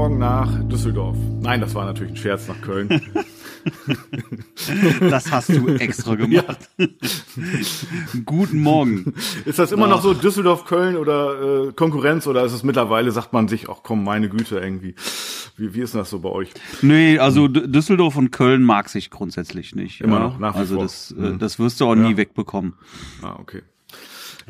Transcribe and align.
Morgen 0.00 0.16
nach 0.16 0.66
Düsseldorf. 0.66 1.18
Nein, 1.42 1.60
das 1.60 1.74
war 1.74 1.84
natürlich 1.84 2.14
ein 2.14 2.16
Scherz 2.16 2.48
nach 2.48 2.58
Köln. 2.62 2.88
Das 5.10 5.30
hast 5.30 5.50
du 5.50 5.68
extra 5.74 6.14
gemacht. 6.14 6.70
Guten 8.24 8.60
Morgen. 8.60 9.12
Ist 9.44 9.58
das 9.58 9.70
immer 9.70 9.86
noch 9.86 10.00
so 10.00 10.14
Düsseldorf, 10.14 10.64
Köln 10.64 10.96
oder 10.96 11.66
äh, 11.68 11.72
Konkurrenz 11.74 12.26
oder 12.26 12.42
ist 12.42 12.54
es 12.54 12.62
mittlerweile, 12.62 13.10
sagt 13.10 13.34
man 13.34 13.48
sich, 13.48 13.68
ach 13.68 13.80
komm, 13.82 14.02
meine 14.02 14.30
Güte 14.30 14.58
irgendwie. 14.58 14.94
Wie, 15.58 15.74
wie 15.74 15.80
ist 15.80 15.94
das 15.94 16.08
so 16.08 16.20
bei 16.20 16.30
euch? 16.30 16.48
Nee, 16.80 17.18
also 17.18 17.48
Düsseldorf 17.48 18.16
und 18.16 18.30
Köln 18.30 18.62
mag 18.62 18.88
sich 18.88 19.10
grundsätzlich 19.10 19.74
nicht. 19.74 20.00
Immer 20.00 20.20
ja. 20.20 20.22
noch, 20.28 20.38
nach 20.38 20.54
wie 20.54 20.60
Also 20.60 20.76
vor. 20.76 20.84
das, 20.84 21.10
äh, 21.10 21.36
das 21.36 21.58
wirst 21.58 21.82
du 21.82 21.86
auch 21.86 21.94
nie 21.94 22.16
wegbekommen. 22.16 22.72
Ah, 23.20 23.36
okay. 23.38 23.60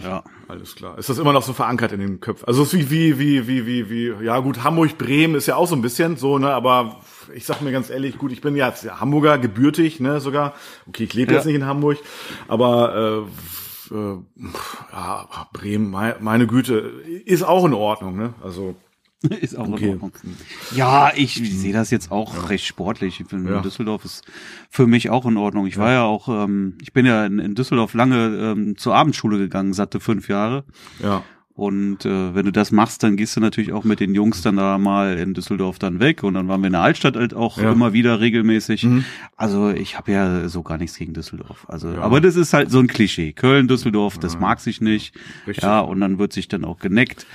Ja. 0.02 0.24
Alles 0.48 0.74
klar. 0.74 0.98
Ist 0.98 1.09
das 1.09 1.18
immer 1.18 1.32
noch 1.32 1.42
so 1.42 1.52
verankert 1.52 1.92
in 1.92 2.00
den 2.00 2.20
Köpfen? 2.20 2.46
Also 2.48 2.62
es 2.62 2.72
ist 2.74 2.90
wie, 2.90 3.18
wie, 3.18 3.46
wie, 3.46 3.66
wie, 3.66 3.66
wie, 3.90 4.18
wie, 4.20 4.24
ja 4.24 4.38
gut, 4.40 4.64
Hamburg, 4.64 4.98
Bremen 4.98 5.34
ist 5.36 5.46
ja 5.46 5.56
auch 5.56 5.66
so 5.68 5.76
ein 5.76 5.82
bisschen 5.82 6.16
so, 6.16 6.38
ne, 6.38 6.52
aber 6.52 7.00
ich 7.34 7.45
sag 7.46 7.60
mir 7.60 7.70
ganz 7.73 7.90
ehrlich, 7.90 8.18
gut, 8.18 8.32
ich 8.32 8.40
bin 8.40 8.56
ja 8.56 8.73
Hamburger, 8.98 9.38
gebürtig, 9.38 10.00
ne, 10.00 10.20
sogar. 10.20 10.54
Okay, 10.88 11.04
ich 11.04 11.14
lebe 11.14 11.32
Ja. 11.32 11.38
jetzt 11.38 11.46
nicht 11.46 11.54
in 11.56 11.66
Hamburg, 11.66 11.98
aber 12.48 13.26
äh, 13.90 13.95
äh, 13.95 14.16
ja, 14.92 15.29
Bremen, 15.52 15.90
meine, 15.90 16.16
meine 16.20 16.46
Güte, 16.46 16.74
ist 17.24 17.42
auch 17.42 17.64
in 17.64 17.74
Ordnung, 17.74 18.16
ne? 18.16 18.35
Also 18.42 18.74
Ist 19.40 19.57
auch 19.59 19.68
Okay. 19.68 19.90
in 19.90 20.01
Ordnung. 20.01 20.13
Ja, 20.74 21.13
ich 21.15 21.35
sehe 21.35 21.73
das 21.74 21.90
jetzt 21.90 22.10
auch 22.10 22.49
recht 22.49 22.65
sportlich. 22.65 23.21
Ich 23.21 23.26
finde, 23.29 23.52
Ja. 23.52 23.60
Düsseldorf 23.60 24.04
ist 24.04 24.24
für 24.71 24.87
mich 24.87 25.10
auch 25.10 25.26
in 25.26 25.37
Ordnung. 25.37 25.66
Ich 25.66 25.76
war 25.76 25.93
ja 25.93 26.04
auch, 26.04 26.29
ähm, 26.29 26.79
ich 26.80 26.93
bin 26.95 27.04
ja 27.04 27.26
in, 27.26 27.38
in 27.38 27.54
Düsseldorf 27.54 27.93
lange 27.95 28.16
ähm, 28.57 28.79
zur 28.79 28.95
Abendschule 28.95 29.37
gegangen, 29.38 29.73
satte 29.74 30.01
fünf 30.01 30.29
Jahre. 30.29 30.65
ja. 31.02 31.23
Und 31.54 32.06
äh, 32.06 32.34
wenn 32.34 32.46
du 32.46 32.52
das 32.52 32.73
machst, 32.73 33.02
dann 33.02 33.16
gehst 33.16 33.37
du 33.37 33.40
natürlich 33.40 33.73
auch 33.73 33.84
mit 33.84 34.01
den 34.01 34.15
Jungs 34.15 34.40
dann 34.40 34.56
da 34.56 34.79
mal 34.79 35.18
in 35.18 35.34
Düsseldorf 35.34 35.79
dann 35.79 36.01
weg. 36.01 36.23
Und 36.23 36.32
dann 36.34 36.48
waren 36.48 36.60
wir 36.62 36.68
in 36.68 36.73
der 36.73 36.80
Altstadt 36.80 37.16
halt 37.16 37.34
auch 37.34 37.59
Ja. 37.59 37.73
immer 37.73 37.92
wieder 37.92 38.18
regelmäßig. 38.20 38.84
Mhm. 38.84 39.04
Also 39.37 39.68
ich 39.68 39.98
habe 39.98 40.10
ja 40.12 40.48
so 40.48 40.62
gar 40.62 40.79
nichts 40.79 40.96
gegen 40.96 41.12
Düsseldorf. 41.12 41.66
Also, 41.68 41.88
aber 41.88 42.23
das 42.23 42.37
ist 42.37 42.54
halt 42.54 42.70
so 42.70 42.79
ein 42.79 42.87
Klischee. 42.87 43.32
Köln, 43.32 43.68
Düsseldorf, 43.68 44.16
das 44.16 44.38
mag 44.40 44.60
sich 44.60 44.80
nicht. 44.80 45.15
Richtig. 45.46 45.62
Ja, 45.62 45.80
und 45.80 46.01
dann 46.01 46.18
wird 46.18 46.32
sich 46.32 46.48
dann 46.48 46.65
auch 46.65 46.79
geneckt. 46.79 47.26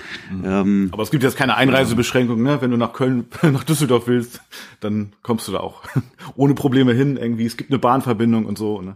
Ähm, 0.43 0.89
Aber 0.91 1.03
es 1.03 1.11
gibt 1.11 1.21
jetzt 1.23 1.37
keine 1.37 1.55
Einreisebeschränkung, 1.55 2.41
ne? 2.41 2.57
Wenn 2.61 2.71
du 2.71 2.77
nach 2.77 2.93
Köln, 2.93 3.25
nach 3.43 3.63
Düsseldorf 3.63 4.07
willst, 4.07 4.41
dann 4.79 5.13
kommst 5.21 5.47
du 5.47 5.51
da 5.51 5.59
auch 5.59 5.83
ohne 6.35 6.55
Probleme 6.55 6.93
hin. 6.93 7.17
Irgendwie, 7.17 7.45
es 7.45 7.57
gibt 7.57 7.69
eine 7.69 7.77
Bahnverbindung 7.79 8.45
und 8.45 8.57
so. 8.57 8.81
Ne? 8.81 8.95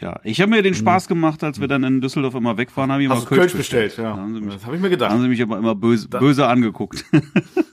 Ja, 0.00 0.20
ich 0.22 0.40
habe 0.40 0.50
mir 0.50 0.62
den 0.62 0.74
Spaß 0.74 1.08
gemacht, 1.08 1.42
als 1.42 1.60
wir 1.60 1.66
dann 1.66 1.82
in 1.82 2.00
Düsseldorf 2.00 2.34
immer 2.34 2.56
weg 2.56 2.76
waren, 2.76 2.92
habe 2.92 3.02
ich 3.02 3.08
Mhm. 3.08 3.12
Hast 3.14 3.22
immer 3.22 3.30
du 3.30 3.34
Kölsch 3.36 3.54
bestellt, 3.54 3.96
ja. 3.96 4.16
Haben 4.16 4.34
sie 4.34 4.40
mich, 4.40 4.54
Das 4.54 4.64
habe 4.64 4.76
ich 4.76 4.80
mir 4.82 4.88
da 4.88 4.94
gedacht. 4.94 5.10
haben 5.10 5.22
sie 5.22 5.28
mich 5.28 5.42
aber 5.42 5.58
immer 5.58 5.74
böse, 5.74 6.08
böse 6.08 6.46
angeguckt. 6.46 7.04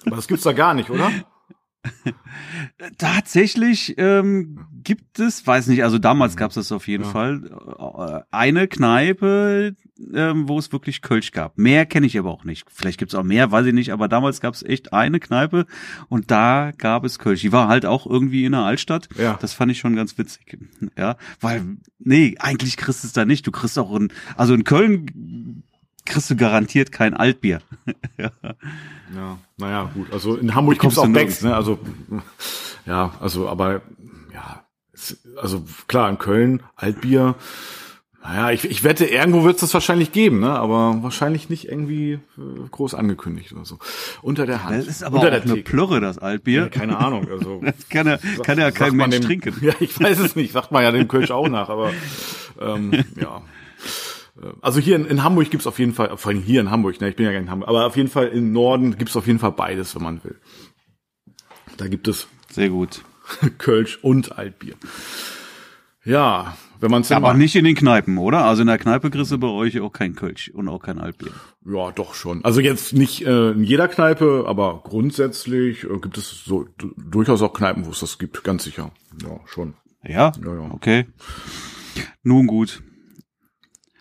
Aber 0.08 0.16
das 0.16 0.28
gibt's 0.28 0.44
da 0.44 0.54
gar 0.54 0.74
nicht, 0.74 0.90
oder? 0.90 1.12
Tatsächlich 2.98 3.96
ähm, 3.98 4.60
gibt 4.84 5.20
es, 5.20 5.46
weiß 5.46 5.68
nicht, 5.68 5.84
also 5.84 5.98
Mhm. 5.98 6.02
damals 6.02 6.36
gab 6.38 6.50
es 6.52 6.56
das 6.56 6.72
auf 6.72 6.88
jeden 6.88 7.06
Fall, 7.06 7.42
äh, 7.80 8.22
eine 8.36 8.68
Kneipe, 8.68 9.76
ähm, 10.14 10.48
wo 10.50 10.60
es 10.60 10.72
wirklich 10.74 11.02
Kölsch 11.02 11.32
gab. 11.32 11.58
Mehr 11.58 11.86
kenne 11.86 12.06
ich 12.06 12.20
aber 12.20 12.30
auch 12.30 12.44
nicht. 12.44 12.66
Vielleicht 12.70 13.00
gibt's 13.00 13.16
auch 13.16 13.24
mehr, 13.24 13.52
weiß 13.52 13.66
ich 13.68 13.74
nicht, 13.74 13.94
aber 13.94 14.08
damals 14.08 14.42
gab 14.42 14.54
es 14.54 14.62
echt 14.64 14.92
eine 14.94 15.20
Kneipe 15.20 15.66
und 16.10 16.32
da 16.32 16.72
gab 16.78 17.06
es 17.06 17.18
Kölsch. 17.18 17.42
Die 17.42 17.52
war 17.54 17.68
halt 17.70 17.86
auch 17.86 18.06
irgendwie 18.06 18.46
in 18.46 18.52
der 18.52 18.62
Altstadt. 18.62 19.08
Ja. 19.18 19.38
Das 19.42 19.54
fand 19.54 19.72
ich 19.72 19.80
schon 19.80 19.96
ganz 19.96 20.18
witzig. 20.18 20.58
Ja, 20.98 21.16
weil, 21.40 21.78
nee, 22.00 22.36
eigentlich 22.40 22.76
kriegst 22.78 23.04
du 23.04 23.08
es 23.08 23.14
da 23.14 23.26
nicht. 23.26 23.48
Du 23.48 23.52
kriegst 23.52 23.80
auch 23.80 23.96
in, 23.96 24.12
also 24.36 24.54
in 24.54 24.64
Köln 24.66 25.64
kriegst 26.06 26.30
du 26.30 26.36
garantiert 26.36 26.92
kein 26.92 27.14
Altbier. 27.14 27.62
ja. 28.18 28.32
Ja, 29.16 29.38
naja, 29.58 29.92
gut. 29.94 30.12
Also 30.12 30.36
in 30.36 30.56
Hamburg 30.56 30.80
Kommst 30.80 30.96
gibt's 30.96 30.98
auch 30.98 31.06
du 31.06 31.14
Becks, 31.14 31.42
ne? 31.42 31.56
Also 31.56 31.80
ja, 32.86 33.14
also 33.20 33.48
aber 33.48 33.82
ja, 34.34 34.66
also 35.42 35.64
klar, 35.88 36.10
in 36.10 36.18
Köln, 36.18 36.64
Altbier. 36.76 37.36
Naja, 38.24 38.50
ich, 38.50 38.66
ich 38.66 38.84
wette, 38.84 39.06
irgendwo 39.06 39.44
wird 39.44 39.56
es 39.56 39.62
das 39.62 39.74
wahrscheinlich 39.76 40.12
geben, 40.12 40.40
ne? 40.40 40.50
Aber 40.50 41.04
wahrscheinlich 41.04 41.48
nicht 41.50 41.70
irgendwie 41.70 42.14
äh, 42.14 42.68
groß 42.72 42.96
angekündigt 42.96 43.54
oder 43.54 43.66
so. 43.66 43.78
Unter 44.24 44.48
der 44.48 44.64
Hand. 44.64 44.80
Das 44.80 44.88
ist 44.88 45.04
aber 45.04 45.18
unter 45.18 45.28
auch 45.28 45.32
der 45.32 45.44
eine. 45.44 45.62
Plörre, 45.62 46.02
das 46.02 46.18
Altbier. 46.18 46.62
Ja, 46.62 46.70
keine 46.70 46.98
Ahnung. 46.98 47.28
Also 47.30 47.62
Das 47.64 47.88
kann 47.88 48.08
ja, 48.08 48.18
kann 48.42 48.58
ja 48.58 48.72
kein 48.72 48.96
Mensch 48.96 49.18
dem, 49.18 49.26
trinken. 49.26 49.56
Ja, 49.62 49.74
ich 49.80 50.00
weiß 50.00 50.18
es 50.20 50.36
nicht. 50.36 50.54
Sagt 50.54 50.72
man 50.72 50.82
ja 50.82 50.92
dem 50.92 51.08
Kölsch 51.08 51.30
auch 51.30 51.48
nach, 51.50 51.70
aber 51.70 51.92
ähm, 52.60 52.92
ja. 53.16 53.44
Also 54.62 54.80
hier 54.80 54.96
in, 54.96 55.06
in 55.06 55.24
Hamburg 55.24 55.50
gibt's 55.50 55.68
auf 55.68 55.80
jeden 55.80 55.94
Fall, 55.94 56.18
vor 56.18 56.32
allem 56.32 56.42
hier 56.42 56.62
in 56.62 56.72
Hamburg, 56.72 57.00
ne, 57.00 57.10
ich 57.10 57.16
bin 57.16 57.26
ja 57.26 57.32
gar 57.32 57.40
nicht 57.40 57.48
in 57.48 57.52
Hamburg, 57.52 57.70
aber 57.70 57.86
auf 57.86 57.96
jeden 57.96 58.10
Fall 58.10 58.28
im 58.28 58.52
Norden 58.52 58.98
gibt's 58.98 59.16
auf 59.16 59.28
jeden 59.28 59.40
Fall 59.40 59.54
beides, 59.54 59.96
wenn 59.96 60.04
man 60.04 60.24
will. 60.24 60.40
Da 61.78 61.88
gibt 61.88 62.08
es 62.08 62.28
Sehr 62.50 62.70
gut. 62.70 63.04
Kölsch 63.58 64.00
und 64.02 64.38
Altbier. 64.38 64.76
Ja, 66.04 66.56
wenn 66.80 66.92
man 66.92 67.02
es 67.02 67.12
Aber 67.12 67.34
nicht 67.34 67.56
in 67.56 67.66
den 67.66 67.76
Kneipen, 67.76 68.18
oder? 68.18 68.46
Also 68.46 68.62
in 68.62 68.68
der 68.68 68.78
Kneipe 68.78 69.10
kriegst 69.10 69.32
du 69.32 69.40
bei 69.40 69.48
euch 69.48 69.80
auch 69.80 69.92
kein 69.92 70.16
Kölsch 70.16 70.50
und 70.50 70.68
auch 70.68 70.82
kein 70.82 71.00
Altbier. 71.00 71.32
Ja, 71.66 71.92
doch 71.92 72.14
schon. 72.14 72.44
Also 72.46 72.62
jetzt 72.62 72.94
nicht 72.94 73.26
äh, 73.26 73.52
in 73.52 73.64
jeder 73.64 73.88
Kneipe, 73.88 74.44
aber 74.48 74.82
grundsätzlich 74.84 75.84
äh, 75.84 75.98
gibt 76.00 76.18
es 76.18 76.44
so 76.44 76.68
durchaus 76.98 77.42
auch 77.42 77.54
Kneipen, 77.54 77.86
wo 77.86 77.92
es 77.92 78.02
das 78.02 78.20
gibt, 78.20 78.44
ganz 78.44 78.66
sicher. 78.66 78.92
Ja, 79.24 79.40
schon. 79.46 79.74
Ja? 80.04 80.32
Ja, 80.44 80.54
ja. 80.54 80.72
Okay. 80.72 81.08
Nun 82.22 82.46
gut. 82.46 82.84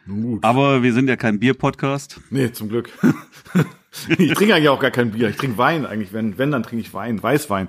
Gut. 0.07 0.45
Aber 0.45 0.83
wir 0.83 0.93
sind 0.93 1.09
ja 1.09 1.17
kein 1.17 1.39
Bier-Podcast. 1.39 2.21
Nee, 2.31 2.53
zum 2.53 2.69
Glück. 2.69 2.91
ich 4.19 4.35
trinke 4.35 4.55
eigentlich 4.55 4.69
auch 4.69 4.81
gar 4.81 4.91
kein 4.91 5.13
Bier. 5.13 5.31
Ich 5.31 5.37
trinke 5.37 5.57
Wein 5.57 5.87
eigentlich. 5.87 6.13
Wenn, 6.13 6.37
wenn 6.37 6.51
dann 6.51 6.63
trinke 6.63 6.83
ich 6.83 6.93
Wein, 6.93 7.23
Weißwein. 7.23 7.69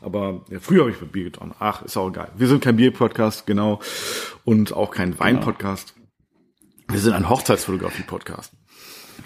Aber 0.00 0.44
ja, 0.50 0.60
früher 0.60 0.82
habe 0.82 0.90
ich 0.90 0.98
Bier 0.98 1.24
getrunken. 1.24 1.54
Ach, 1.58 1.82
ist 1.82 1.96
auch 1.96 2.08
egal. 2.08 2.30
Wir 2.36 2.48
sind 2.48 2.62
kein 2.62 2.76
Bier-Podcast, 2.76 3.46
genau. 3.46 3.80
Und 4.44 4.72
auch 4.72 4.90
kein 4.90 5.18
Wein-Podcast. 5.18 5.94
Wir 6.88 6.98
sind 6.98 7.12
ein 7.12 7.28
Hochzeitsfotografie-Podcast. 7.28 8.52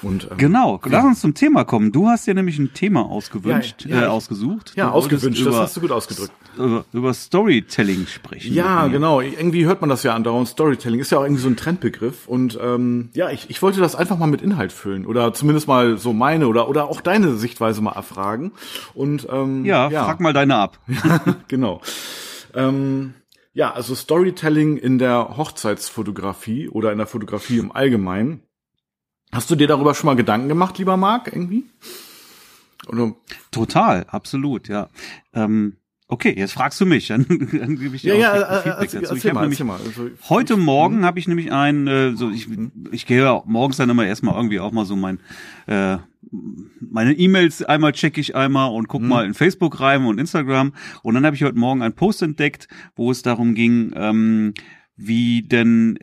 Und, 0.03 0.29
ähm, 0.31 0.37
Genau. 0.39 0.81
Lass 0.85 1.05
uns 1.05 1.21
zum 1.21 1.35
Thema 1.35 1.65
kommen. 1.65 1.91
Du 1.93 2.07
hast 2.09 2.27
dir 2.27 2.35
nämlich 2.35 2.59
ein 2.59 2.73
Thema 2.73 3.03
ausgewünscht, 3.03 3.85
Ja, 3.85 3.91
ja, 3.91 4.01
äh, 4.01 4.05
ich- 4.05 4.09
ausgesucht. 4.11 4.73
Ja, 4.77 4.91
ausgewünscht. 4.91 5.41
Das 5.41 5.47
über, 5.49 5.59
hast 5.63 5.77
du 5.77 5.81
gut 5.81 5.91
ausgedrückt. 5.91 6.33
über, 6.57 6.85
über 6.93 7.13
Storytelling 7.15 8.07
sprechen. 8.07 8.55
Ja, 8.55 8.87
genau. 8.87 9.21
Irgendwie 9.21 9.65
hört 9.67 9.81
man 9.81 9.91
das 9.91 10.03
ja 10.05 10.15
andauernd. 10.15 10.49
Storytelling 10.49 11.01
ist 11.01 11.11
ja 11.11 11.19
auch 11.19 11.25
irgendwie 11.25 11.43
so 11.43 11.49
ein 11.49 11.57
Trendbegriff. 11.57 12.29
Und 12.29 12.59
ähm, 12.63 13.11
ja, 13.15 13.31
ich, 13.31 13.51
ich 13.51 13.61
wollte 13.63 13.81
das 13.81 13.95
einfach 13.97 14.19
mal 14.19 14.27
mit 14.27 14.41
Inhalt 14.43 14.73
füllen. 14.73 15.05
Oder 15.07 15.33
zumindest 15.35 15.67
mal 15.69 15.99
so 15.99 16.13
meine 16.13 16.47
oder, 16.49 16.69
oder 16.69 16.89
auch 16.89 17.01
deine 17.01 17.35
Sichtweise 17.37 17.83
mal 17.83 17.93
erfragen. 17.93 18.53
Und 18.95 19.27
ähm, 19.31 19.65
Ja, 19.65 19.91
frag 19.91 20.21
mal 20.21 20.33
deine 20.33 20.57
ab. 20.57 20.79
genau. 21.49 21.81
Ähm, 22.55 23.15
ja, 23.53 23.73
also 23.73 23.95
Storytelling 23.97 24.77
in 24.77 24.99
der 24.99 25.37
Hochzeitsfotografie 25.37 26.69
oder 26.69 26.93
in 26.93 26.99
der 26.99 27.07
Fotografie 27.07 27.59
im 27.59 27.73
Allgemeinen. 27.73 28.43
Hast 29.33 29.51
du 29.51 29.57
dir 29.57 29.67
darüber 29.67 29.95
schon 29.95 30.07
mal 30.07 30.17
Gedanken 30.17 30.49
gemacht, 30.49 30.79
lieber 30.79 30.97
Marc, 30.97 31.27
irgendwie? 31.29 31.65
Oder? 32.89 33.15
Total, 33.51 34.05
absolut, 34.09 34.69
ja. 34.69 34.89
Ähm, 35.35 35.77
okay, 36.07 36.33
jetzt 36.37 36.53
fragst 36.55 36.81
du 36.81 36.87
mich, 36.87 37.09
dann, 37.09 37.27
dann 37.29 37.77
gebe 37.77 37.95
ich 37.97 38.03
dir 38.03 38.17
Ja, 38.17 38.33
auch 38.33 38.37
ja, 38.41 38.61
Feedback 38.63 38.65
äh, 38.65 38.71
dazu. 38.81 38.81
erzähl, 38.81 39.03
Ich 39.03 39.11
erzähl 39.11 39.33
mal, 39.35 39.41
nämlich 39.43 39.65
mal. 39.65 39.79
Also, 39.85 40.11
Heute 40.31 40.57
Morgen 40.57 41.05
habe 41.05 41.19
ich 41.19 41.29
nämlich 41.29 41.53
ein, 41.53 41.87
äh, 41.87 42.17
so 42.17 42.31
ich, 42.31 42.49
ich 42.91 43.05
gehe 43.07 43.23
ja 43.23 43.43
morgens 43.45 43.77
dann 43.77 43.91
immer 43.91 44.07
erstmal 44.07 44.35
irgendwie 44.35 44.61
auch 44.61 44.73
mal 44.73 44.87
so 44.87 44.97
mein, 44.97 45.21
äh, 45.67 45.99
meine 46.81 47.13
E-Mails 47.13 47.63
einmal 47.63 47.93
checke 47.93 48.21
ich 48.21 48.35
einmal 48.35 48.71
und 48.73 48.89
guck 48.89 49.03
mal 49.03 49.27
in 49.27 49.35
Facebook 49.35 49.81
rein 49.81 50.05
und 50.07 50.19
Instagram 50.19 50.73
und 51.03 51.15
dann 51.15 51.25
habe 51.27 51.37
ich 51.37 51.45
heute 51.45 51.59
Morgen 51.59 51.83
einen 51.83 51.95
Post 51.95 52.23
entdeckt, 52.23 52.69
wo 52.97 53.11
es 53.11 53.23
darum 53.23 53.55
ging, 53.55 53.93
ähm, 53.95 54.55
wie 54.97 55.43
denn 55.43 55.99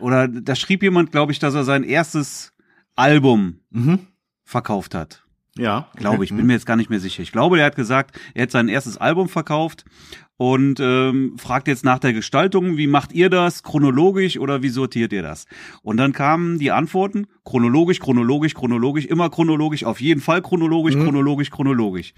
oder 0.00 0.28
da 0.28 0.54
schrieb 0.54 0.82
jemand, 0.82 1.10
glaube 1.10 1.32
ich, 1.32 1.38
dass 1.38 1.54
er 1.54 1.64
sein 1.64 1.82
erstes 1.82 2.52
Album 2.98 3.60
Mhm. 3.70 4.00
verkauft 4.44 4.94
hat. 4.94 5.24
Ja. 5.56 5.88
Glaube 5.96 6.22
ich, 6.24 6.30
bin 6.30 6.46
mir 6.46 6.52
jetzt 6.52 6.66
gar 6.66 6.76
nicht 6.76 6.88
mehr 6.88 7.00
sicher. 7.00 7.22
Ich 7.22 7.32
glaube, 7.32 7.56
der 7.56 7.66
hat 7.66 7.74
gesagt, 7.76 8.18
er 8.34 8.44
hat 8.44 8.50
sein 8.52 8.68
erstes 8.68 8.96
Album 8.96 9.28
verkauft 9.28 9.84
und 10.36 10.78
ähm, 10.78 11.34
fragt 11.36 11.66
jetzt 11.66 11.84
nach 11.84 11.98
der 11.98 12.12
Gestaltung, 12.12 12.76
wie 12.76 12.86
macht 12.86 13.12
ihr 13.12 13.28
das, 13.28 13.64
chronologisch 13.64 14.38
oder 14.38 14.62
wie 14.62 14.68
sortiert 14.68 15.12
ihr 15.12 15.22
das? 15.22 15.46
Und 15.82 15.96
dann 15.96 16.12
kamen 16.12 16.58
die 16.60 16.70
Antworten, 16.70 17.26
chronologisch, 17.44 17.98
chronologisch, 17.98 18.54
chronologisch, 18.54 19.06
immer 19.06 19.30
chronologisch, 19.30 19.82
auf 19.84 20.00
jeden 20.00 20.20
Fall 20.20 20.42
chronologisch, 20.42 20.94
chronologisch, 20.94 21.50
chronologisch. 21.50 22.14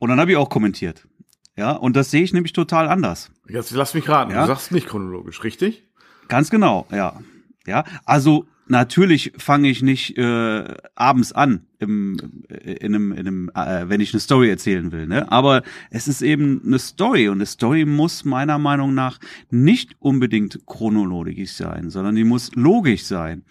Und 0.00 0.08
dann 0.10 0.18
habe 0.18 0.32
ich 0.32 0.36
auch 0.36 0.48
kommentiert. 0.50 1.06
Ja, 1.56 1.72
und 1.72 1.94
das 1.96 2.10
sehe 2.10 2.22
ich 2.22 2.32
nämlich 2.32 2.52
total 2.52 2.88
anders. 2.88 3.30
Jetzt 3.48 3.70
lass 3.70 3.94
mich 3.94 4.08
raten. 4.08 4.32
Ja? 4.32 4.42
Du 4.42 4.46
sagst 4.48 4.72
nicht 4.72 4.88
chronologisch, 4.88 5.42
richtig? 5.44 5.84
Ganz 6.28 6.50
genau, 6.50 6.86
ja. 6.90 7.20
Ja, 7.66 7.84
also 8.04 8.46
natürlich 8.68 9.32
fange 9.36 9.68
ich 9.68 9.82
nicht 9.82 10.16
äh, 10.18 10.64
abends 10.94 11.32
an, 11.32 11.66
im, 11.78 12.18
äh, 12.48 12.72
in 12.74 12.94
einem, 12.94 13.12
in 13.12 13.18
einem, 13.18 13.50
äh, 13.54 13.88
wenn 13.88 14.00
ich 14.00 14.12
eine 14.12 14.20
Story 14.20 14.50
erzählen 14.50 14.92
will. 14.92 15.06
Ne? 15.06 15.30
Aber 15.30 15.62
es 15.90 16.08
ist 16.08 16.22
eben 16.22 16.62
eine 16.64 16.78
Story 16.78 17.28
und 17.28 17.38
eine 17.38 17.46
Story 17.46 17.84
muss 17.84 18.24
meiner 18.24 18.58
Meinung 18.58 18.94
nach 18.94 19.18
nicht 19.50 19.96
unbedingt 19.98 20.60
chronologisch 20.66 21.52
sein, 21.52 21.90
sondern 21.90 22.14
die 22.14 22.24
muss 22.24 22.54
logisch 22.54 23.04
sein, 23.04 23.42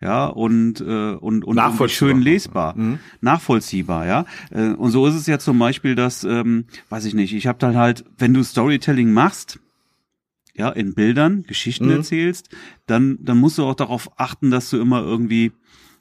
ja 0.00 0.26
und 0.26 0.80
äh, 0.80 1.12
und 1.12 1.44
und, 1.44 1.58
und 1.58 1.90
schön 1.90 2.20
lesbar, 2.20 2.76
mhm. 2.76 2.98
nachvollziehbar, 3.20 4.06
ja. 4.06 4.26
Äh, 4.50 4.70
und 4.70 4.90
so 4.90 5.06
ist 5.06 5.14
es 5.14 5.26
ja 5.26 5.38
zum 5.38 5.58
Beispiel, 5.58 5.94
dass, 5.94 6.24
ähm, 6.24 6.66
weiß 6.88 7.04
ich 7.04 7.14
nicht, 7.14 7.34
ich 7.34 7.46
habe 7.46 7.58
dann 7.58 7.76
halt, 7.76 8.04
wenn 8.18 8.34
du 8.34 8.42
Storytelling 8.42 9.12
machst 9.12 9.60
ja, 10.54 10.68
in 10.70 10.94
Bildern 10.94 11.44
Geschichten 11.44 11.86
mhm. 11.86 11.92
erzählst, 11.92 12.48
dann, 12.86 13.18
dann 13.20 13.38
musst 13.38 13.58
du 13.58 13.64
auch 13.64 13.74
darauf 13.74 14.10
achten, 14.18 14.50
dass 14.50 14.68
du 14.70 14.78
immer 14.78 15.02
irgendwie, 15.02 15.52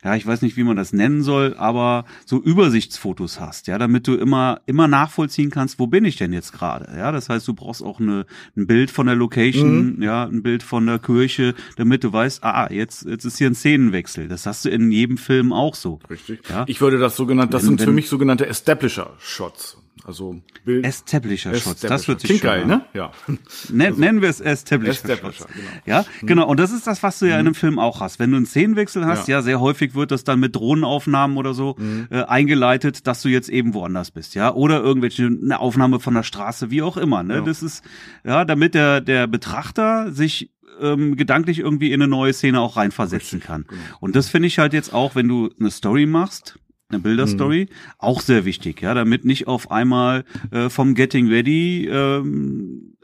ja, 0.03 0.15
ich 0.15 0.25
weiß 0.25 0.41
nicht, 0.41 0.57
wie 0.57 0.63
man 0.63 0.75
das 0.75 0.93
nennen 0.93 1.21
soll, 1.21 1.55
aber 1.57 2.05
so 2.25 2.41
Übersichtsfotos 2.41 3.39
hast, 3.39 3.67
ja, 3.67 3.77
damit 3.77 4.07
du 4.07 4.15
immer, 4.15 4.59
immer 4.65 4.87
nachvollziehen 4.87 5.51
kannst, 5.51 5.79
wo 5.79 5.87
bin 5.87 6.03
ich 6.03 6.17
denn 6.17 6.33
jetzt 6.33 6.51
gerade, 6.51 6.91
ja, 6.97 7.11
das 7.11 7.29
heißt, 7.29 7.47
du 7.47 7.53
brauchst 7.53 7.81
auch 7.81 7.99
eine, 7.99 8.25
ein 8.57 8.67
Bild 8.67 8.91
von 8.91 9.05
der 9.05 9.15
Location, 9.15 9.95
mhm. 9.95 10.03
ja, 10.03 10.25
ein 10.25 10.43
Bild 10.43 10.63
von 10.63 10.85
der 10.85 10.99
Kirche, 10.99 11.53
damit 11.77 12.03
du 12.03 12.11
weißt, 12.11 12.43
ah, 12.43 12.69
jetzt, 12.71 13.05
jetzt 13.05 13.23
ist 13.23 13.37
hier 13.37 13.47
ein 13.47 13.55
Szenenwechsel, 13.55 14.27
das 14.27 14.45
hast 14.45 14.65
du 14.65 14.69
in 14.69 14.91
jedem 14.91 15.17
Film 15.17 15.53
auch 15.53 15.75
so. 15.75 15.99
Richtig. 16.09 16.41
Ja? 16.49 16.65
Ich 16.67 16.81
würde 16.81 16.97
das 16.97 17.15
sogenannt, 17.15 17.53
das 17.53 17.63
wenn, 17.63 17.77
sind 17.77 17.81
für 17.81 17.91
mich 17.93 18.09
sogenannte 18.09 18.47
Establisher-Shots. 18.47 19.77
Also 20.05 20.41
Bild. 20.65 20.85
Establisher 20.85 21.53
Shots. 21.55 21.81
Das 21.81 22.07
wird 22.07 22.21
sich 22.21 22.29
Klingt 22.29 22.43
geil, 22.43 22.65
ne? 22.65 22.85
Ja. 22.93 23.11
Nen, 23.69 23.87
also, 23.87 23.99
nennen 23.99 24.21
wir 24.21 24.29
es 24.29 24.39
Establisher, 24.39 25.09
Establisher 25.09 25.31
Shots. 25.31 25.53
Genau. 25.53 25.67
Ja, 25.85 26.05
hm. 26.19 26.27
genau. 26.27 26.47
Und 26.47 26.59
das 26.59 26.71
ist 26.71 26.87
das, 26.87 27.03
was 27.03 27.19
du 27.19 27.25
ja 27.25 27.35
in 27.35 27.41
einem 27.41 27.55
Film 27.55 27.79
auch 27.79 28.01
hast. 28.01 28.19
Wenn 28.19 28.31
du 28.31 28.37
einen 28.37 28.45
Szenenwechsel 28.45 29.05
hast, 29.05 29.27
ja, 29.27 29.37
ja 29.37 29.41
sehr 29.41 29.59
häufig 29.59 29.95
wird 29.95 30.11
das 30.11 30.23
dann 30.23 30.39
mit 30.39 30.55
Drohnenaufnahmen 30.55 31.37
oder 31.37 31.53
so 31.53 31.75
mhm. 31.77 32.07
äh, 32.09 32.23
eingeleitet, 32.23 33.07
dass 33.07 33.21
du 33.21 33.29
jetzt 33.29 33.49
eben 33.49 33.73
woanders 33.73 34.11
bist, 34.11 34.35
ja, 34.35 34.53
oder 34.53 34.81
irgendwelche 34.81 35.25
eine 35.25 35.59
Aufnahme 35.59 35.99
von 35.99 36.13
der 36.13 36.23
Straße, 36.23 36.71
wie 36.71 36.81
auch 36.81 36.97
immer. 36.97 37.23
Ne, 37.23 37.35
ja. 37.35 37.41
das 37.41 37.63
ist 37.63 37.83
ja, 38.23 38.45
damit 38.45 38.73
der 38.73 39.01
der 39.01 39.27
Betrachter 39.27 40.11
sich 40.11 40.51
ähm, 40.79 41.15
gedanklich 41.15 41.59
irgendwie 41.59 41.91
in 41.91 42.01
eine 42.01 42.09
neue 42.09 42.33
Szene 42.33 42.59
auch 42.59 42.77
reinversetzen 42.77 43.37
Richtig, 43.37 43.47
kann. 43.47 43.65
Genau. 43.67 43.81
Und 43.99 44.15
das 44.15 44.29
finde 44.29 44.47
ich 44.47 44.59
halt 44.59 44.73
jetzt 44.73 44.93
auch, 44.93 45.15
wenn 45.15 45.27
du 45.27 45.49
eine 45.59 45.71
Story 45.71 46.05
machst, 46.05 46.59
eine 46.91 47.01
Bilderstory, 47.01 47.67
mhm. 47.69 47.75
auch 47.97 48.21
sehr 48.21 48.45
wichtig, 48.45 48.81
ja, 48.81 48.93
damit 48.93 49.25
nicht 49.25 49.47
auf 49.47 49.71
einmal 49.71 50.25
äh, 50.51 50.69
vom 50.69 50.95
Getting 50.95 51.27
Ready, 51.27 51.87
ähm, 51.87 52.95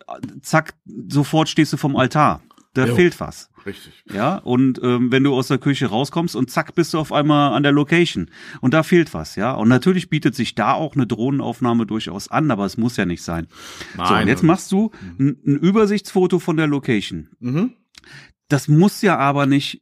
zack, 0.42 0.74
sofort 1.08 1.50
stehst 1.50 1.74
du 1.74 1.78
vom 1.78 1.96
Altar. 1.96 2.42
Da 2.74 2.86
jo. 2.86 2.96
fehlt 2.96 3.20
was. 3.20 3.50
Richtig. 3.66 4.04
Ja, 4.14 4.38
und 4.38 4.80
ähm, 4.84 5.12
wenn 5.12 5.24
du 5.24 5.34
aus 5.34 5.48
der 5.48 5.58
Küche 5.58 5.88
rauskommst 5.88 6.36
und 6.36 6.52
zack, 6.52 6.76
bist 6.76 6.94
du 6.94 7.00
auf 7.00 7.12
einmal 7.12 7.54
an 7.54 7.64
der 7.64 7.72
Location. 7.72 8.30
Und 8.62 8.76
da 8.76 8.84
fehlt 8.84 9.16
was, 9.16 9.36
ja. 9.36 9.52
Und 9.54 9.68
natürlich 9.68 10.10
bietet 10.10 10.36
sich 10.36 10.54
da 10.54 10.74
auch 10.74 10.96
eine 10.96 11.08
Drohnenaufnahme 11.08 11.88
durchaus 11.88 12.30
an, 12.30 12.52
aber 12.52 12.66
es 12.66 12.78
muss 12.78 12.96
ja 12.96 13.06
nicht 13.06 13.24
sein. 13.24 13.48
Nein. 13.98 14.08
So, 14.08 14.14
und 14.14 14.28
jetzt 14.28 14.44
machst 14.44 14.72
du 14.72 14.92
ein, 15.20 15.38
ein 15.46 15.58
Übersichtsfoto 15.58 16.38
von 16.38 16.56
der 16.56 16.68
Location. 16.68 17.30
Mhm. 17.40 17.74
Das 18.48 18.68
muss 18.68 19.02
ja 19.02 19.18
aber 19.18 19.48
nicht 19.48 19.82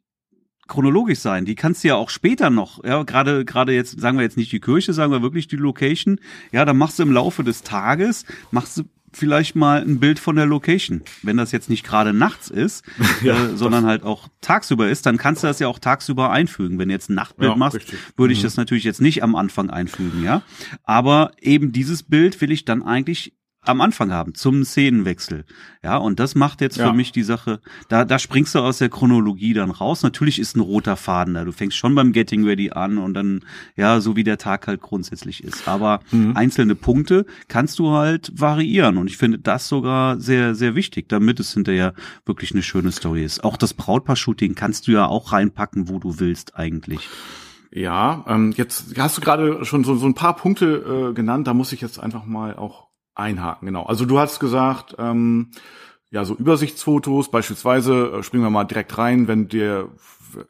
chronologisch 0.68 1.20
sein. 1.20 1.46
Die 1.46 1.56
kannst 1.56 1.84
du 1.84 1.90
ja 1.90 1.96
auch 1.96 2.10
später 2.10 2.50
noch, 2.50 2.84
ja, 2.84 3.04
gerade 3.04 3.46
gerade 3.46 3.74
jetzt 3.74 4.00
sagen 4.00 4.18
wir 4.18 4.24
jetzt 4.24 4.38
nicht 4.38 4.52
die 4.52 4.60
Kirche, 4.60 4.94
sagen 4.94 5.12
wir 5.12 5.22
wirklich 5.22 5.48
die 5.48 5.58
Location. 5.58 6.20
Ja, 6.52 6.66
dann 6.66 6.78
machst 6.78 7.00
du 7.00 7.04
im 7.04 7.12
Laufe 7.12 7.44
des 7.44 7.62
Tages 7.64 8.26
machst 8.52 8.78
du 8.78 8.84
vielleicht 9.16 9.56
mal 9.56 9.82
ein 9.82 10.00
Bild 10.00 10.20
von 10.20 10.36
der 10.36 10.46
Location. 10.46 11.02
Wenn 11.24 11.38
das 11.38 11.52
jetzt 11.52 11.70
nicht 11.70 11.86
gerade 11.86 12.14
nachts 12.14 12.50
ist, 12.50 12.84
ja, 13.24 13.46
äh, 13.46 13.56
sondern 13.56 13.86
halt 13.86 14.04
auch 14.04 14.28
tagsüber 14.42 14.90
ist, 14.90 15.06
dann 15.06 15.18
kannst 15.18 15.44
du 15.44 15.48
das 15.48 15.60
ja 15.60 15.68
auch 15.68 15.80
tagsüber 15.80 16.32
einfügen. 16.32 16.78
Wenn 16.78 16.90
du 16.90 16.94
jetzt 16.94 17.10
ein 17.10 17.16
Nachtbild 17.16 17.52
ja, 17.52 17.56
machst, 17.56 17.78
richtig. 17.78 18.00
würde 18.18 18.34
ich 18.34 18.40
mhm. 18.40 18.44
das 18.44 18.58
natürlich 18.58 18.84
jetzt 18.84 19.02
nicht 19.02 19.24
am 19.24 19.36
Anfang 19.36 19.70
einfügen, 19.70 20.24
ja. 20.24 20.42
Aber 20.84 21.32
eben 21.40 21.72
dieses 21.72 22.04
Bild 22.04 22.40
will 22.42 22.52
ich 22.52 22.66
dann 22.66 22.84
eigentlich 22.84 23.34
am 23.66 23.82
Anfang 23.82 24.12
haben, 24.12 24.34
zum 24.34 24.64
Szenenwechsel. 24.64 25.46
Ja, 25.84 25.98
und 25.98 26.20
das 26.20 26.36
macht 26.36 26.62
jetzt 26.62 26.78
ja. 26.78 26.88
für 26.88 26.94
mich 26.94 27.12
die 27.12 27.24
Sache, 27.24 27.60
da, 27.90 28.06
da 28.06 28.18
springst 28.18 28.56
du 28.56 28.60
aus 28.60 28.80
der 28.80 28.90
Chronologie 28.90 29.54
dann 29.54 29.70
raus. 29.72 30.04
Natürlich 30.04 30.40
ist 30.40 30.56
ein 30.56 30.62
roter 30.62 30.96
Faden 30.96 31.36
da. 31.36 31.46
Du 31.46 31.52
fängst 31.52 31.78
schon 31.78 31.94
beim 31.94 32.12
Getting 32.12 32.44
Ready 32.44 32.72
an 32.72 32.98
und 32.98 33.14
dann, 33.14 33.42
ja, 33.76 34.02
so 34.02 34.16
wie 34.16 34.24
der 34.24 34.38
Tag 34.38 34.68
halt 34.68 34.82
grundsätzlich 34.82 35.44
ist. 35.44 35.68
Aber 35.68 36.00
mhm. 36.12 36.36
einzelne 36.36 36.76
Punkte 36.76 37.26
kannst 37.48 37.80
du 37.80 37.92
halt 37.92 38.32
variieren. 38.40 38.98
Und 38.98 39.08
ich 39.08 39.18
finde 39.18 39.40
das 39.40 39.68
sogar 39.68 40.20
sehr, 40.20 40.56
sehr 40.56 40.76
wichtig, 40.76 41.08
damit 41.10 41.40
es 41.40 41.54
hinterher 41.54 41.94
wirklich 42.26 42.52
eine 42.52 42.64
schöne 42.64 42.92
Story 42.92 43.24
ist. 43.24 43.44
Auch 43.44 43.58
das 43.58 43.74
Brautpaar-Shooting 43.74 44.56
kannst 44.56 44.88
du 44.88 44.92
ja 44.94 45.06
auch 45.06 45.32
reinpacken, 45.32 45.90
wo 45.90 46.00
du 46.00 46.20
willst 46.20 46.56
eigentlich. 46.56 47.08
Ja, 47.76 48.24
ähm, 48.30 48.54
jetzt 48.56 48.98
hast 48.98 49.18
du 49.18 49.22
gerade 49.22 49.66
schon 49.66 49.84
so, 49.84 49.96
so 49.96 50.06
ein 50.06 50.14
paar 50.14 50.38
Punkte 50.38 51.10
äh, 51.10 51.14
genannt, 51.14 51.46
da 51.46 51.54
muss 51.54 51.74
ich 51.74 51.82
jetzt 51.82 52.00
einfach 52.00 52.26
mal 52.26 52.56
auch 52.56 52.85
einhaken, 53.16 53.66
genau. 53.66 53.84
Also 53.84 54.06
du 54.06 54.20
hast 54.20 54.40
gesagt, 54.40 54.96
ähm, 55.00 55.52
ja, 56.12 56.24
so 56.24 56.36
Übersichtsfotos, 56.36 57.32
beispielsweise, 57.32 58.12
äh, 58.20 58.24
springen 58.24 58.44
wir 58.44 58.50
mal 58.50 58.64
direkt 58.66 58.98
rein, 58.98 59.28
wenn 59.28 59.48
der, 59.48 59.88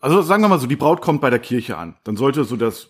also 0.01 0.21
sagen 0.21 0.43
wir 0.43 0.49
mal 0.49 0.59
so, 0.59 0.67
die 0.67 0.75
Braut 0.75 1.01
kommt 1.01 1.21
bei 1.21 1.29
der 1.29 1.39
Kirche 1.39 1.77
an, 1.77 1.95
dann 2.03 2.17
sollte 2.17 2.43
so 2.43 2.55
das 2.55 2.89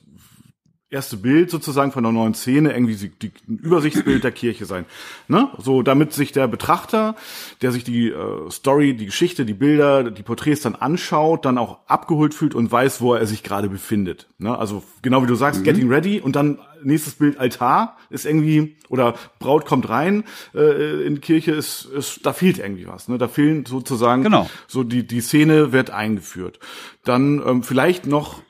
erste 0.92 1.18
Bild 1.18 1.50
sozusagen 1.50 1.92
von 1.92 2.04
der 2.04 2.12
neuen 2.12 2.36
Szene 2.36 2.72
irgendwie 2.72 2.96
die, 3.10 3.32
ein 3.48 3.58
Übersichtsbild 3.58 4.24
der 4.24 4.32
Kirche 4.32 4.66
sein. 4.66 4.86
Ne? 5.28 5.50
So, 5.58 5.82
damit 5.82 6.14
sich 6.14 6.32
der 6.32 6.48
Betrachter, 6.48 7.16
der 7.62 7.72
sich 7.72 7.84
die 7.84 8.10
äh, 8.10 8.50
Story, 8.52 8.96
die 8.96 9.08
Geschichte, 9.08 9.46
die 9.46 9.56
Bilder, 9.56 10.12
die 10.12 10.22
Porträts 10.22 10.62
dann 10.62 10.76
anschaut, 10.76 11.44
dann 11.46 11.58
auch 11.58 11.80
abgeholt 11.88 12.36
fühlt 12.36 12.54
und 12.54 12.72
weiß, 12.72 13.02
wo 13.02 13.16
er 13.16 13.26
sich 13.26 13.42
gerade 13.42 13.68
befindet. 13.68 14.28
Ne? 14.38 14.56
Also 14.58 14.84
genau 15.02 15.24
wie 15.24 15.28
du 15.28 15.36
sagst, 15.36 15.62
mhm. 15.62 15.64
Getting 15.64 15.90
Ready 15.90 16.20
und 16.20 16.36
dann 16.36 16.60
nächstes 16.84 17.16
Bild 17.16 17.40
Altar 17.40 17.98
ist 18.12 18.28
irgendwie 18.28 18.78
oder 18.88 19.16
Braut 19.40 19.66
kommt 19.66 19.90
rein 19.90 20.24
äh, 20.54 21.04
in 21.04 21.16
die 21.16 21.22
Kirche 21.22 21.52
ist, 21.52 21.86
ist 21.86 22.26
da 22.28 22.32
fehlt 22.32 22.60
irgendwie 22.60 22.88
was. 22.88 23.08
Ne? 23.08 23.18
Da 23.18 23.28
fehlen 23.28 23.66
sozusagen 23.66 24.22
genau. 24.22 24.48
so 24.68 24.84
die 24.84 25.06
die 25.06 25.22
Szene 25.22 25.72
wird 25.72 25.90
eingeführt. 25.90 26.60
Dann 27.04 27.42
ähm, 27.44 27.64
vielleicht 27.64 28.06
noch 28.06 28.42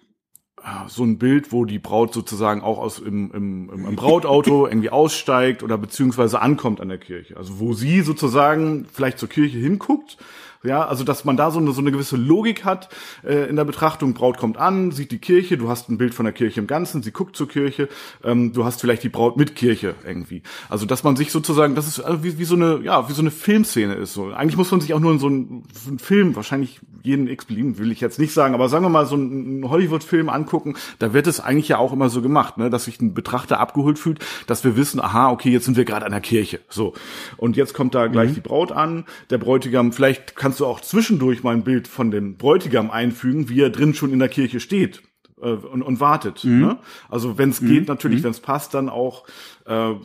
so 0.88 1.04
ein 1.04 1.18
Bild, 1.18 1.52
wo 1.52 1.66
die 1.66 1.80
Braut 1.80 2.14
sozusagen 2.14 2.62
auch 2.62 2.80
aus 2.80 3.00
im, 3.00 3.32
im, 3.34 3.88
im 3.88 3.96
Brautauto 3.96 4.68
irgendwie 4.68 4.90
aussteigt 4.90 5.62
oder 5.64 5.78
beziehungsweise 5.78 6.42
ankommt 6.42 6.82
an 6.82 6.90
der 6.90 6.98
Kirche. 6.98 7.38
Also 7.38 7.60
wo 7.60 7.74
sie 7.74 8.02
sozusagen 8.02 8.86
vielleicht 8.92 9.20
zur 9.20 9.30
Kirche 9.30 9.58
hinguckt 9.58 10.18
ja, 10.64 10.86
also 10.86 11.04
dass 11.04 11.26
man 11.26 11.38
da 11.38 11.52
so 11.52 11.60
eine, 11.60 11.72
so 11.72 11.82
eine 11.82 11.92
gewisse 11.92 12.18
Logik 12.18 12.66
hat 12.66 12.90
äh, 13.24 13.50
in 13.50 13.56
der 13.56 13.66
Betrachtung. 13.66 14.14
Braut 14.14 14.38
kommt 14.38 14.58
an, 14.58 14.92
sieht 14.92 15.12
die 15.12 15.20
Kirche, 15.20 15.58
du 15.58 15.70
hast 15.70 15.90
ein 15.90 15.98
Bild 15.98 16.14
von 16.14 16.26
der 16.26 16.34
Kirche 16.34 16.60
im 16.60 16.68
Ganzen, 16.68 17.04
sie 17.04 17.12
guckt 17.12 17.36
zur 17.36 17.48
Kirche, 17.48 17.90
ähm, 18.24 18.54
du 18.54 18.66
hast 18.66 18.82
vielleicht 18.82 19.04
die 19.04 19.10
Braut 19.10 19.38
mit 19.38 19.56
Kirche 19.56 19.96
irgendwie. 20.06 20.42
Also 20.70 20.86
dass 20.86 21.04
man 21.04 21.16
sich 21.16 21.32
sozusagen, 21.32 21.76
das 21.76 21.88
ist 21.88 22.00
also 22.00 22.24
wie, 22.24 22.38
wie 22.38 22.46
so 22.46 22.56
eine, 22.56 22.80
ja, 22.84 23.10
wie 23.10 23.14
so 23.14 23.22
eine 23.22 23.32
Filmszene 23.32 23.94
ist. 23.96 24.14
So 24.14 24.32
eigentlich 24.32 24.58
muss 24.58 24.72
man 24.72 24.82
sich 24.82 24.94
auch 24.94 25.00
nur 25.00 25.12
in 25.12 25.20
so 25.20 25.28
einen, 25.28 25.64
so 25.74 25.90
einen 25.90 26.00
Film, 26.00 26.36
wahrscheinlich 26.36 26.80
jeden 27.04 27.28
x 27.28 27.46
will 27.48 27.92
ich 27.92 28.02
jetzt 28.02 28.18
nicht 28.20 28.34
sagen, 28.34 28.56
aber 28.56 28.70
sagen 28.70 28.84
wir 28.84 28.90
mal 28.90 29.06
so 29.06 29.16
einen 29.16 29.70
Hollywood-Film 29.70 30.30
angucken. 30.30 30.76
Da 31.00 31.14
wird 31.14 31.28
es 31.28 31.40
eigentlich 31.40 31.68
ja 31.68 31.78
auch 31.78 31.94
immer 31.94 32.10
so 32.10 32.22
gemacht, 32.22 32.58
ne, 32.58 32.70
dass 32.70 32.86
sich 32.86 33.00
ein 33.00 33.14
Betrachter 33.14 33.60
abgeholt 33.60 34.00
fühlt, 34.00 34.20
dass 34.48 34.64
wir 34.64 34.76
wissen, 34.76 35.00
aha, 35.00 35.30
okay, 35.30 35.52
jetzt 35.52 35.66
sind 35.66 35.78
wir 35.78 35.86
gerade 35.86 36.06
an 36.06 36.12
der 36.12 36.22
Kirche. 36.22 36.60
So 36.70 36.94
und 37.38 37.56
jetzt 37.56 37.74
kommt 37.74 37.96
da 37.96 38.08
gleich 38.08 38.32
mhm. 38.32 38.36
die 38.36 38.42
Braut 38.42 38.72
an, 38.72 39.06
der 39.30 39.38
Bräutigam. 39.38 39.92
Vielleicht 39.92 40.36
kannst 40.36 40.55
kannst 40.56 40.62
du 40.62 40.68
auch 40.68 40.80
zwischendurch 40.80 41.44
mal 41.44 41.54
ein 41.54 41.66
Bild 41.66 41.86
von 41.86 42.12
dem 42.12 42.38
Bräutigam 42.38 42.90
einfügen, 42.90 43.50
wie 43.50 43.60
er 43.60 43.70
drin 43.70 43.94
schon 43.94 44.14
in 44.14 44.20
der 44.20 44.30
Kirche 44.30 44.62
steht 44.62 45.04
äh, 45.42 45.50
und, 45.50 45.82
und 45.82 46.00
wartet. 46.00 46.46
Mhm. 46.46 46.62
Ne? 46.62 46.78
Also 47.10 47.38
wenn 47.38 47.50
es 47.50 47.60
mhm. 47.60 47.68
geht, 47.68 47.88
natürlich, 47.90 48.20
mhm. 48.20 48.24
wenn 48.24 48.32
es 48.32 48.40
passt, 48.40 48.74
dann 48.74 48.88
auch 48.88 49.26
äh, 49.66 49.96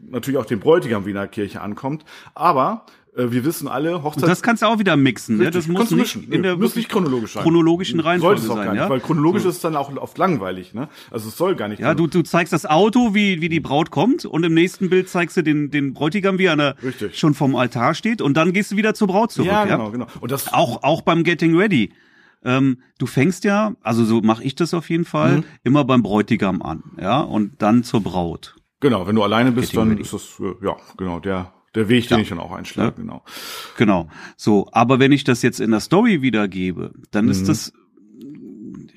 natürlich 0.00 0.40
auch 0.40 0.46
den 0.46 0.58
Bräutigam, 0.58 1.06
wie 1.06 1.10
in 1.10 1.14
der 1.14 1.28
Kirche 1.28 1.60
ankommt. 1.60 2.04
Aber 2.34 2.86
wir 3.16 3.44
wissen 3.44 3.66
alle, 3.66 4.02
Hochzeit. 4.02 4.22
Und 4.22 4.28
das 4.28 4.42
kannst 4.42 4.62
du 4.62 4.66
auch 4.66 4.78
wieder 4.78 4.96
mixen, 4.96 5.38
ne? 5.38 5.50
Das 5.50 5.66
muss 5.66 5.90
nicht 5.90 6.16
mischen. 6.16 6.32
in 6.32 6.42
der 6.42 6.56
muss 6.56 6.76
nicht 6.76 6.88
chronologisch 6.88 7.32
sein. 7.32 7.42
chronologischen 7.42 7.98
Reihenfolge 7.98 8.40
Sollte 8.40 8.52
es 8.52 8.58
auch 8.58 8.64
sein, 8.64 8.74
nicht, 8.74 8.82
ja? 8.82 8.90
weil 8.90 9.00
chronologisch 9.00 9.42
so. 9.42 9.48
ist 9.48 9.64
dann 9.64 9.74
auch 9.74 9.94
oft 9.96 10.16
langweilig, 10.16 10.74
ne? 10.74 10.88
Also 11.10 11.28
es 11.28 11.36
soll 11.36 11.56
gar 11.56 11.68
nicht. 11.68 11.80
Ja, 11.80 11.94
du, 11.94 12.06
du 12.06 12.22
zeigst 12.22 12.52
das 12.52 12.66
Auto, 12.66 13.14
wie 13.14 13.40
wie 13.40 13.48
die 13.48 13.60
Braut 13.60 13.90
kommt 13.90 14.24
und 14.24 14.44
im 14.44 14.54
nächsten 14.54 14.90
Bild 14.90 15.08
zeigst 15.08 15.36
du 15.36 15.42
den 15.42 15.70
den 15.70 15.92
Bräutigam, 15.92 16.38
wie 16.38 16.44
er 16.44 16.76
Richtig. 16.82 17.18
schon 17.18 17.34
vom 17.34 17.56
Altar 17.56 17.94
steht 17.94 18.22
und 18.22 18.36
dann 18.36 18.52
gehst 18.52 18.70
du 18.72 18.76
wieder 18.76 18.94
zur 18.94 19.08
Braut 19.08 19.32
zurück, 19.32 19.50
ja? 19.50 19.64
genau, 19.64 19.86
ja? 19.86 19.90
genau. 19.90 20.06
Und 20.20 20.30
das 20.30 20.52
auch 20.52 20.82
auch 20.82 21.02
beim 21.02 21.24
Getting 21.24 21.56
Ready. 21.56 21.92
Ähm, 22.42 22.78
du 22.98 23.06
fängst 23.06 23.44
ja, 23.44 23.74
also 23.82 24.04
so 24.04 24.22
mache 24.22 24.44
ich 24.44 24.54
das 24.54 24.72
auf 24.72 24.88
jeden 24.88 25.04
Fall, 25.04 25.38
mhm. 25.38 25.44
immer 25.62 25.84
beim 25.84 26.02
Bräutigam 26.02 26.62
an, 26.62 26.82
ja, 26.98 27.20
und 27.20 27.60
dann 27.60 27.82
zur 27.82 28.02
Braut. 28.02 28.56
Genau, 28.80 29.06
wenn 29.06 29.14
du 29.14 29.22
alleine 29.22 29.52
bist, 29.52 29.72
Getting 29.72 29.80
dann 29.80 29.88
ready. 29.90 30.02
ist 30.02 30.12
das 30.14 30.40
äh, 30.40 30.64
ja 30.64 30.76
genau 30.96 31.20
der 31.20 31.52
der 31.74 31.88
Weg, 31.88 32.08
den 32.08 32.18
ja. 32.18 32.22
ich 32.22 32.28
dann 32.28 32.40
auch 32.40 32.52
einschlage, 32.52 32.96
ja. 32.96 33.02
genau. 33.02 33.22
Genau. 33.76 34.08
So, 34.36 34.68
aber 34.72 34.98
wenn 34.98 35.12
ich 35.12 35.24
das 35.24 35.42
jetzt 35.42 35.60
in 35.60 35.70
der 35.70 35.80
Story 35.80 36.22
wiedergebe, 36.22 36.92
dann 37.10 37.26
mhm. 37.26 37.30
ist 37.30 37.48
das 37.48 37.72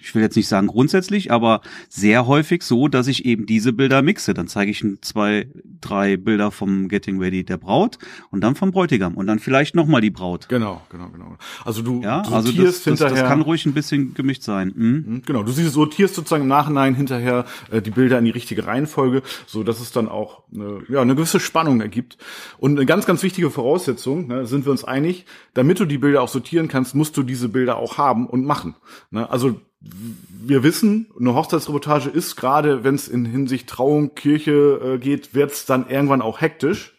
ich 0.04 0.14
will 0.14 0.22
jetzt 0.22 0.36
nicht 0.36 0.50
sagen 0.50 0.68
grundsätzlich, 0.68 1.32
aber 1.32 1.62
sehr 1.88 2.28
häufig 2.28 2.64
so, 2.64 2.90
dass 2.90 3.08
ich 3.08 3.24
eben 3.26 3.46
diese 3.46 3.72
Bilder 3.72 4.02
mixe. 4.02 4.34
Dann 4.34 4.48
zeige 4.48 4.70
ich 4.70 4.86
zwei, 5.02 5.48
drei 5.80 6.18
Bilder 6.18 6.52
vom 6.52 6.90
Getting 6.90 7.20
Ready 7.20 7.46
der 7.46 7.58
Braut 7.58 7.98
und 8.30 8.42
dann 8.42 8.56
vom 8.56 8.72
Bräutigam 8.72 9.16
und 9.16 9.28
dann 9.28 9.40
vielleicht 9.40 9.76
nochmal 9.76 10.02
die 10.02 10.10
Braut. 10.10 10.50
Genau, 10.50 10.82
genau, 10.90 11.08
genau. 11.08 11.38
Also 11.64 11.82
du, 11.82 12.02
ja, 12.02 12.22
du 12.22 12.34
also 12.34 12.52
das, 12.52 12.84
das, 12.84 13.00
das 13.00 13.14
kann 13.14 13.42
ruhig 13.42 13.66
ein 13.66 13.74
bisschen 13.74 14.14
gemischt 14.14 14.44
sein. 14.44 14.74
Mhm. 14.76 15.22
Genau, 15.26 15.42
du 15.44 15.54
siehst, 15.54 15.72
sortierst 15.72 16.16
sozusagen 16.16 16.44
im 16.44 16.50
Nachhinein 16.50 16.96
hinterher 16.96 17.46
äh, 17.72 17.82
die 17.82 17.92
Bilder 17.92 18.20
in 18.20 18.26
die 18.26 18.32
richtige 18.32 18.68
Reihenfolge, 18.68 19.24
so 19.48 19.64
dass 19.64 19.80
es 19.80 19.94
dann 19.94 20.10
auch 20.10 20.44
eine, 20.54 20.82
ja, 20.90 21.02
eine 21.02 21.16
gewisse 21.16 21.40
Spannung 21.40 21.80
ergibt. 21.80 22.18
Und 22.58 22.78
eine 22.78 22.86
ganz, 22.86 23.06
ganz 23.06 23.24
wichtige 23.24 23.50
Voraussetzung, 23.50 24.28
ne, 24.28 24.46
sind 24.46 24.66
wir 24.66 24.72
uns 24.74 24.84
einig, 24.84 25.26
damit 25.54 25.80
du 25.80 25.86
die 25.86 25.98
Bilder 25.98 26.22
auch 26.22 26.28
sortieren 26.28 26.68
kannst, 26.68 26.94
musst 26.94 27.16
du 27.16 27.24
diese 27.24 27.48
Bilder 27.48 27.78
auch 27.78 27.98
haben 27.98 28.28
und 28.28 28.44
machen. 28.44 28.76
Ne? 29.10 29.30
Also 29.30 29.62
wir 29.84 30.64
wissen, 30.64 31.08
eine 31.20 31.36
Hochzeitsreportage 31.36 32.10
ist 32.10 32.36
gerade, 32.36 32.84
wenn 32.84 32.96
es 32.96 33.08
in 33.08 33.26
Hinsicht 33.26 33.68
Trauung, 33.68 34.16
Kirche 34.16 34.96
äh, 34.96 34.98
geht, 34.98 35.34
wird 35.34 35.52
es 35.52 35.66
dann 35.66 35.90
irgendwann 35.90 36.22
auch 36.22 36.42
hektisch. 36.42 36.94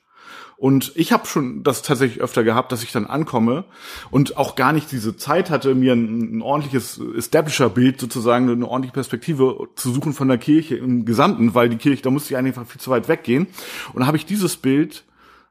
Und 0.56 0.92
ich 0.94 1.12
habe 1.12 1.26
schon 1.26 1.62
das 1.62 1.82
tatsächlich 1.82 2.22
öfter 2.22 2.44
gehabt, 2.44 2.72
dass 2.72 2.82
ich 2.82 2.92
dann 2.92 3.06
ankomme 3.06 3.64
und 4.10 4.36
auch 4.36 4.54
gar 4.54 4.72
nicht 4.72 4.92
diese 4.92 5.16
Zeit 5.16 5.50
hatte, 5.50 5.74
mir 5.74 5.94
ein, 5.94 6.38
ein 6.38 6.42
ordentliches 6.42 6.98
Establisher-Bild 6.98 8.00
sozusagen, 8.00 8.48
eine 8.48 8.66
ordentliche 8.66 8.94
Perspektive 8.94 9.68
zu 9.74 9.92
suchen 9.92 10.12
von 10.12 10.28
der 10.28 10.38
Kirche 10.38 10.76
im 10.76 11.04
Gesamten, 11.04 11.54
weil 11.54 11.68
die 11.68 11.76
Kirche, 11.76 12.02
da 12.02 12.10
musste 12.10 12.32
ich 12.32 12.38
einfach 12.38 12.66
viel 12.66 12.80
zu 12.80 12.90
weit 12.90 13.08
weggehen. 13.08 13.48
Und 13.92 14.00
da 14.00 14.06
habe 14.06 14.16
ich 14.16 14.26
dieses 14.26 14.56
Bild 14.56 15.04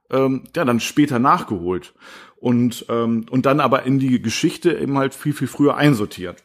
ähm, 0.10 0.44
ja 0.56 0.64
dann 0.66 0.80
später 0.80 1.20
nachgeholt 1.20 1.94
und 2.38 2.86
ähm, 2.90 3.26
und 3.30 3.46
dann 3.46 3.60
aber 3.60 3.84
in 3.84 4.00
die 4.00 4.22
Geschichte 4.22 4.74
eben 4.74 4.98
halt 4.98 5.14
viel 5.14 5.34
viel 5.34 5.48
früher 5.48 5.76
einsortiert. 5.76 6.44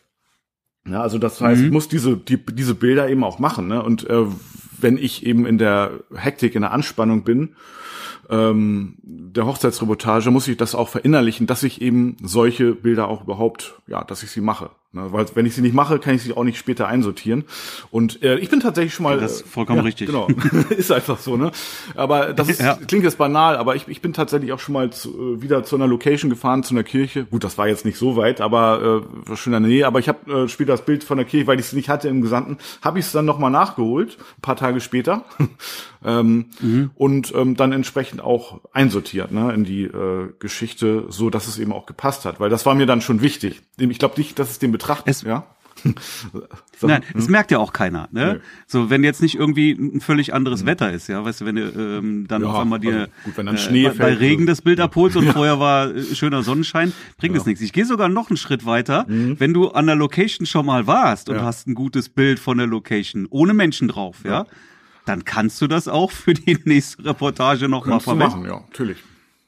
Ja, 0.90 1.02
also 1.02 1.18
das 1.18 1.40
heißt, 1.40 1.60
mhm. 1.60 1.66
ich 1.66 1.72
muss 1.72 1.88
diese 1.88 2.16
die, 2.16 2.44
diese 2.44 2.74
Bilder 2.74 3.08
eben 3.08 3.24
auch 3.24 3.38
machen. 3.38 3.68
Ne? 3.68 3.82
Und 3.82 4.08
äh, 4.08 4.24
wenn 4.80 4.96
ich 4.96 5.26
eben 5.26 5.46
in 5.46 5.58
der 5.58 5.90
Hektik, 6.14 6.54
in 6.54 6.62
der 6.62 6.72
Anspannung 6.72 7.24
bin, 7.24 7.54
ähm, 8.30 8.94
der 9.02 9.46
Hochzeitsreportage, 9.46 10.30
muss 10.30 10.48
ich 10.48 10.56
das 10.56 10.74
auch 10.74 10.88
verinnerlichen, 10.88 11.46
dass 11.46 11.62
ich 11.62 11.80
eben 11.80 12.16
solche 12.22 12.72
Bilder 12.72 13.08
auch 13.08 13.22
überhaupt, 13.22 13.74
ja, 13.86 14.04
dass 14.04 14.22
ich 14.22 14.30
sie 14.30 14.40
mache. 14.40 14.70
Ne, 14.98 15.12
weil 15.12 15.26
wenn 15.34 15.46
ich 15.46 15.54
sie 15.54 15.62
nicht 15.62 15.74
mache, 15.74 15.98
kann 15.98 16.14
ich 16.14 16.22
sie 16.22 16.32
auch 16.32 16.42
nicht 16.42 16.58
später 16.58 16.88
einsortieren. 16.88 17.44
Und 17.90 18.22
äh, 18.22 18.36
ich 18.38 18.50
bin 18.50 18.60
tatsächlich 18.60 18.94
schon 18.94 19.04
mal. 19.04 19.18
Das 19.18 19.40
ist 19.40 19.48
vollkommen 19.48 19.78
ja, 19.78 19.84
richtig. 19.84 20.08
Genau. 20.08 20.28
ist 20.70 20.90
einfach 20.90 21.18
so, 21.18 21.36
ne? 21.36 21.52
Aber 21.94 22.32
das 22.32 22.48
ist, 22.48 22.60
ja. 22.60 22.74
klingt 22.74 23.04
jetzt 23.04 23.18
banal, 23.18 23.56
aber 23.56 23.76
ich, 23.76 23.86
ich 23.86 24.02
bin 24.02 24.12
tatsächlich 24.12 24.52
auch 24.52 24.58
schon 24.58 24.72
mal 24.72 24.90
zu, 24.90 25.36
äh, 25.36 25.42
wieder 25.42 25.62
zu 25.62 25.76
einer 25.76 25.86
Location 25.86 26.30
gefahren, 26.30 26.64
zu 26.64 26.74
einer 26.74 26.82
Kirche. 26.82 27.24
Gut, 27.24 27.44
das 27.44 27.58
war 27.58 27.68
jetzt 27.68 27.84
nicht 27.84 27.96
so 27.96 28.16
weit, 28.16 28.40
aber 28.40 29.04
äh, 29.30 29.36
schon 29.36 29.54
in 29.54 29.62
der 29.62 29.70
Nähe. 29.70 29.86
Aber 29.86 30.00
ich 30.00 30.08
habe 30.08 30.44
äh, 30.44 30.48
später 30.48 30.72
das 30.72 30.84
Bild 30.84 31.04
von 31.04 31.16
der 31.16 31.26
Kirche, 31.26 31.46
weil 31.46 31.60
ich 31.60 31.66
es 31.66 31.72
nicht 31.72 31.88
hatte 31.88 32.08
im 32.08 32.20
Gesandten, 32.20 32.58
habe 32.82 32.98
ich 32.98 33.06
es 33.06 33.12
dann 33.12 33.24
nochmal 33.24 33.50
nachgeholt, 33.50 34.18
ein 34.38 34.42
paar 34.42 34.56
Tage 34.56 34.80
später. 34.80 35.24
Ähm, 36.04 36.46
mhm. 36.60 36.90
Und 36.94 37.32
ähm, 37.34 37.56
dann 37.56 37.72
entsprechend 37.72 38.20
auch 38.20 38.60
einsortiert, 38.72 39.32
ne, 39.32 39.52
in 39.52 39.64
die 39.64 39.84
äh, 39.84 40.32
Geschichte, 40.38 41.06
so 41.08 41.30
dass 41.30 41.48
es 41.48 41.58
eben 41.58 41.72
auch 41.72 41.86
gepasst 41.86 42.24
hat. 42.24 42.40
Weil 42.40 42.50
das 42.50 42.66
war 42.66 42.74
mir 42.74 42.86
dann 42.86 43.00
schon 43.00 43.20
wichtig. 43.20 43.62
Ich 43.78 43.98
glaube 43.98 44.14
nicht, 44.18 44.38
dass 44.38 44.50
es 44.50 44.58
dem 44.58 44.72
betrachtet, 44.72 45.08
es, 45.08 45.22
ja. 45.22 45.46
so, 46.78 46.86
Nein, 46.86 47.02
hm? 47.12 47.20
es 47.20 47.28
merkt 47.28 47.50
ja 47.50 47.58
auch 47.58 47.72
keiner. 47.72 48.08
Ne? 48.12 48.34
Nee. 48.34 48.40
So, 48.66 48.90
wenn 48.90 49.04
jetzt 49.04 49.22
nicht 49.22 49.36
irgendwie 49.36 49.72
ein 49.72 50.00
völlig 50.00 50.34
anderes 50.34 50.60
hm. 50.60 50.66
Wetter 50.66 50.92
ist, 50.92 51.08
ja, 51.08 51.24
weißt 51.24 51.40
du, 51.40 51.44
wenn 51.44 51.56
du 51.56 51.62
ähm, 51.62 52.26
dann 52.28 52.42
ja, 52.42 52.48
auf 52.48 52.58
einmal 52.58 52.78
dir 52.78 52.92
also 52.92 53.12
gut, 53.24 53.36
wenn 53.36 53.46
dann 53.46 53.58
Schnee 53.58 53.86
äh, 53.86 53.90
bei, 53.90 53.96
bei 53.96 54.14
Regen 54.14 54.46
das 54.46 54.62
Bild 54.62 54.80
abholst 54.80 55.16
und 55.16 55.24
ja. 55.26 55.32
vorher 55.32 55.60
war 55.60 55.94
äh, 55.94 56.02
schöner 56.14 56.42
Sonnenschein, 56.42 56.92
bringt 57.16 57.34
ja. 57.34 57.40
es 57.40 57.46
nichts. 57.46 57.60
Ich 57.62 57.72
gehe 57.72 57.84
sogar 57.84 58.08
noch 58.08 58.30
einen 58.30 58.36
Schritt 58.36 58.66
weiter, 58.66 59.06
mhm. 59.08 59.38
wenn 59.38 59.54
du 59.54 59.70
an 59.70 59.86
der 59.86 59.96
Location 59.96 60.46
schon 60.46 60.66
mal 60.66 60.86
warst 60.86 61.28
und 61.28 61.42
hast 61.42 61.66
ein 61.66 61.74
gutes 61.74 62.08
Bild 62.08 62.38
von 62.38 62.58
der 62.58 62.66
Location 62.66 63.26
ohne 63.30 63.54
Menschen 63.54 63.88
drauf, 63.88 64.18
ja, 64.24 64.46
dann 65.08 65.24
kannst 65.24 65.60
du 65.60 65.66
das 65.66 65.88
auch 65.88 66.10
für 66.10 66.34
die 66.34 66.58
nächste 66.64 67.04
Reportage 67.04 67.68
noch 67.68 67.84
Kannst 67.86 68.06
mal 68.06 68.16
verwenden. 68.16 68.42
machen, 68.42 68.50
ja, 68.50 68.60
natürlich. 68.60 68.98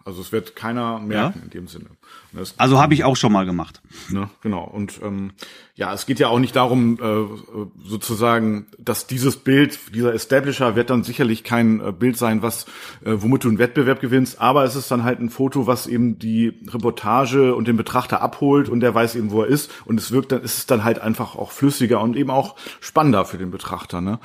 Also 0.05 0.23
es 0.23 0.33
wird 0.33 0.57
keiner 0.57 0.99
merken 0.99 1.43
in 1.45 1.51
dem 1.51 1.69
Sinne. 1.69 1.87
Das, 2.33 2.55
also 2.59 2.81
habe 2.81 2.95
ich 2.95 3.05
auch 3.05 3.17
schon 3.17 3.33
mal 3.33 3.47
gemacht. 3.47 3.81
Ne, 4.11 4.31
genau. 4.41 4.65
Und 4.65 5.01
ähm, 5.03 5.33
ja, 5.75 5.95
es 5.95 6.05
geht 6.05 6.19
ja 6.21 6.29
auch 6.29 6.39
nicht 6.39 6.55
darum, 6.55 6.99
äh, 7.01 7.89
sozusagen, 7.89 8.67
dass 8.79 9.07
dieses 9.07 9.37
Bild, 9.37 9.79
dieser 9.95 10.13
Establisher 10.13 10.77
wird 10.77 10.91
dann 10.91 11.05
sicherlich 11.05 11.43
kein 11.43 11.81
äh, 11.81 11.91
Bild 11.91 12.19
sein, 12.19 12.43
was 12.43 12.67
äh, 13.03 13.13
womit 13.15 13.45
du 13.45 13.49
einen 13.49 13.59
Wettbewerb 13.59 14.01
gewinnst, 14.01 14.43
aber 14.43 14.65
es 14.65 14.77
ist 14.77 14.91
dann 14.91 15.05
halt 15.05 15.21
ein 15.21 15.31
Foto, 15.31 15.67
was 15.67 15.87
eben 15.87 16.19
die 16.19 16.53
Reportage 16.69 17.55
und 17.55 17.67
den 17.67 17.79
Betrachter 17.79 18.21
abholt 18.21 18.69
und 18.69 18.81
der 18.81 18.95
weiß 18.95 19.15
eben, 19.15 19.31
wo 19.31 19.41
er 19.41 19.49
ist. 19.49 19.71
Und 19.87 19.99
es 19.99 20.13
wirkt 20.13 20.33
dann, 20.33 20.43
ist 20.43 20.59
es 20.59 20.67
dann 20.67 20.85
halt 20.85 20.99
einfach 20.99 21.35
auch 21.35 21.51
flüssiger 21.51 22.03
und 22.03 22.15
eben 22.15 22.31
auch 22.31 22.57
spannender 22.81 23.25
für 23.25 23.39
den 23.39 23.51
Betrachter. 23.51 24.03
Ne? 24.03 24.19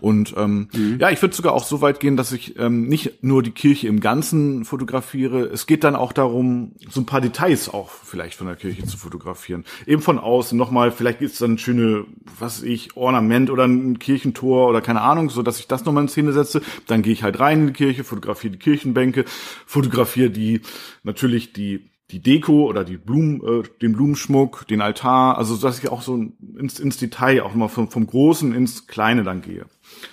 Und 0.00 0.34
ähm, 0.36 0.68
mhm. 0.74 0.98
ja, 1.00 1.08
ich 1.08 1.22
würde 1.22 1.34
sogar 1.34 1.54
auch 1.54 1.64
so 1.64 1.80
weit 1.80 2.00
gehen, 2.00 2.18
dass 2.18 2.32
ich 2.32 2.58
ähm, 2.58 2.86
nicht 2.86 3.24
nur 3.24 3.42
die 3.42 3.52
Kirche 3.52 3.88
im 3.88 4.00
Ganzen 4.00 4.66
fotografiere. 4.66 5.40
Es 5.46 5.66
geht 5.66 5.84
dann 5.84 5.96
auch 5.96 6.12
darum, 6.12 6.72
so 6.90 7.00
ein 7.00 7.06
paar 7.06 7.22
Details 7.22 7.47
Details 7.48 7.68
auch 7.68 7.90
vielleicht 7.90 8.36
von 8.36 8.46
der 8.46 8.56
Kirche 8.56 8.84
zu 8.84 8.96
fotografieren. 8.96 9.64
Eben 9.86 10.02
von 10.02 10.18
außen 10.18 10.56
nochmal, 10.56 10.90
vielleicht 10.90 11.20
ist 11.20 11.40
dann 11.40 11.52
ein 11.52 11.58
schöne, 11.58 12.04
was 12.38 12.62
ich, 12.62 12.96
Ornament 12.96 13.50
oder 13.50 13.64
ein 13.64 13.98
Kirchentor 13.98 14.68
oder 14.68 14.80
keine 14.80 15.00
Ahnung, 15.00 15.30
so 15.30 15.42
dass 15.42 15.58
ich 15.58 15.66
das 15.66 15.84
nochmal 15.84 16.04
in 16.04 16.08
Szene 16.08 16.32
setze. 16.32 16.60
Dann 16.86 17.02
gehe 17.02 17.12
ich 17.12 17.22
halt 17.22 17.40
rein 17.40 17.60
in 17.60 17.66
die 17.68 17.72
Kirche, 17.72 18.04
fotografiere 18.04 18.52
die 18.52 18.58
Kirchenbänke, 18.58 19.24
fotografiere 19.66 20.30
die, 20.30 20.60
natürlich 21.02 21.52
die 21.52 21.90
die 22.10 22.22
Deko 22.22 22.64
oder 22.64 22.84
die 22.84 22.96
Blumen, 22.96 23.42
äh, 23.42 23.62
den 23.82 23.92
Blumenschmuck, 23.92 24.66
den 24.66 24.80
Altar, 24.80 25.36
also 25.36 25.58
dass 25.58 25.78
ich 25.78 25.90
auch 25.90 26.00
so 26.00 26.16
ins, 26.56 26.80
ins 26.80 26.96
Detail 26.96 27.42
auch 27.42 27.52
mal 27.52 27.68
vom, 27.68 27.90
vom 27.90 28.06
Großen 28.06 28.54
ins 28.54 28.86
Kleine 28.86 29.24
dann 29.24 29.42
gehe. 29.42 29.66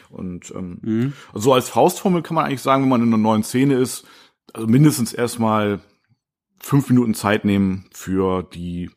Und 0.09 0.51
ähm, 0.53 0.79
mhm. 0.81 1.13
so 1.33 1.53
als 1.53 1.69
Faustformel 1.69 2.21
kann 2.21 2.35
man 2.35 2.43
eigentlich 2.43 2.61
sagen, 2.61 2.83
wenn 2.83 2.89
man 2.89 3.01
in 3.01 3.07
einer 3.07 3.17
neuen 3.17 3.43
Szene 3.43 3.75
ist, 3.75 4.05
also 4.51 4.67
mindestens 4.67 5.13
erstmal 5.13 5.79
fünf 6.65 6.89
Minuten 6.89 7.13
Zeit 7.13 7.45
nehmen 7.45 7.85
für 7.91 8.41
die, 8.41 8.89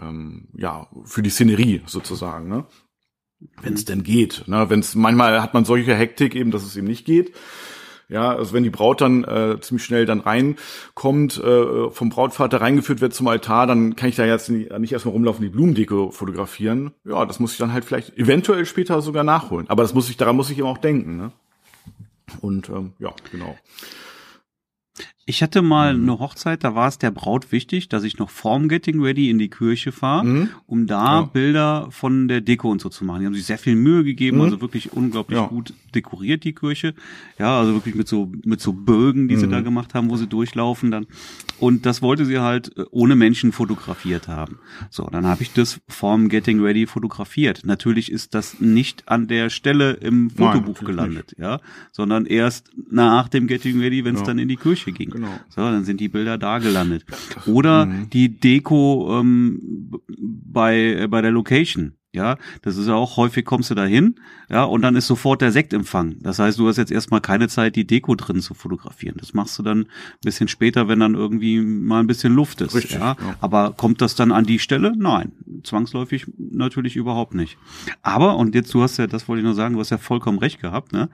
ähm, 0.00 0.46
ja, 0.56 0.86
für 1.04 1.22
die 1.22 1.30
Szenerie 1.30 1.82
sozusagen, 1.86 2.48
ne? 2.48 2.66
Wenn 3.60 3.74
es 3.74 3.84
denn 3.84 4.04
geht. 4.04 4.44
Ne? 4.46 4.70
Wenn 4.70 4.80
es 4.80 4.94
manchmal 4.94 5.42
hat 5.42 5.52
man 5.52 5.64
solche 5.64 5.94
Hektik 5.94 6.36
eben, 6.36 6.52
dass 6.52 6.62
es 6.62 6.76
eben 6.76 6.86
nicht 6.86 7.04
geht. 7.04 7.34
Ja, 8.08 8.30
also 8.30 8.52
wenn 8.52 8.62
die 8.62 8.70
Braut 8.70 9.00
dann 9.00 9.24
äh, 9.24 9.58
ziemlich 9.60 9.84
schnell 9.84 10.06
dann 10.06 10.20
reinkommt, 10.20 11.36
äh, 11.38 11.90
vom 11.90 12.08
Brautvater 12.08 12.60
reingeführt 12.60 13.00
wird 13.00 13.12
zum 13.12 13.26
Altar, 13.26 13.66
dann 13.66 13.96
kann 13.96 14.08
ich 14.08 14.16
da 14.16 14.24
jetzt 14.24 14.48
nicht, 14.48 14.70
nicht 14.78 14.92
erstmal 14.92 15.12
rumlaufen, 15.12 15.42
die 15.42 15.50
Blumendeko 15.50 16.12
fotografieren. 16.12 16.92
Ja, 17.04 17.26
das 17.26 17.40
muss 17.40 17.52
ich 17.52 17.58
dann 17.58 17.72
halt 17.72 17.84
vielleicht 17.84 18.16
eventuell 18.16 18.64
später 18.64 19.02
sogar 19.02 19.24
nachholen. 19.24 19.68
Aber 19.68 19.82
das 19.82 19.92
muss 19.92 20.08
ich, 20.08 20.16
daran 20.16 20.36
muss 20.36 20.50
ich 20.50 20.58
eben 20.58 20.68
auch 20.68 20.78
denken. 20.78 21.16
Ne? 21.16 21.32
Und 22.40 22.68
ähm, 22.68 22.92
ja, 23.00 23.12
genau. 23.32 23.56
Ich 25.28 25.42
hatte 25.42 25.60
mal 25.60 25.94
mhm. 25.94 26.02
eine 26.04 26.18
Hochzeit, 26.20 26.62
da 26.62 26.76
war 26.76 26.86
es 26.86 26.98
der 26.98 27.10
Braut 27.10 27.50
wichtig, 27.50 27.88
dass 27.88 28.04
ich 28.04 28.16
noch 28.18 28.30
vorm 28.30 28.68
Getting 28.68 29.02
Ready 29.02 29.28
in 29.28 29.38
die 29.38 29.50
Kirche 29.50 29.90
fahre, 29.90 30.24
mhm. 30.24 30.48
um 30.68 30.86
da 30.86 31.20
ja. 31.20 31.22
Bilder 31.22 31.88
von 31.90 32.28
der 32.28 32.40
Deko 32.40 32.70
und 32.70 32.80
so 32.80 32.88
zu 32.90 33.04
machen. 33.04 33.20
Die 33.20 33.26
haben 33.26 33.34
sich 33.34 33.44
sehr 33.44 33.58
viel 33.58 33.74
Mühe 33.74 34.04
gegeben, 34.04 34.36
mhm. 34.36 34.44
also 34.44 34.60
wirklich 34.60 34.92
unglaublich 34.92 35.40
ja. 35.40 35.46
gut 35.46 35.74
dekoriert 35.96 36.44
die 36.44 36.52
Kirche. 36.52 36.94
Ja, 37.40 37.58
also 37.58 37.74
wirklich 37.74 37.96
mit 37.96 38.06
so 38.06 38.30
mit 38.44 38.60
so 38.60 38.72
Bögen, 38.72 39.26
die 39.26 39.36
sie 39.36 39.48
da 39.48 39.58
mhm. 39.58 39.64
gemacht 39.64 39.94
haben, 39.94 40.10
wo 40.10 40.16
sie 40.16 40.28
durchlaufen 40.28 40.92
dann. 40.92 41.08
Und 41.58 41.86
das 41.86 42.02
wollte 42.02 42.24
sie 42.24 42.38
halt 42.38 42.76
äh, 42.76 42.84
ohne 42.92 43.16
Menschen 43.16 43.50
fotografiert 43.50 44.28
haben. 44.28 44.60
So, 44.90 45.08
dann 45.10 45.26
habe 45.26 45.42
ich 45.42 45.52
das 45.52 45.80
vorm 45.88 46.28
Getting 46.28 46.60
Ready 46.60 46.86
fotografiert. 46.86 47.62
Natürlich 47.64 48.12
ist 48.12 48.34
das 48.34 48.60
nicht 48.60 49.08
an 49.08 49.26
der 49.26 49.50
Stelle 49.50 49.92
im 49.94 50.30
Fotobuch 50.30 50.82
Nein, 50.82 50.86
gelandet, 50.86 51.32
nicht. 51.32 51.40
ja, 51.40 51.60
sondern 51.90 52.26
erst 52.26 52.70
nach 52.90 53.28
dem 53.28 53.48
Getting 53.48 53.80
Ready, 53.80 54.04
wenn 54.04 54.14
es 54.14 54.20
ja. 54.20 54.26
dann 54.26 54.38
in 54.38 54.48
die 54.48 54.56
Kirche 54.56 54.92
ging. 54.92 55.15
Genau. 55.16 55.40
So, 55.48 55.62
dann 55.62 55.84
sind 55.84 56.00
die 56.00 56.08
Bilder 56.08 56.36
da 56.36 56.58
gelandet. 56.58 57.04
Oder 57.46 57.86
mhm. 57.86 58.10
die 58.10 58.28
Deko 58.28 59.18
ähm, 59.18 59.90
bei, 60.08 60.76
äh, 60.76 61.08
bei 61.08 61.22
der 61.22 61.30
Location. 61.30 61.94
Ja, 62.12 62.38
das 62.62 62.78
ist 62.78 62.86
ja 62.86 62.94
auch 62.94 63.18
häufig 63.18 63.44
kommst 63.44 63.70
du 63.70 63.74
da 63.74 63.84
hin, 63.84 64.14
ja, 64.48 64.64
und 64.64 64.80
dann 64.80 64.96
ist 64.96 65.06
sofort 65.06 65.42
der 65.42 65.52
Sektempfang. 65.52 66.16
Das 66.20 66.38
heißt, 66.38 66.58
du 66.58 66.66
hast 66.66 66.78
jetzt 66.78 66.90
erstmal 66.90 67.20
keine 67.20 67.46
Zeit, 67.48 67.76
die 67.76 67.86
Deko 67.86 68.14
drin 68.14 68.40
zu 68.40 68.54
fotografieren. 68.54 69.16
Das 69.18 69.34
machst 69.34 69.58
du 69.58 69.62
dann 69.62 69.80
ein 69.80 69.86
bisschen 70.24 70.48
später, 70.48 70.88
wenn 70.88 70.98
dann 70.98 71.14
irgendwie 71.14 71.60
mal 71.60 72.00
ein 72.00 72.06
bisschen 72.06 72.34
Luft 72.34 72.62
ist. 72.62 72.74
Richtig, 72.74 72.92
ja. 72.98 73.16
ja. 73.20 73.36
Aber 73.40 73.72
kommt 73.72 74.00
das 74.00 74.14
dann 74.14 74.32
an 74.32 74.44
die 74.44 74.58
Stelle? 74.58 74.94
Nein, 74.96 75.32
zwangsläufig 75.62 76.26
natürlich 76.38 76.96
überhaupt 76.96 77.34
nicht. 77.34 77.58
Aber, 78.00 78.38
und 78.38 78.54
jetzt, 78.54 78.72
du 78.72 78.82
hast 78.82 78.96
ja, 78.96 79.06
das 79.06 79.28
wollte 79.28 79.40
ich 79.40 79.44
nur 79.44 79.54
sagen, 79.54 79.74
du 79.74 79.80
hast 79.80 79.90
ja 79.90 79.98
vollkommen 79.98 80.38
recht 80.38 80.62
gehabt, 80.62 80.94
ne? 80.94 81.10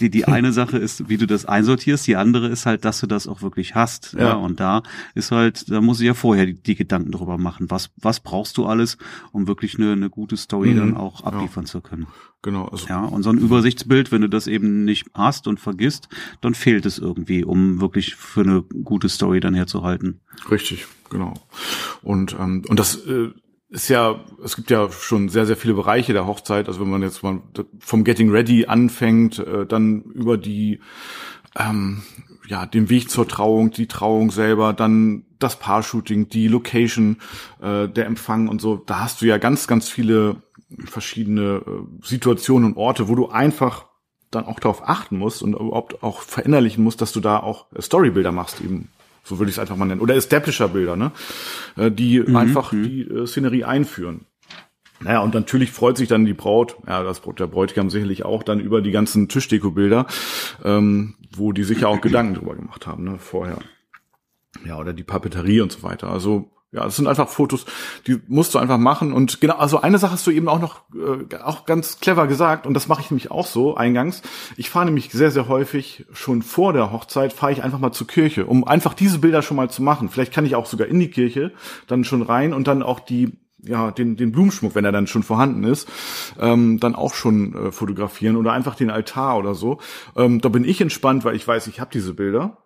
Die, 0.00 0.10
die 0.10 0.26
eine 0.26 0.52
Sache 0.52 0.78
ist, 0.78 1.08
wie 1.08 1.16
du 1.16 1.26
das 1.26 1.44
einsortierst, 1.44 2.06
die 2.06 2.16
andere 2.16 2.48
ist 2.48 2.66
halt, 2.66 2.84
dass 2.84 3.00
du 3.00 3.06
das 3.06 3.26
auch 3.26 3.42
wirklich 3.42 3.74
hast. 3.74 4.14
Ja. 4.14 4.20
ja 4.20 4.32
und 4.34 4.60
da 4.60 4.82
ist 5.14 5.30
halt, 5.30 5.70
da 5.70 5.80
muss 5.80 6.00
ich 6.00 6.06
ja 6.06 6.14
vorher 6.14 6.46
die, 6.46 6.54
die, 6.54 6.74
Gedanken 6.74 7.12
drüber 7.12 7.38
machen. 7.38 7.70
Was, 7.70 7.90
was 7.96 8.20
brauchst 8.20 8.56
du 8.56 8.66
alles, 8.66 8.98
um 9.32 9.46
wirklich 9.46 9.78
eine, 9.78 9.92
eine 9.92 10.10
gute 10.10 10.36
Story 10.36 10.70
mhm. 10.70 10.76
dann 10.76 10.96
auch 10.96 11.24
abliefern 11.24 11.64
ja. 11.64 11.70
zu 11.70 11.80
können? 11.80 12.06
Genau. 12.42 12.66
Also 12.66 12.86
ja, 12.88 13.04
und 13.04 13.24
so 13.24 13.30
ein 13.30 13.38
Übersichtsbild, 13.38 14.12
wenn 14.12 14.22
du 14.22 14.28
das 14.28 14.46
eben 14.46 14.84
nicht 14.84 15.06
hast 15.12 15.48
und 15.48 15.58
vergisst, 15.58 16.08
dann 16.40 16.54
fehlt 16.54 16.86
es 16.86 16.98
irgendwie, 16.98 17.44
um 17.44 17.80
wirklich 17.80 18.14
für 18.14 18.42
eine 18.42 18.62
gute 18.62 19.08
Story 19.08 19.40
dann 19.40 19.54
herzuhalten. 19.54 20.20
Richtig, 20.50 20.86
genau. 21.10 21.34
Und, 22.02 22.36
ähm, 22.38 22.62
und 22.68 22.78
das, 22.78 22.94
äh, 23.06 23.30
ist 23.70 23.88
ja, 23.88 24.24
es 24.42 24.56
gibt 24.56 24.70
ja 24.70 24.90
schon 24.90 25.28
sehr, 25.28 25.46
sehr 25.46 25.56
viele 25.56 25.74
Bereiche 25.74 26.12
der 26.12 26.26
Hochzeit. 26.26 26.68
Also 26.68 26.80
wenn 26.80 26.90
man 26.90 27.02
jetzt 27.02 27.22
mal 27.22 27.42
vom 27.80 28.04
Getting 28.04 28.30
Ready 28.30 28.66
anfängt, 28.66 29.38
äh, 29.38 29.66
dann 29.66 30.02
über 30.02 30.38
die, 30.38 30.80
ähm, 31.58 32.02
ja, 32.46 32.64
den 32.64 32.88
Weg 32.88 33.10
zur 33.10 33.28
Trauung, 33.28 33.70
die 33.70 33.86
Trauung 33.86 34.30
selber, 34.30 34.72
dann 34.72 35.26
das 35.38 35.58
Paar-Shooting, 35.58 36.30
die 36.30 36.48
Location, 36.48 37.18
äh, 37.60 37.88
der 37.88 38.06
Empfang 38.06 38.48
und 38.48 38.60
so. 38.60 38.76
Da 38.76 39.00
hast 39.00 39.20
du 39.20 39.26
ja 39.26 39.36
ganz, 39.36 39.66
ganz 39.66 39.88
viele 39.88 40.36
verschiedene 40.86 41.62
äh, 41.66 42.06
Situationen 42.06 42.72
und 42.72 42.78
Orte, 42.78 43.08
wo 43.08 43.14
du 43.14 43.28
einfach 43.28 43.86
dann 44.30 44.46
auch 44.46 44.60
darauf 44.60 44.86
achten 44.86 45.18
musst 45.18 45.42
und 45.42 45.54
überhaupt 45.54 46.02
auch 46.02 46.22
verinnerlichen 46.22 46.84
musst, 46.84 47.00
dass 47.00 47.12
du 47.12 47.20
da 47.20 47.38
auch 47.38 47.66
Storybilder 47.78 48.32
machst 48.32 48.60
eben 48.60 48.88
so 49.28 49.38
würde 49.38 49.50
ich 49.50 49.56
es 49.56 49.58
einfach 49.58 49.76
mal 49.76 49.84
nennen. 49.84 50.00
Oder 50.00 50.16
Establisher-Bilder, 50.16 50.96
ne? 50.96 51.12
Äh, 51.76 51.90
die 51.90 52.20
mhm. 52.20 52.36
einfach 52.36 52.72
mhm. 52.72 52.82
die 52.82 53.02
äh, 53.02 53.26
Szenerie 53.26 53.64
einführen. 53.64 54.26
Naja, 55.00 55.20
und 55.20 55.34
natürlich 55.34 55.70
freut 55.70 55.96
sich 55.96 56.08
dann 56.08 56.24
die 56.24 56.34
Braut, 56.34 56.76
ja, 56.86 57.04
das 57.04 57.22
der 57.22 57.46
Bräutigam 57.46 57.88
sicherlich 57.88 58.24
auch 58.24 58.42
dann 58.42 58.58
über 58.58 58.80
die 58.80 58.90
ganzen 58.90 59.28
Tischdeko-Bilder, 59.28 60.06
ähm, 60.64 61.14
wo 61.36 61.52
die 61.52 61.62
sich 61.62 61.82
ja 61.82 61.88
auch 61.88 62.00
Gedanken 62.00 62.34
drüber 62.34 62.56
gemacht 62.56 62.86
haben, 62.86 63.04
ne, 63.04 63.18
vorher. 63.18 63.58
Ja, 64.66 64.78
oder 64.78 64.92
die 64.92 65.04
Papeterie 65.04 65.60
und 65.60 65.70
so 65.70 65.84
weiter. 65.84 66.08
Also 66.08 66.50
ja, 66.70 66.84
das 66.84 66.96
sind 66.96 67.06
einfach 67.06 67.28
Fotos, 67.28 67.64
die 68.06 68.20
musst 68.26 68.54
du 68.54 68.58
einfach 68.58 68.76
machen. 68.76 69.12
Und 69.12 69.40
genau, 69.40 69.56
also 69.56 69.80
eine 69.80 69.98
Sache 69.98 70.12
hast 70.12 70.26
du 70.26 70.30
eben 70.30 70.48
auch 70.48 70.60
noch 70.60 70.82
äh, 70.94 71.36
auch 71.36 71.64
ganz 71.64 71.98
clever 72.00 72.26
gesagt, 72.26 72.66
und 72.66 72.74
das 72.74 72.88
mache 72.88 73.00
ich 73.00 73.10
nämlich 73.10 73.30
auch 73.30 73.46
so 73.46 73.74
eingangs. 73.74 74.22
Ich 74.56 74.68
fahre 74.68 74.84
nämlich 74.84 75.10
sehr, 75.10 75.30
sehr 75.30 75.48
häufig 75.48 76.04
schon 76.12 76.42
vor 76.42 76.74
der 76.74 76.92
Hochzeit, 76.92 77.32
fahre 77.32 77.52
ich 77.52 77.62
einfach 77.62 77.78
mal 77.78 77.92
zur 77.92 78.06
Kirche, 78.06 78.44
um 78.44 78.64
einfach 78.64 78.92
diese 78.92 79.18
Bilder 79.18 79.40
schon 79.40 79.56
mal 79.56 79.70
zu 79.70 79.82
machen. 79.82 80.10
Vielleicht 80.10 80.32
kann 80.32 80.44
ich 80.44 80.56
auch 80.56 80.66
sogar 80.66 80.88
in 80.88 81.00
die 81.00 81.10
Kirche 81.10 81.52
dann 81.86 82.04
schon 82.04 82.20
rein 82.22 82.52
und 82.52 82.68
dann 82.68 82.82
auch 82.82 83.00
die 83.00 83.38
ja, 83.60 83.90
den, 83.90 84.16
den 84.16 84.30
Blumenschmuck, 84.30 84.74
wenn 84.74 84.84
er 84.84 84.92
dann 84.92 85.08
schon 85.08 85.24
vorhanden 85.24 85.64
ist, 85.64 85.88
ähm, 86.38 86.78
dann 86.78 86.94
auch 86.94 87.14
schon 87.14 87.54
äh, 87.54 87.72
fotografieren 87.72 88.36
oder 88.36 88.52
einfach 88.52 88.76
den 88.76 88.90
Altar 88.90 89.36
oder 89.36 89.54
so. 89.54 89.78
Ähm, 90.16 90.40
da 90.40 90.48
bin 90.48 90.64
ich 90.64 90.80
entspannt, 90.80 91.24
weil 91.24 91.34
ich 91.34 91.46
weiß, 91.46 91.66
ich 91.66 91.80
habe 91.80 91.90
diese 91.92 92.14
Bilder. 92.14 92.58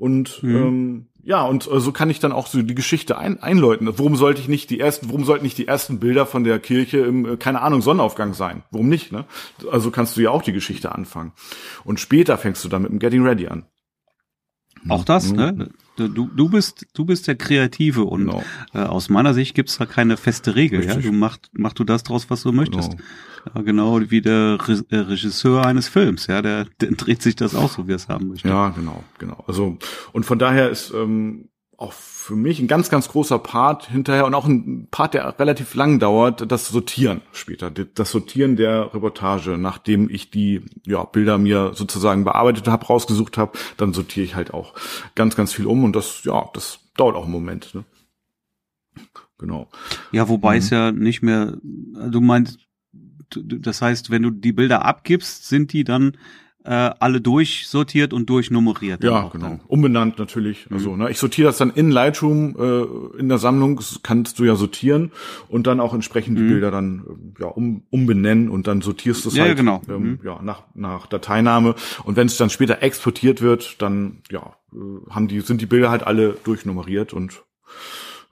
Und 0.00 0.42
mhm. 0.42 0.56
ähm, 0.56 1.06
ja, 1.22 1.44
und 1.44 1.70
äh, 1.70 1.78
so 1.78 1.92
kann 1.92 2.08
ich 2.08 2.20
dann 2.20 2.32
auch 2.32 2.46
so 2.46 2.62
die 2.62 2.74
Geschichte 2.74 3.18
ein, 3.18 3.42
einläuten. 3.42 3.86
Warum 3.98 4.16
sollte 4.16 4.40
ich 4.40 4.48
nicht 4.48 4.70
die 4.70 4.80
ersten, 4.80 5.08
warum 5.10 5.24
sollten 5.24 5.44
nicht 5.44 5.58
die 5.58 5.68
ersten 5.68 6.00
Bilder 6.00 6.24
von 6.24 6.42
der 6.42 6.58
Kirche 6.58 7.00
im, 7.00 7.26
äh, 7.26 7.36
keine 7.36 7.60
Ahnung, 7.60 7.82
Sonnenaufgang 7.82 8.32
sein? 8.32 8.62
Warum 8.70 8.88
nicht, 8.88 9.12
ne? 9.12 9.26
Also 9.70 9.90
kannst 9.90 10.16
du 10.16 10.22
ja 10.22 10.30
auch 10.30 10.40
die 10.40 10.54
Geschichte 10.54 10.92
anfangen. 10.92 11.32
Und 11.84 12.00
später 12.00 12.38
fängst 12.38 12.64
du 12.64 12.68
dann 12.70 12.82
mit 12.82 12.92
dem 12.92 12.98
Getting 12.98 13.22
Ready 13.22 13.48
an. 13.48 13.66
Auch 14.88 15.04
das, 15.04 15.30
mhm. 15.30 15.36
ne? 15.36 15.70
Du, 16.08 16.28
du 16.28 16.48
bist, 16.48 16.86
du 16.94 17.04
bist 17.04 17.26
der 17.28 17.36
Kreative 17.36 18.04
und 18.04 18.26
genau. 18.26 18.42
äh, 18.74 18.78
aus 18.78 19.08
meiner 19.08 19.34
Sicht 19.34 19.54
gibt's 19.54 19.78
da 19.78 19.86
keine 19.86 20.16
feste 20.16 20.54
Regel. 20.54 20.80
Richtig. 20.80 21.04
Ja? 21.04 21.10
Du 21.10 21.16
machst, 21.16 21.50
mach 21.52 21.72
du 21.72 21.84
das 21.84 22.02
draus, 22.02 22.30
was 22.30 22.42
du 22.42 22.52
möchtest. 22.52 22.92
Genau. 22.92 23.02
Ja, 23.54 23.62
genau 23.62 24.00
wie 24.10 24.20
der 24.20 24.58
Re 24.66 24.84
äh, 24.90 24.96
Regisseur 24.96 25.64
eines 25.64 25.88
Films, 25.88 26.26
ja, 26.26 26.42
der, 26.42 26.66
der 26.80 26.90
dreht 26.92 27.22
sich 27.22 27.36
das 27.36 27.54
auch 27.54 27.70
so, 27.70 27.86
wie 27.88 27.92
er 27.92 27.96
es 27.96 28.08
haben 28.08 28.28
möchte. 28.28 28.48
Ja, 28.48 28.68
genau, 28.70 29.02
genau. 29.18 29.44
Also 29.46 29.78
und 30.12 30.24
von 30.24 30.38
daher 30.38 30.70
ist 30.70 30.92
ähm, 30.94 31.49
auch 31.80 31.94
für 31.94 32.36
mich 32.36 32.60
ein 32.60 32.68
ganz, 32.68 32.90
ganz 32.90 33.08
großer 33.08 33.38
Part 33.38 33.88
hinterher 33.88 34.26
und 34.26 34.34
auch 34.34 34.46
ein 34.46 34.86
Part, 34.90 35.14
der 35.14 35.38
relativ 35.38 35.74
lang 35.74 35.98
dauert, 35.98 36.52
das 36.52 36.68
Sortieren 36.68 37.22
später. 37.32 37.70
Das 37.70 38.10
Sortieren 38.10 38.56
der 38.56 38.94
Reportage, 38.94 39.56
nachdem 39.56 40.10
ich 40.10 40.30
die 40.30 40.60
ja, 40.84 41.04
Bilder 41.04 41.38
mir 41.38 41.72
sozusagen 41.74 42.24
bearbeitet 42.24 42.68
habe, 42.68 42.84
rausgesucht 42.84 43.38
habe, 43.38 43.58
dann 43.78 43.94
sortiere 43.94 44.24
ich 44.24 44.34
halt 44.34 44.52
auch 44.52 44.74
ganz, 45.14 45.36
ganz 45.36 45.54
viel 45.54 45.66
um 45.66 45.82
und 45.82 45.96
das, 45.96 46.22
ja, 46.24 46.50
das 46.52 46.80
dauert 46.96 47.16
auch 47.16 47.24
einen 47.24 47.32
Moment. 47.32 47.74
Ne? 47.74 47.84
Genau. 49.38 49.70
Ja, 50.12 50.28
wobei 50.28 50.56
mhm. 50.56 50.58
es 50.58 50.70
ja 50.70 50.92
nicht 50.92 51.22
mehr, 51.22 51.56
du 51.62 52.20
meinst, 52.20 52.58
das 53.34 53.80
heißt, 53.80 54.10
wenn 54.10 54.22
du 54.22 54.30
die 54.30 54.52
Bilder 54.52 54.84
abgibst, 54.84 55.48
sind 55.48 55.72
die 55.72 55.84
dann 55.84 56.18
äh, 56.64 56.90
alle 56.98 57.20
durchsortiert 57.20 58.12
und 58.12 58.28
durchnummeriert. 58.28 59.02
Ja, 59.02 59.28
genau. 59.32 59.48
Dann. 59.48 59.60
Umbenannt 59.66 60.18
natürlich. 60.18 60.68
Mhm. 60.68 60.76
Also, 60.76 60.96
ne, 60.96 61.10
ich 61.10 61.18
sortiere 61.18 61.48
das 61.48 61.58
dann 61.58 61.70
in 61.70 61.90
Lightroom 61.90 62.56
äh, 62.58 63.18
in 63.18 63.28
der 63.28 63.38
Sammlung, 63.38 63.80
kannst 64.02 64.38
du 64.38 64.44
ja 64.44 64.56
sortieren 64.56 65.10
und 65.48 65.66
dann 65.66 65.80
auch 65.80 65.94
entsprechend 65.94 66.38
die 66.38 66.42
mhm. 66.42 66.48
Bilder 66.48 66.70
dann 66.70 67.34
ja 67.38 67.46
um, 67.46 67.84
umbenennen 67.90 68.50
und 68.50 68.66
dann 68.66 68.82
sortierst 68.82 69.24
du 69.24 69.30
es 69.30 69.36
ja, 69.36 69.44
halt 69.44 69.56
genau. 69.56 69.80
ähm, 69.88 70.02
mhm. 70.02 70.20
ja, 70.22 70.40
nach, 70.42 70.64
nach 70.74 71.06
Dateiname. 71.06 71.74
Und 72.04 72.16
wenn 72.16 72.26
es 72.26 72.36
dann 72.36 72.50
später 72.50 72.82
exportiert 72.82 73.40
wird, 73.40 73.80
dann 73.80 74.22
ja, 74.30 74.54
äh, 74.72 75.10
haben 75.10 75.28
die, 75.28 75.40
sind 75.40 75.60
die 75.60 75.66
Bilder 75.66 75.90
halt 75.90 76.02
alle 76.02 76.36
durchnummeriert 76.44 77.12
und 77.12 77.42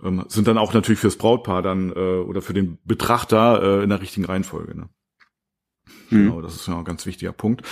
ähm, 0.04 0.24
sind 0.28 0.46
dann 0.46 0.58
auch 0.58 0.74
natürlich 0.74 1.00
fürs 1.00 1.16
Brautpaar 1.16 1.62
dann 1.62 1.90
äh, 1.90 1.94
oder 1.94 2.42
für 2.42 2.52
den 2.52 2.78
Betrachter 2.84 3.80
äh, 3.80 3.82
in 3.82 3.88
der 3.88 4.00
richtigen 4.00 4.26
Reihenfolge. 4.26 4.76
Ne? 4.76 4.88
Mhm. 6.10 6.24
Genau, 6.24 6.40
das 6.40 6.54
ist 6.54 6.68
ja 6.68 6.76
ein 6.76 6.84
ganz 6.84 7.06
wichtiger 7.06 7.32
Punkt. 7.32 7.62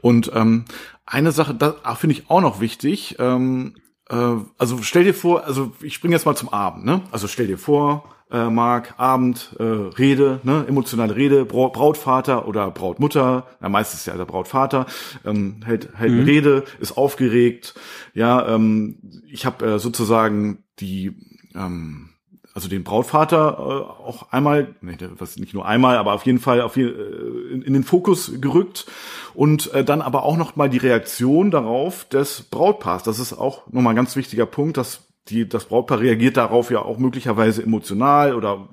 Und 0.00 0.30
ähm, 0.34 0.64
eine 1.04 1.32
Sache, 1.32 1.54
da 1.54 1.72
finde 1.94 2.14
ich 2.16 2.30
auch 2.30 2.40
noch 2.40 2.60
wichtig. 2.60 3.16
Ähm, 3.18 3.74
äh, 4.08 4.34
also 4.58 4.78
stell 4.82 5.04
dir 5.04 5.14
vor, 5.14 5.44
also 5.44 5.72
ich 5.82 5.94
springe 5.94 6.14
jetzt 6.14 6.26
mal 6.26 6.36
zum 6.36 6.48
Abend. 6.48 6.84
Ne? 6.84 7.02
Also 7.10 7.28
stell 7.28 7.46
dir 7.46 7.58
vor, 7.58 8.16
äh, 8.30 8.50
Marc, 8.50 8.94
Abend, 8.96 9.54
äh, 9.58 9.62
Rede, 9.62 10.40
ne, 10.42 10.64
emotionale 10.66 11.14
Rede, 11.14 11.44
Brautvater 11.44 12.48
oder 12.48 12.70
Brautmutter, 12.70 13.46
ja, 13.62 13.68
meistens 13.68 14.06
ja 14.06 14.16
der 14.16 14.24
Brautvater, 14.24 14.86
ähm, 15.24 15.60
hält, 15.64 15.90
hält 15.96 16.12
mhm. 16.12 16.24
Rede, 16.24 16.64
ist 16.80 16.96
aufgeregt, 16.96 17.74
ja, 18.14 18.48
ähm, 18.48 18.98
ich 19.30 19.46
habe 19.46 19.64
äh, 19.64 19.78
sozusagen 19.78 20.64
die 20.80 21.16
ähm, 21.54 22.10
also 22.56 22.70
den 22.70 22.84
Brautvater 22.84 23.58
äh, 23.58 24.08
auch 24.08 24.32
einmal, 24.32 24.74
nee, 24.80 24.96
was 25.18 25.36
nicht 25.36 25.52
nur 25.52 25.66
einmal, 25.66 25.98
aber 25.98 26.14
auf 26.14 26.24
jeden 26.24 26.38
Fall 26.38 26.62
auf 26.62 26.78
jeden, 26.78 26.98
äh, 26.98 27.52
in, 27.52 27.60
in, 27.60 27.74
den 27.74 27.84
Fokus 27.84 28.32
gerückt 28.40 28.86
und 29.34 29.74
äh, 29.74 29.84
dann 29.84 30.00
aber 30.00 30.22
auch 30.22 30.38
noch 30.38 30.56
mal 30.56 30.70
die 30.70 30.78
Reaktion 30.78 31.50
darauf 31.50 32.06
des 32.06 32.44
Brautpaars. 32.44 33.02
Das 33.02 33.18
ist 33.18 33.34
auch 33.34 33.66
nochmal 33.70 33.92
ein 33.92 33.96
ganz 33.96 34.16
wichtiger 34.16 34.46
Punkt, 34.46 34.78
dass 34.78 35.06
die, 35.28 35.46
das 35.46 35.66
Brautpaar 35.66 36.00
reagiert 36.00 36.38
darauf 36.38 36.70
ja 36.70 36.80
auch 36.80 36.96
möglicherweise 36.96 37.62
emotional 37.62 38.34
oder 38.34 38.70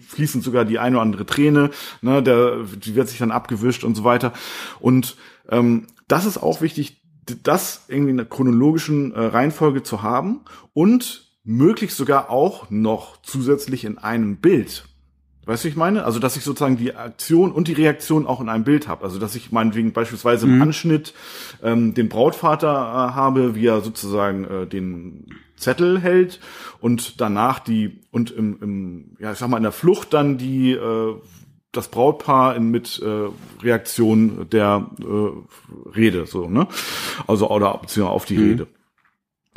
fließen 0.00 0.40
sogar 0.40 0.64
die 0.64 0.78
eine 0.78 0.96
oder 0.96 1.02
andere 1.02 1.26
Träne, 1.26 1.70
ne, 2.00 2.22
der, 2.22 2.60
die 2.62 2.94
wird 2.94 3.10
sich 3.10 3.18
dann 3.18 3.30
abgewischt 3.30 3.84
und 3.84 3.96
so 3.96 4.04
weiter. 4.04 4.32
Und 4.80 5.18
ähm, 5.50 5.88
das 6.08 6.24
ist 6.24 6.38
auch 6.38 6.62
wichtig, 6.62 7.02
das 7.42 7.84
irgendwie 7.88 8.12
in 8.12 8.16
der 8.16 8.24
chronologischen 8.24 9.12
äh, 9.12 9.20
Reihenfolge 9.20 9.82
zu 9.82 10.02
haben 10.02 10.40
und 10.72 11.25
möglichst 11.46 11.96
sogar 11.96 12.28
auch 12.28 12.70
noch 12.70 13.22
zusätzlich 13.22 13.84
in 13.84 13.96
einem 13.96 14.36
Bild. 14.36 14.84
Weißt 15.46 15.62
du, 15.62 15.68
ich 15.68 15.76
meine? 15.76 16.04
Also, 16.04 16.18
dass 16.18 16.36
ich 16.36 16.42
sozusagen 16.42 16.76
die 16.76 16.96
Aktion 16.96 17.52
und 17.52 17.68
die 17.68 17.72
Reaktion 17.72 18.26
auch 18.26 18.40
in 18.40 18.48
einem 18.48 18.64
Bild 18.64 18.88
habe. 18.88 19.04
Also, 19.04 19.20
dass 19.20 19.36
ich 19.36 19.52
meinetwegen 19.52 19.92
beispielsweise 19.92 20.46
im 20.46 20.56
mhm. 20.56 20.62
Anschnitt 20.62 21.14
ähm, 21.62 21.94
den 21.94 22.08
Brautvater 22.08 22.68
äh, 22.68 23.14
habe, 23.14 23.54
wie 23.54 23.66
er 23.66 23.80
sozusagen 23.80 24.44
äh, 24.44 24.66
den 24.66 25.28
Zettel 25.56 26.00
hält 26.00 26.40
und 26.80 27.20
danach 27.20 27.60
die 27.60 28.00
und 28.10 28.30
im, 28.30 28.58
im 28.60 29.16
ja 29.18 29.32
ich 29.32 29.38
sag 29.38 29.48
mal 29.48 29.56
in 29.56 29.62
der 29.62 29.72
Flucht 29.72 30.12
dann 30.12 30.36
die 30.36 30.72
äh, 30.72 31.14
das 31.72 31.88
Brautpaar 31.88 32.56
in, 32.56 32.70
mit 32.70 33.00
äh, 33.02 33.28
Reaktion 33.62 34.48
der 34.50 34.90
äh, 35.00 35.96
Rede 35.96 36.26
so 36.26 36.48
ne 36.48 36.68
also 37.26 37.50
oder 37.50 37.78
beziehungsweise 37.78 38.14
auf 38.14 38.24
die 38.26 38.36
mhm. 38.36 38.48
Rede 38.50 38.66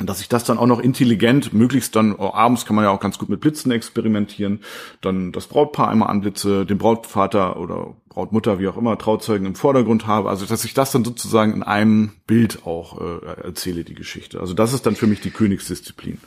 dass 0.06 0.20
ich 0.20 0.28
das 0.28 0.44
dann 0.44 0.58
auch 0.58 0.66
noch 0.66 0.80
intelligent, 0.80 1.52
möglichst 1.52 1.94
dann 1.94 2.14
oh, 2.14 2.32
abends 2.32 2.64
kann 2.64 2.76
man 2.76 2.84
ja 2.84 2.90
auch 2.90 3.00
ganz 3.00 3.18
gut 3.18 3.28
mit 3.28 3.40
Blitzen 3.40 3.70
experimentieren, 3.70 4.60
dann 5.00 5.32
das 5.32 5.46
Brautpaar 5.46 5.88
einmal 5.88 6.08
anblitze, 6.08 6.64
den 6.64 6.78
Brautvater 6.78 7.58
oder 7.58 7.94
Brautmutter, 8.08 8.58
wie 8.58 8.68
auch 8.68 8.76
immer, 8.76 8.98
Trauzeugen 8.98 9.46
im 9.46 9.54
Vordergrund 9.54 10.06
habe, 10.06 10.30
also 10.30 10.46
dass 10.46 10.64
ich 10.64 10.74
das 10.74 10.92
dann 10.92 11.04
sozusagen 11.04 11.52
in 11.52 11.62
einem 11.62 12.12
Bild 12.26 12.66
auch 12.66 13.00
äh, 13.00 13.42
erzähle, 13.44 13.84
die 13.84 13.94
Geschichte. 13.94 14.40
Also 14.40 14.54
das 14.54 14.72
ist 14.72 14.86
dann 14.86 14.96
für 14.96 15.06
mich 15.06 15.20
die 15.20 15.30
Königsdisziplin. 15.30 16.18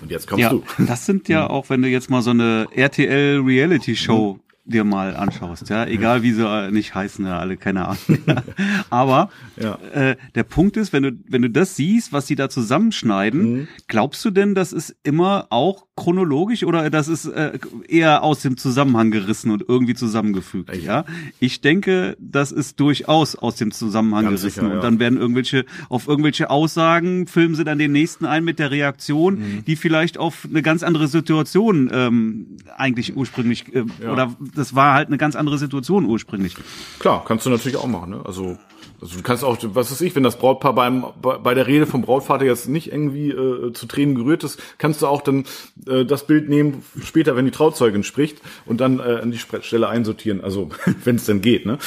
Und 0.00 0.10
jetzt 0.10 0.28
kommst 0.28 0.42
ja, 0.42 0.50
du. 0.50 0.62
Das 0.78 1.06
sind 1.06 1.28
ja 1.28 1.48
auch, 1.48 1.68
wenn 1.70 1.82
du 1.82 1.88
jetzt 1.88 2.10
mal 2.10 2.22
so 2.22 2.30
eine 2.30 2.68
RTL 2.74 3.40
Reality 3.40 3.96
Show 3.96 4.38
dir 4.70 4.84
mal 4.84 5.16
anschaust, 5.16 5.68
ja, 5.68 5.84
egal 5.86 6.22
wie 6.22 6.32
sie 6.32 6.70
nicht 6.70 6.94
heißen, 6.94 7.24
ja, 7.26 7.38
alle, 7.38 7.56
keine 7.56 7.86
Ahnung. 7.86 7.98
Aber 8.90 9.30
ja. 9.56 9.78
äh, 9.92 10.16
der 10.34 10.44
Punkt 10.44 10.76
ist, 10.76 10.92
wenn 10.92 11.02
du, 11.02 11.12
wenn 11.28 11.42
du 11.42 11.50
das 11.50 11.76
siehst, 11.76 12.12
was 12.12 12.26
sie 12.26 12.36
da 12.36 12.48
zusammenschneiden, 12.48 13.52
mhm. 13.52 13.68
glaubst 13.88 14.24
du 14.24 14.30
denn, 14.30 14.54
das 14.54 14.72
ist 14.72 14.96
immer 15.02 15.46
auch 15.50 15.86
chronologisch 15.96 16.64
oder 16.64 16.88
das 16.88 17.08
ist 17.08 17.26
äh, 17.26 17.58
eher 17.86 18.22
aus 18.22 18.40
dem 18.40 18.56
Zusammenhang 18.56 19.10
gerissen 19.10 19.50
und 19.50 19.64
irgendwie 19.68 19.94
zusammengefügt, 19.94 20.70
Echt? 20.70 20.84
ja? 20.84 21.04
Ich 21.40 21.60
denke, 21.60 22.16
das 22.18 22.52
ist 22.52 22.80
durchaus 22.80 23.36
aus 23.36 23.56
dem 23.56 23.70
Zusammenhang 23.70 24.24
Ganz 24.24 24.40
gerissen 24.40 24.60
sicher, 24.60 24.68
ja. 24.68 24.76
und 24.76 24.84
dann 24.84 24.98
werden 24.98 25.18
irgendwelche, 25.18 25.66
auf 25.90 26.08
irgendwelche 26.08 26.48
Aussagen 26.48 27.26
filmen 27.26 27.54
sie 27.54 27.64
dann 27.64 27.78
den 27.78 27.92
nächsten 27.92 28.24
ein 28.24 28.44
mit 28.44 28.58
der 28.58 28.70
Reaktion, 28.70 29.38
mhm. 29.38 29.64
die 29.66 29.76
vielleicht 29.76 30.16
auf 30.16 30.46
eine 30.48 30.62
ganz 30.62 30.82
andere 30.82 31.06
Situation 31.08 31.90
ähm, 31.92 32.56
eigentlich 32.76 33.16
ursprünglich 33.16 33.74
äh, 33.74 33.84
ja. 34.02 34.12
oder 34.12 34.36
das 34.60 34.74
war 34.74 34.94
halt 34.94 35.08
eine 35.08 35.18
ganz 35.18 35.36
andere 35.36 35.58
Situation 35.58 36.04
ursprünglich. 36.04 36.54
Klar, 36.98 37.24
kannst 37.26 37.46
du 37.46 37.50
natürlich 37.50 37.76
auch 37.76 37.86
machen. 37.86 38.10
Ne? 38.10 38.20
Also 38.24 38.56
also 39.00 39.16
du 39.16 39.22
kannst 39.22 39.44
auch, 39.44 39.56
was 39.62 39.90
weiß 39.90 40.00
ich, 40.02 40.14
wenn 40.14 40.22
das 40.22 40.38
Brautpaar 40.38 40.74
beim, 40.74 41.06
bei 41.22 41.54
der 41.54 41.66
Rede 41.66 41.86
vom 41.86 42.02
Brautvater 42.02 42.44
jetzt 42.44 42.68
nicht 42.68 42.92
irgendwie 42.92 43.30
äh, 43.30 43.72
zu 43.72 43.86
Tränen 43.86 44.14
gerührt 44.14 44.44
ist, 44.44 44.60
kannst 44.76 45.00
du 45.00 45.06
auch 45.06 45.22
dann 45.22 45.44
äh, 45.86 46.04
das 46.04 46.26
Bild 46.26 46.48
nehmen, 46.48 46.82
später, 47.02 47.34
wenn 47.34 47.46
die 47.46 47.50
Trauzeugin 47.50 48.02
spricht 48.02 48.38
und 48.66 48.80
dann 48.80 48.98
äh, 48.98 49.20
an 49.22 49.30
die 49.30 49.38
Stelle 49.38 49.88
einsortieren, 49.88 50.42
also 50.42 50.68
wenn 51.04 51.16
es 51.16 51.24
denn 51.24 51.40
geht, 51.40 51.64
ne? 51.64 51.78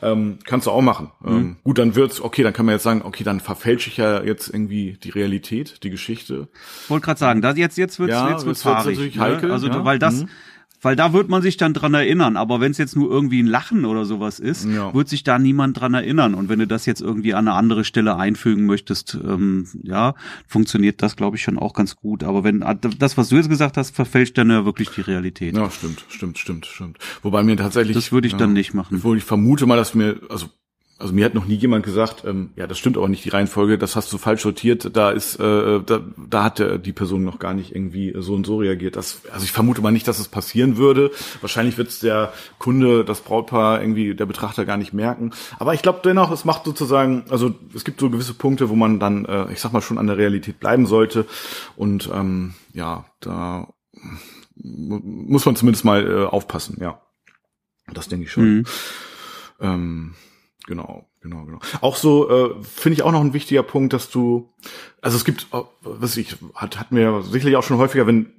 Ähm, 0.00 0.38
kannst 0.44 0.68
du 0.68 0.70
auch 0.70 0.80
machen. 0.80 1.10
Ähm, 1.24 1.32
mhm. 1.32 1.38
Ähm, 1.38 1.56
gut, 1.64 1.78
dann 1.78 1.96
wird's, 1.96 2.20
okay, 2.20 2.42
dann 2.44 2.52
kann 2.52 2.66
man 2.66 2.74
jetzt 2.74 2.84
sagen, 2.84 3.02
okay, 3.04 3.24
dann 3.24 3.40
verfälsche 3.40 3.90
ich 3.90 3.96
ja 3.96 4.22
jetzt 4.22 4.48
irgendwie 4.48 4.96
die 5.02 5.10
Realität, 5.10 5.82
die 5.82 5.90
Geschichte. 5.90 6.48
Wollte 6.88 7.04
gerade 7.04 7.18
sagen, 7.18 7.42
das 7.42 7.58
jetzt, 7.58 7.78
jetzt 7.78 7.98
wird's, 7.98 8.12
ja, 8.12 8.30
jetzt 8.30 8.46
wird's, 8.46 8.64
wird's 8.64 8.84
natürlich 8.84 9.16
ne? 9.16 9.22
heikel. 9.22 9.50
Also, 9.50 9.66
ja? 9.66 9.84
weil 9.84 9.98
das, 9.98 10.22
mhm 10.22 10.28
weil 10.80 10.96
da 10.96 11.12
wird 11.12 11.28
man 11.28 11.42
sich 11.42 11.56
dann 11.56 11.74
dran 11.74 11.94
erinnern. 11.94 12.36
Aber 12.36 12.60
wenn 12.60 12.72
es 12.72 12.78
jetzt 12.78 12.96
nur 12.96 13.10
irgendwie 13.10 13.42
ein 13.42 13.46
Lachen 13.46 13.84
oder 13.84 14.04
sowas 14.04 14.38
ist, 14.38 14.66
ja. 14.66 14.92
wird 14.94 15.08
sich 15.08 15.22
da 15.22 15.38
niemand 15.38 15.80
dran 15.80 15.94
erinnern. 15.94 16.34
Und 16.34 16.48
wenn 16.48 16.58
du 16.58 16.66
das 16.66 16.86
jetzt 16.86 17.00
irgendwie 17.00 17.34
an 17.34 17.48
eine 17.48 17.56
andere 17.56 17.84
Stelle 17.84 18.16
einfügen 18.16 18.66
möchtest, 18.66 19.18
ähm, 19.22 19.66
ja, 19.82 20.14
funktioniert 20.46 21.02
das, 21.02 21.16
glaube 21.16 21.36
ich, 21.36 21.42
schon 21.42 21.58
auch 21.58 21.74
ganz 21.74 21.96
gut. 21.96 22.24
Aber 22.24 22.44
wenn 22.44 22.62
äh, 22.62 22.76
das, 22.98 23.16
was 23.16 23.28
du 23.28 23.36
jetzt 23.36 23.48
gesagt 23.48 23.76
hast, 23.76 23.94
verfälscht 23.94 24.38
dann 24.38 24.50
ja 24.50 24.64
wirklich 24.64 24.90
die 24.90 25.02
Realität. 25.02 25.56
Ja, 25.56 25.70
stimmt, 25.70 26.04
stimmt, 26.08 26.38
stimmt, 26.38 26.66
stimmt. 26.66 26.98
Wobei 27.22 27.42
mir 27.42 27.56
tatsächlich. 27.56 27.94
Das 27.94 28.12
würde 28.12 28.26
ich 28.26 28.32
ja, 28.32 28.38
dann 28.38 28.52
nicht 28.52 28.74
machen. 28.74 28.98
Obwohl 28.98 29.18
ich 29.18 29.24
vermute 29.24 29.66
mal, 29.66 29.76
dass 29.76 29.94
mir, 29.94 30.20
also 30.28 30.48
also 31.00 31.14
mir 31.14 31.24
hat 31.24 31.34
noch 31.34 31.46
nie 31.46 31.54
jemand 31.54 31.84
gesagt, 31.84 32.24
ähm, 32.26 32.50
ja, 32.56 32.66
das 32.66 32.78
stimmt 32.78 32.98
aber 32.98 33.08
nicht 33.08 33.24
die 33.24 33.30
Reihenfolge, 33.30 33.78
das 33.78 33.96
hast 33.96 34.12
du 34.12 34.18
falsch 34.18 34.42
sortiert, 34.42 34.94
da 34.94 35.10
ist, 35.10 35.40
äh, 35.40 35.80
da, 35.80 36.00
da 36.28 36.44
hat 36.44 36.58
der, 36.58 36.76
die 36.76 36.92
Person 36.92 37.24
noch 37.24 37.38
gar 37.38 37.54
nicht 37.54 37.74
irgendwie 37.74 38.14
so 38.18 38.34
und 38.34 38.46
so 38.46 38.58
reagiert. 38.58 38.96
Das, 38.96 39.22
also 39.32 39.44
ich 39.44 39.52
vermute 39.52 39.80
mal 39.80 39.92
nicht, 39.92 40.06
dass 40.06 40.18
es 40.18 40.28
passieren 40.28 40.76
würde. 40.76 41.10
Wahrscheinlich 41.40 41.78
wird 41.78 41.88
es 41.88 42.00
der 42.00 42.32
Kunde, 42.58 43.04
das 43.04 43.22
Brautpaar, 43.22 43.80
irgendwie 43.80 44.14
der 44.14 44.26
Betrachter 44.26 44.66
gar 44.66 44.76
nicht 44.76 44.92
merken. 44.92 45.30
Aber 45.58 45.72
ich 45.72 45.80
glaube 45.80 46.00
dennoch, 46.04 46.30
es 46.30 46.44
macht 46.44 46.64
sozusagen, 46.64 47.24
also 47.30 47.54
es 47.74 47.84
gibt 47.84 47.98
so 47.98 48.10
gewisse 48.10 48.34
Punkte, 48.34 48.68
wo 48.68 48.76
man 48.76 49.00
dann, 49.00 49.24
äh, 49.24 49.50
ich 49.52 49.60
sag 49.60 49.72
mal, 49.72 49.80
schon 49.80 49.98
an 49.98 50.06
der 50.06 50.18
Realität 50.18 50.60
bleiben 50.60 50.84
sollte. 50.84 51.24
Und 51.76 52.10
ähm, 52.12 52.52
ja, 52.74 53.06
da 53.20 53.68
muss 54.54 55.46
man 55.46 55.56
zumindest 55.56 55.86
mal 55.86 56.06
äh, 56.06 56.24
aufpassen, 56.26 56.76
ja. 56.78 57.00
Das 57.92 58.08
denke 58.08 58.26
ich 58.26 58.32
schon. 58.32 58.44
Mhm. 58.44 58.64
Ähm, 59.60 60.14
Genau, 60.66 61.08
genau, 61.20 61.44
genau. 61.44 61.58
Auch 61.80 61.96
so 61.96 62.30
äh, 62.30 62.62
finde 62.62 62.94
ich 62.94 63.02
auch 63.02 63.12
noch 63.12 63.20
ein 63.20 63.32
wichtiger 63.32 63.62
Punkt, 63.62 63.92
dass 63.92 64.10
du, 64.10 64.52
also 65.00 65.16
es 65.16 65.24
gibt, 65.24 65.48
äh, 65.52 65.62
was 65.82 66.16
ich, 66.16 66.36
hat, 66.54 66.78
hatten 66.78 66.96
wir 66.96 67.22
sicherlich 67.22 67.56
auch 67.56 67.62
schon 67.62 67.78
häufiger, 67.78 68.06
wenn, 68.06 68.32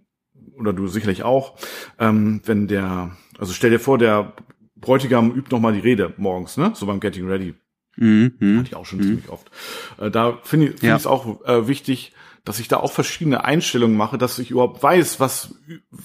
oder 0.57 0.73
du 0.73 0.87
sicherlich 0.87 1.23
auch, 1.23 1.57
ähm, 1.99 2.41
wenn 2.45 2.67
der, 2.67 3.11
also 3.37 3.53
stell 3.53 3.71
dir 3.71 3.79
vor, 3.79 3.97
der 3.97 4.33
Bräutigam 4.75 5.31
übt 5.31 5.51
noch 5.51 5.59
mal 5.59 5.73
die 5.73 5.79
Rede 5.79 6.13
morgens, 6.17 6.57
ne? 6.57 6.71
So 6.75 6.85
beim 6.85 6.99
Getting 6.99 7.27
Ready. 7.27 7.53
Mhm. 7.97 8.33
Hatte 8.57 8.67
ich 8.67 8.75
auch 8.75 8.85
schon 8.85 8.99
mhm. 8.99 9.03
ziemlich 9.03 9.29
oft. 9.29 9.51
Äh, 9.97 10.09
da 10.09 10.39
finde 10.43 10.67
ich 10.67 10.83
es 10.83 11.03
ja. 11.03 11.09
auch 11.09 11.45
äh, 11.45 11.67
wichtig, 11.67 12.13
dass 12.43 12.59
ich 12.59 12.67
da 12.67 12.77
auch 12.77 12.91
verschiedene 12.91 13.43
Einstellungen 13.43 13.95
mache, 13.95 14.17
dass 14.17 14.39
ich 14.39 14.49
überhaupt 14.49 14.81
weiß, 14.81 15.19
was, 15.19 15.55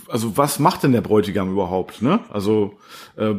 also 0.09 0.37
was 0.37 0.59
macht 0.59 0.83
denn 0.83 0.92
der 0.92 1.00
Bräutigam 1.00 1.50
überhaupt, 1.50 2.02
ne? 2.02 2.20
Also 2.31 2.79
äh, 3.16 3.35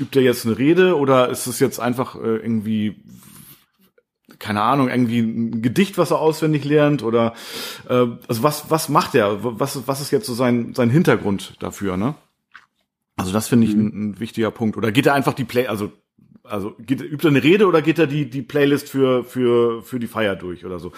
Übt 0.00 0.18
er 0.18 0.24
jetzt 0.24 0.46
eine 0.46 0.58
Rede 0.58 0.96
oder 0.96 1.28
ist 1.28 1.46
es 1.46 1.60
jetzt 1.60 1.78
einfach 1.80 2.16
äh, 2.16 2.36
irgendwie 2.36 2.96
keine 4.38 4.62
Ahnung, 4.62 4.88
irgendwie 4.88 5.20
ein 5.20 5.62
Gedicht, 5.62 5.98
was 5.98 6.10
er 6.10 6.18
auswendig 6.18 6.64
lernt 6.64 7.02
oder 7.02 7.34
äh, 7.88 8.06
also 8.28 8.42
was 8.42 8.70
was 8.70 8.88
macht 8.88 9.14
er? 9.14 9.38
Was 9.42 9.86
was 9.86 10.00
ist 10.00 10.10
jetzt 10.10 10.26
so 10.26 10.34
sein 10.34 10.74
sein 10.74 10.90
Hintergrund 10.90 11.54
dafür, 11.60 11.96
ne? 11.96 12.14
Also 13.16 13.32
das 13.32 13.48
finde 13.48 13.66
ich 13.66 13.74
mhm. 13.74 13.86
ein, 13.86 14.10
ein, 14.10 14.20
wichtiger 14.20 14.50
Punkt. 14.50 14.76
Oder 14.76 14.92
geht 14.92 15.06
er 15.06 15.14
einfach 15.14 15.32
die 15.32 15.44
Play, 15.44 15.66
also 15.66 15.90
also 16.48 16.74
geht, 16.78 17.00
übt 17.00 17.26
er 17.26 17.30
eine 17.30 17.42
Rede 17.42 17.66
oder 17.66 17.82
geht 17.82 17.98
er 17.98 18.06
die 18.06 18.28
die 18.28 18.42
Playlist 18.42 18.88
für 18.88 19.24
für 19.24 19.82
für 19.82 19.98
die 19.98 20.06
Feier 20.06 20.36
durch 20.36 20.64
oder 20.64 20.78
so? 20.78 20.92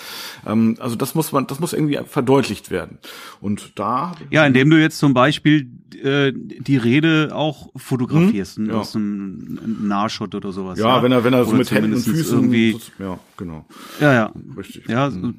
Ähm, 0.46 0.76
also 0.78 0.96
das 0.96 1.14
muss 1.14 1.32
man, 1.32 1.46
das 1.46 1.60
muss 1.60 1.72
irgendwie 1.72 1.98
verdeutlicht 2.06 2.70
werden. 2.70 2.98
Und 3.40 3.78
da 3.78 4.14
ja, 4.30 4.46
indem 4.46 4.70
du 4.70 4.80
jetzt 4.80 4.98
zum 4.98 5.14
Beispiel 5.14 5.70
äh, 6.02 6.32
die 6.34 6.76
Rede 6.76 7.30
auch 7.32 7.68
fotografierst 7.76 8.56
hm? 8.58 8.70
ja. 8.70 8.74
aus 8.74 8.94
einem 8.94 9.86
Nahshot 9.86 10.34
oder 10.34 10.52
sowas. 10.52 10.78
Ja, 10.78 10.96
ja, 10.96 11.02
wenn 11.02 11.12
er 11.12 11.24
wenn 11.24 11.32
er 11.32 11.44
so 11.44 11.54
mit 11.54 11.70
Händen 11.70 11.94
und 11.94 12.02
Füßen 12.02 12.38
irgendwie 12.38 12.78
ja 12.98 13.18
genau 13.36 13.66
ja 14.00 14.12
ja 14.12 14.32
richtig 14.56 14.86
ja 14.88 15.10
mhm. 15.10 15.34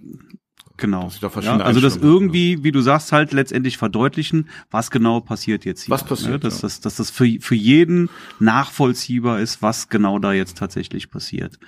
Genau. 0.79 1.11
Da 1.19 1.29
ja, 1.41 1.57
also 1.57 1.81
das 1.81 1.97
irgendwie, 1.97 2.63
wie 2.63 2.71
du 2.71 2.81
sagst, 2.81 3.11
halt 3.11 3.33
letztendlich 3.33 3.77
verdeutlichen, 3.77 4.49
was 4.71 4.91
genau 4.91 5.19
passiert 5.19 5.65
jetzt 5.65 5.83
hier. 5.83 5.93
Was 5.93 6.03
passiert? 6.03 6.31
Ne? 6.31 6.39
Dass, 6.39 6.61
ja. 6.61 6.67
dass, 6.67 6.79
dass 6.79 6.95
das 6.95 7.09
für, 7.09 7.27
für 7.41 7.55
jeden 7.55 8.09
nachvollziehbar 8.39 9.39
ist, 9.39 9.61
was 9.61 9.89
genau 9.89 10.19
da 10.19 10.31
jetzt 10.33 10.57
tatsächlich 10.57 11.11
passiert. 11.11 11.59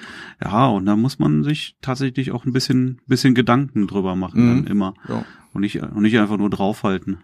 Ja, 0.43 0.67
und 0.67 0.85
da 0.85 0.95
muss 0.95 1.19
man 1.19 1.43
sich 1.43 1.75
tatsächlich 1.81 2.31
auch 2.31 2.45
ein 2.45 2.53
bisschen, 2.53 3.01
bisschen 3.05 3.35
Gedanken 3.35 3.87
drüber 3.87 4.15
machen, 4.15 4.43
mhm. 4.43 4.63
dann 4.63 4.71
immer. 4.71 4.93
Ja. 5.07 5.25
Und 5.53 5.61
nicht, 5.61 5.81
und 5.81 6.01
nicht 6.01 6.17
einfach 6.17 6.37
nur 6.37 6.49
draufhalten. 6.49 7.17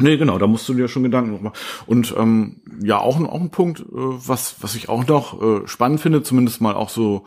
Nee, 0.00 0.16
genau, 0.16 0.38
da 0.38 0.46
musst 0.46 0.68
du 0.68 0.74
dir 0.74 0.88
schon 0.88 1.04
Gedanken 1.04 1.42
machen. 1.42 1.56
Und 1.86 2.14
ähm, 2.18 2.62
ja, 2.82 2.98
auch, 2.98 3.20
auch 3.20 3.40
ein 3.40 3.50
Punkt, 3.50 3.80
äh, 3.80 3.84
was, 3.92 4.56
was 4.60 4.74
ich 4.74 4.88
auch 4.88 5.06
noch 5.06 5.40
äh, 5.40 5.68
spannend 5.68 6.00
finde, 6.00 6.22
zumindest 6.22 6.60
mal 6.60 6.74
auch 6.74 6.88
so 6.88 7.26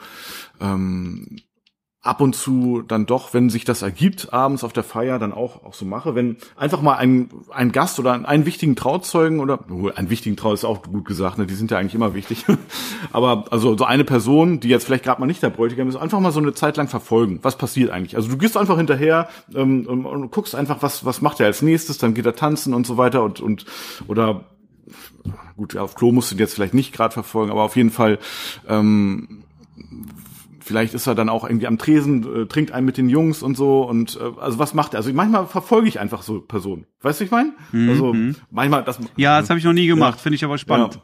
ähm, 0.59 1.37
ab 2.07 2.21
und 2.21 2.35
zu 2.35 2.83
dann 2.87 3.05
doch, 3.05 3.33
wenn 3.33 3.49
sich 3.49 3.65
das 3.65 3.81
ergibt, 3.81 4.33
abends 4.33 4.63
auf 4.63 4.73
der 4.73 4.83
Feier 4.83 5.19
dann 5.19 5.33
auch, 5.33 5.63
auch 5.63 5.73
so 5.73 5.85
mache, 5.85 6.15
wenn 6.15 6.37
einfach 6.55 6.81
mal 6.81 6.95
ein, 6.95 7.29
ein 7.51 7.71
Gast 7.71 7.99
oder 7.99 8.27
einen 8.27 8.45
wichtigen 8.45 8.75
Trauzeugen 8.75 9.39
oder, 9.39 9.59
oh, 9.69 9.89
einen 9.93 10.09
wichtigen 10.09 10.37
Trau 10.37 10.53
ist 10.53 10.65
auch 10.65 10.83
gut 10.83 11.05
gesagt, 11.05 11.37
ne, 11.37 11.45
die 11.45 11.53
sind 11.53 11.71
ja 11.71 11.77
eigentlich 11.77 11.95
immer 11.95 12.13
wichtig, 12.13 12.45
aber 13.11 13.45
also 13.51 13.77
so 13.77 13.85
eine 13.85 14.03
Person, 14.03 14.59
die 14.59 14.69
jetzt 14.69 14.85
vielleicht 14.85 15.03
gerade 15.03 15.19
mal 15.19 15.27
nicht 15.27 15.43
der 15.43 15.49
Bräutigam 15.49 15.89
ist, 15.89 15.95
einfach 15.95 16.19
mal 16.19 16.31
so 16.31 16.39
eine 16.39 16.53
Zeit 16.53 16.77
lang 16.77 16.87
verfolgen, 16.87 17.39
was 17.41 17.57
passiert 17.57 17.91
eigentlich. 17.91 18.15
Also 18.15 18.29
du 18.29 18.37
gehst 18.37 18.57
einfach 18.57 18.77
hinterher 18.77 19.27
ähm, 19.53 19.85
und, 19.85 20.05
und 20.05 20.31
guckst 20.31 20.55
einfach, 20.55 20.81
was, 20.81 21.05
was 21.05 21.21
macht 21.21 21.39
er 21.39 21.47
als 21.47 21.61
nächstes, 21.61 21.97
dann 21.97 22.13
geht 22.13 22.25
er 22.25 22.35
tanzen 22.35 22.73
und 22.73 22.87
so 22.87 22.97
weiter 22.97 23.23
und, 23.23 23.41
und 23.41 23.65
oder 24.07 24.45
gut, 25.57 25.75
auf 25.75 25.95
Klo 25.95 26.11
musst 26.11 26.31
du 26.31 26.35
jetzt 26.35 26.53
vielleicht 26.53 26.73
nicht 26.73 26.93
gerade 26.93 27.13
verfolgen, 27.13 27.51
aber 27.51 27.63
auf 27.63 27.75
jeden 27.75 27.89
Fall 27.89 28.19
ähm, 28.67 29.43
Vielleicht 30.67 30.93
ist 30.93 31.07
er 31.07 31.15
dann 31.15 31.29
auch 31.29 31.43
irgendwie 31.43 31.67
am 31.67 31.77
Tresen, 31.77 32.43
äh, 32.43 32.45
trinkt 32.45 32.71
einen 32.71 32.85
mit 32.85 32.97
den 32.97 33.09
Jungs 33.09 33.41
und 33.41 33.55
so 33.55 33.83
und 33.83 34.19
äh, 34.21 34.39
also 34.39 34.59
was 34.59 34.73
macht 34.73 34.93
er? 34.93 34.97
Also 34.97 35.13
manchmal 35.13 35.47
verfolge 35.47 35.87
ich 35.87 35.99
einfach 35.99 36.21
so 36.21 36.41
Personen. 36.41 36.85
Weißt 37.01 37.19
du, 37.19 37.23
ich 37.23 37.31
meine? 37.31 37.53
Mhm. 37.71 37.89
Also 37.89 38.15
manchmal 38.51 38.83
das. 38.83 38.99
Ja, 39.15 39.39
das 39.39 39.49
habe 39.49 39.59
ich 39.59 39.65
noch 39.65 39.73
nie 39.73 39.87
gemacht. 39.87 40.17
Ja. 40.17 40.21
Finde 40.23 40.35
ich 40.35 40.43
aber 40.43 40.57
spannend. 40.57 40.99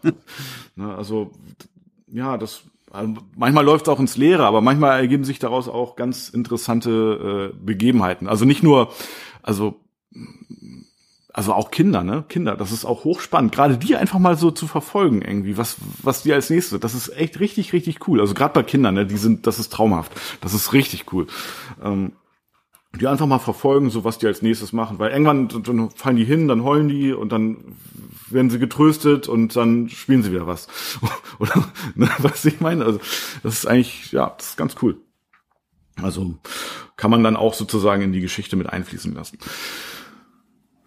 Ja. 0.75 0.95
also 0.97 1.31
ja, 2.07 2.37
das 2.37 2.63
also 2.91 3.15
manchmal 3.35 3.65
läuft 3.65 3.87
es 3.87 3.89
auch 3.89 3.99
ins 3.99 4.17
Leere, 4.17 4.45
aber 4.45 4.61
manchmal 4.61 4.99
ergeben 4.99 5.23
sich 5.23 5.39
daraus 5.39 5.67
auch 5.67 5.95
ganz 5.95 6.29
interessante 6.29 7.51
äh, 7.51 7.57
Begebenheiten. 7.57 8.27
Also 8.27 8.45
nicht 8.45 8.61
nur, 8.61 8.91
also 9.41 9.79
also 11.33 11.53
auch 11.53 11.71
Kinder, 11.71 12.03
ne? 12.03 12.23
Kinder, 12.29 12.55
das 12.55 12.71
ist 12.71 12.85
auch 12.85 13.03
hochspannend. 13.03 13.51
Gerade 13.51 13.77
die 13.77 13.95
einfach 13.95 14.19
mal 14.19 14.37
so 14.37 14.51
zu 14.51 14.67
verfolgen 14.67 15.23
irgendwie, 15.23 15.57
was 15.57 15.77
was 16.03 16.21
die 16.21 16.31
als 16.31 16.51
nächstes. 16.51 16.79
Das 16.79 16.93
ist 16.93 17.09
echt 17.17 17.39
richtig 17.39 17.73
richtig 17.73 18.07
cool. 18.07 18.21
Also 18.21 18.35
gerade 18.35 18.53
bei 18.53 18.61
Kindern, 18.61 18.93
ne? 18.93 19.07
Die 19.07 19.17
sind, 19.17 19.47
das 19.47 19.57
ist 19.57 19.73
traumhaft. 19.73 20.11
Das 20.41 20.53
ist 20.53 20.73
richtig 20.73 21.11
cool. 21.11 21.25
Ähm, 21.83 22.13
die 22.99 23.07
einfach 23.07 23.25
mal 23.25 23.39
verfolgen, 23.39 23.89
so 23.89 24.03
was 24.03 24.19
die 24.19 24.27
als 24.27 24.43
nächstes 24.43 24.71
machen, 24.71 24.99
weil 24.99 25.11
irgendwann 25.11 25.47
dann 25.47 25.89
fallen 25.89 26.15
die 26.15 26.25
hin, 26.25 26.47
dann 26.47 26.63
heulen 26.63 26.87
die 26.87 27.11
und 27.11 27.31
dann 27.31 27.77
werden 28.29 28.51
sie 28.51 28.59
getröstet 28.59 29.27
und 29.27 29.55
dann 29.55 29.89
spielen 29.89 30.21
sie 30.21 30.31
wieder 30.31 30.45
was. 30.45 30.67
Oder 31.39 31.65
ne, 31.95 32.09
was 32.19 32.45
ich 32.45 32.61
meine? 32.61 32.85
Also 32.85 32.99
das 33.41 33.55
ist 33.55 33.65
eigentlich 33.65 34.11
ja, 34.11 34.35
das 34.37 34.49
ist 34.49 34.57
ganz 34.57 34.75
cool. 34.83 34.97
Also 35.99 36.35
kann 36.95 37.09
man 37.09 37.23
dann 37.23 37.35
auch 37.35 37.55
sozusagen 37.55 38.03
in 38.03 38.11
die 38.11 38.21
Geschichte 38.21 38.55
mit 38.55 38.69
einfließen 38.69 39.15
lassen. 39.15 39.39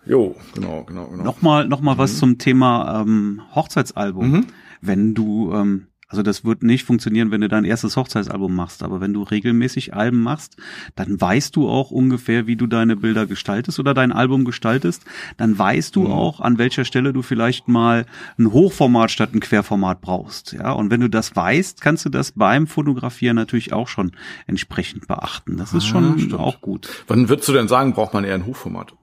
Jo, 0.07 0.37
genau, 0.55 0.85
genau, 0.85 1.09
genau. 1.09 1.25
Nochmal, 1.25 1.67
noch 1.69 1.81
mal 1.81 1.95
mhm. 1.95 1.99
was 1.99 2.19
zum 2.19 2.39
Thema 2.39 3.03
ähm, 3.03 3.43
Hochzeitsalbum. 3.55 4.31
Mhm. 4.31 4.47
Wenn 4.81 5.15
du, 5.15 5.53
ähm, 5.53 5.89
also 6.07 6.23
das 6.23 6.45
wird 6.45 6.63
nicht 6.63 6.85
funktionieren, 6.85 7.33
wenn 7.33 7.41
du 7.41 7.49
dein 7.49 7.65
erstes 7.65 7.97
Hochzeitsalbum 7.97 8.55
machst, 8.55 8.85
aber 8.85 9.01
wenn 9.01 9.13
du 9.13 9.25
regelmäßig 9.25 9.95
Alben 9.95 10.23
machst, 10.23 10.57
dann 10.95 11.21
weißt 11.21 11.57
du 11.57 11.69
auch 11.69 11.91
ungefähr, 11.91 12.47
wie 12.47 12.55
du 12.55 12.69
deine 12.69 12.95
Bilder 12.95 13.27
gestaltest 13.27 13.81
oder 13.81 13.95
dein 13.95 14.13
Album 14.13 14.45
gestaltest. 14.45 15.05
Dann 15.39 15.59
weißt 15.59 15.97
du 15.97 16.03
mhm. 16.03 16.13
auch, 16.13 16.41
an 16.41 16.59
welcher 16.59 16.85
Stelle 16.85 17.13
du 17.13 17.23
vielleicht 17.23 17.67
mal 17.67 18.07
ein 18.39 18.53
Hochformat 18.53 19.11
statt 19.11 19.35
ein 19.35 19.41
Querformat 19.41 20.01
brauchst. 20.01 20.53
Ja, 20.53 20.71
und 20.71 20.93
wenn 20.93 21.01
du 21.01 21.11
das 21.11 21.35
weißt, 21.35 21.81
kannst 21.81 22.05
du 22.05 22.11
das 22.11 22.31
beim 22.31 22.69
Fotografieren 22.69 23.35
natürlich 23.35 23.73
auch 23.73 23.89
schon 23.89 24.13
entsprechend 24.47 25.09
beachten. 25.09 25.57
Das 25.57 25.73
ist 25.73 25.87
ah, 25.87 25.89
schon 25.89 26.19
stimmt. 26.21 26.35
auch 26.35 26.61
gut. 26.61 27.05
Wann 27.09 27.29
würdest 27.29 27.49
du 27.49 27.53
denn 27.53 27.67
sagen, 27.67 27.93
braucht 27.93 28.15
man 28.15 28.23
eher 28.23 28.37
ein 28.37 28.47
Hochformat? 28.47 28.95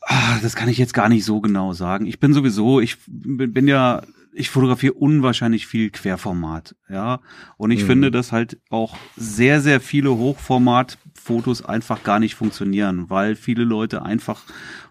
das 0.41 0.55
kann 0.55 0.69
ich 0.69 0.77
jetzt 0.77 0.93
gar 0.93 1.09
nicht 1.09 1.25
so 1.25 1.41
genau 1.41 1.73
sagen. 1.73 2.05
Ich 2.05 2.19
bin 2.19 2.33
sowieso, 2.33 2.79
ich 2.79 2.97
bin 3.07 3.67
ja, 3.67 4.01
ich 4.33 4.49
fotografiere 4.49 4.93
unwahrscheinlich 4.93 5.67
viel 5.67 5.89
Querformat, 5.89 6.75
ja. 6.89 7.19
Und 7.57 7.71
ich 7.71 7.83
mhm. 7.83 7.87
finde, 7.87 8.11
dass 8.11 8.31
halt 8.31 8.59
auch 8.69 8.97
sehr, 9.15 9.61
sehr 9.61 9.81
viele 9.81 10.11
Hochformat 10.15 10.97
Fotos 11.13 11.63
einfach 11.63 12.03
gar 12.03 12.19
nicht 12.19 12.35
funktionieren, 12.35 13.09
weil 13.09 13.35
viele 13.35 13.63
Leute 13.63 14.03
einfach 14.03 14.43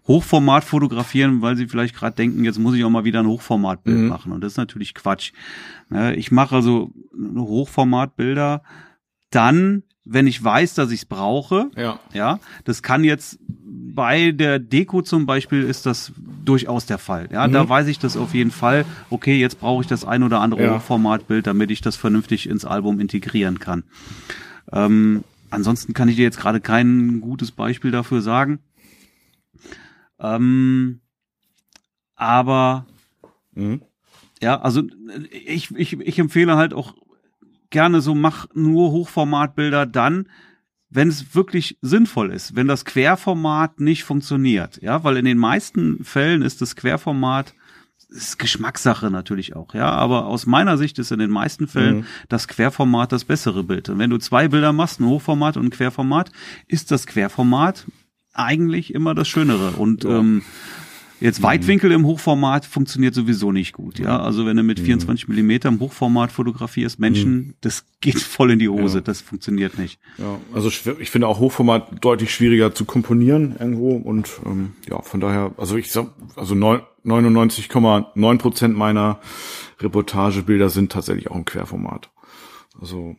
Hochformat 0.07 0.65
fotografieren, 0.65 1.43
weil 1.43 1.57
sie 1.57 1.69
vielleicht 1.69 1.95
gerade 1.95 2.17
denken, 2.17 2.45
jetzt 2.45 2.59
muss 2.59 2.75
ich 2.75 2.85
auch 2.85 2.91
mal 2.91 3.05
wieder 3.05 3.21
ein 3.21 3.27
Hochformatbild 3.27 3.99
mhm. 3.99 4.09
machen. 4.09 4.33
Und 4.33 4.43
das 4.43 4.53
ist 4.53 4.59
natürlich 4.59 4.95
Quatsch. 4.95 5.33
Ne, 5.89 6.15
ich 6.15 6.31
mache 6.31 6.55
also 6.55 6.93
Hochformatbilder 7.37 8.63
dann, 9.31 9.85
wenn 10.13 10.27
ich 10.27 10.43
weiß, 10.43 10.75
dass 10.75 10.91
ich 10.91 11.03
es 11.03 11.05
brauche. 11.05 11.71
Ja. 11.77 12.01
Ja. 12.13 12.41
Das 12.65 12.83
kann 12.83 13.05
jetzt 13.05 13.39
bei 13.45 14.33
der 14.33 14.59
Deko 14.59 15.03
zum 15.03 15.25
Beispiel 15.25 15.63
ist 15.63 15.87
das 15.87 16.13
durchaus 16.45 16.85
der 16.87 16.99
Fall. 16.99 17.29
Ja, 17.31 17.47
mhm. 17.47 17.53
da 17.53 17.69
weiß 17.69 17.87
ich 17.87 18.01
das 18.01 18.17
auf 18.17 18.35
jeden 18.35 18.51
Fall. 18.51 18.85
Okay, 19.09 19.39
jetzt 19.39 19.61
brauche 19.61 19.83
ich 19.83 19.87
das 19.87 20.05
ein 20.05 20.25
oder 20.25 20.41
andere 20.41 20.65
ja. 20.65 20.75
Hochformatbild, 20.75 21.47
damit 21.47 21.71
ich 21.71 21.81
das 21.81 21.95
vernünftig 21.95 22.49
ins 22.49 22.65
Album 22.65 22.99
integrieren 22.99 23.61
kann. 23.61 23.85
Ähm, 24.73 25.23
ansonsten 25.51 25.95
kann 25.95 26.09
ich 26.09 26.17
dir 26.17 26.25
jetzt 26.25 26.41
gerade 26.41 26.61
kein 26.61 27.21
gutes 27.21 27.53
Beispiel 27.53 27.93
dafür 27.93 28.21
sagen. 28.21 28.59
Ähm, 30.19 31.01
aber 32.17 32.87
mhm. 33.55 33.83
ja, 34.43 34.61
also 34.61 34.83
ich, 35.31 35.71
ich, 35.77 36.01
ich 36.01 36.19
empfehle 36.19 36.57
halt 36.57 36.75
auch 36.75 36.95
gerne 37.71 38.01
so, 38.01 38.15
mach 38.15 38.47
nur 38.55 38.91
Hochformatbilder 38.91 39.87
dann, 39.87 40.29
wenn 40.91 41.09
es 41.09 41.35
wirklich 41.35 41.79
sinnvoll 41.81 42.33
ist, 42.33 42.57
wenn 42.57 42.67
das 42.67 42.85
Querformat 42.85 43.81
nicht 43.81 44.05
funktioniert, 44.05 44.83
ja, 44.83 45.05
weil 45.05 45.17
in 45.17 45.25
den 45.25 45.39
meisten 45.39 46.05
Fällen 46.05 46.43
ist 46.43 46.61
das 46.61 46.77
Querformat 46.77 47.55
ist 48.09 48.41
Geschmackssache 48.41 49.09
natürlich 49.09 49.55
auch, 49.55 49.73
ja, 49.73 49.89
aber 49.89 50.27
aus 50.27 50.45
meiner 50.45 50.77
Sicht 50.77 50.99
ist 50.99 51.13
in 51.13 51.21
den 51.21 51.31
meisten 51.31 51.69
Fällen 51.69 51.99
mhm. 51.99 52.07
das 52.29 52.49
Querformat 52.49 53.13
das 53.13 53.25
bessere 53.25 53.63
Bild. 53.63 53.89
Und 53.89 54.01
wenn 54.01 54.11
du 54.11 54.19
zwei 54.19 54.49
Bilder 54.49 54.73
machst, 54.73 54.99
ein 54.99 55.07
Hochformat 55.07 55.57
und 55.57 55.67
ein 55.67 55.71
Querformat, 55.71 56.33
ist 56.67 56.91
das 56.91 57.07
Querformat 57.07 57.87
eigentlich 58.33 58.95
immer 58.95 59.15
das 59.15 59.29
Schönere. 59.29 59.73
Und 59.73 60.03
ja. 60.03 60.19
ähm, 60.19 60.43
Jetzt 61.21 61.43
Weitwinkel 61.43 61.93
im 61.93 62.07
Hochformat 62.07 62.65
funktioniert 62.65 63.15
sowieso 63.15 63.53
nicht 63.53 63.75
gut, 63.75 63.99
ja. 63.99 64.21
Also 64.21 64.47
wenn 64.47 64.57
du 64.57 64.63
mit 64.63 64.81
24 64.81 65.29
mhm. 65.29 65.35
Millimeter 65.35 65.69
im 65.69 65.79
Hochformat 65.79 66.33
fotografierst, 66.33 66.99
Menschen, 66.99 67.33
mhm. 67.33 67.55
das 67.61 67.85
geht 68.01 68.19
voll 68.19 68.53
in 68.53 68.59
die 68.59 68.71
Hose, 68.71 68.99
ja. 68.99 69.03
das 69.03 69.21
funktioniert 69.21 69.79
nicht. 69.79 70.01
Ja, 70.17 70.39
also 70.55 70.69
ich 70.69 71.11
finde 71.11 71.29
auch 71.29 71.39
Hochformat 71.39 72.03
deutlich 72.03 72.33
schwieriger 72.33 72.75
zu 72.75 72.87
komponieren 72.87 73.57
irgendwo 73.59 73.97
und 73.97 74.31
ähm, 74.47 74.73
ja, 74.89 75.03
von 75.03 75.21
daher, 75.21 75.53
also 75.59 75.77
ich 75.77 75.93
sag, 75.93 76.07
also 76.37 76.55
99,9 76.55 78.39
Prozent 78.39 78.77
meiner 78.77 79.21
Reportagebilder 79.79 80.71
sind 80.71 80.91
tatsächlich 80.91 81.31
auch 81.31 81.37
im 81.37 81.45
Querformat. 81.45 82.11
Also 82.81 83.17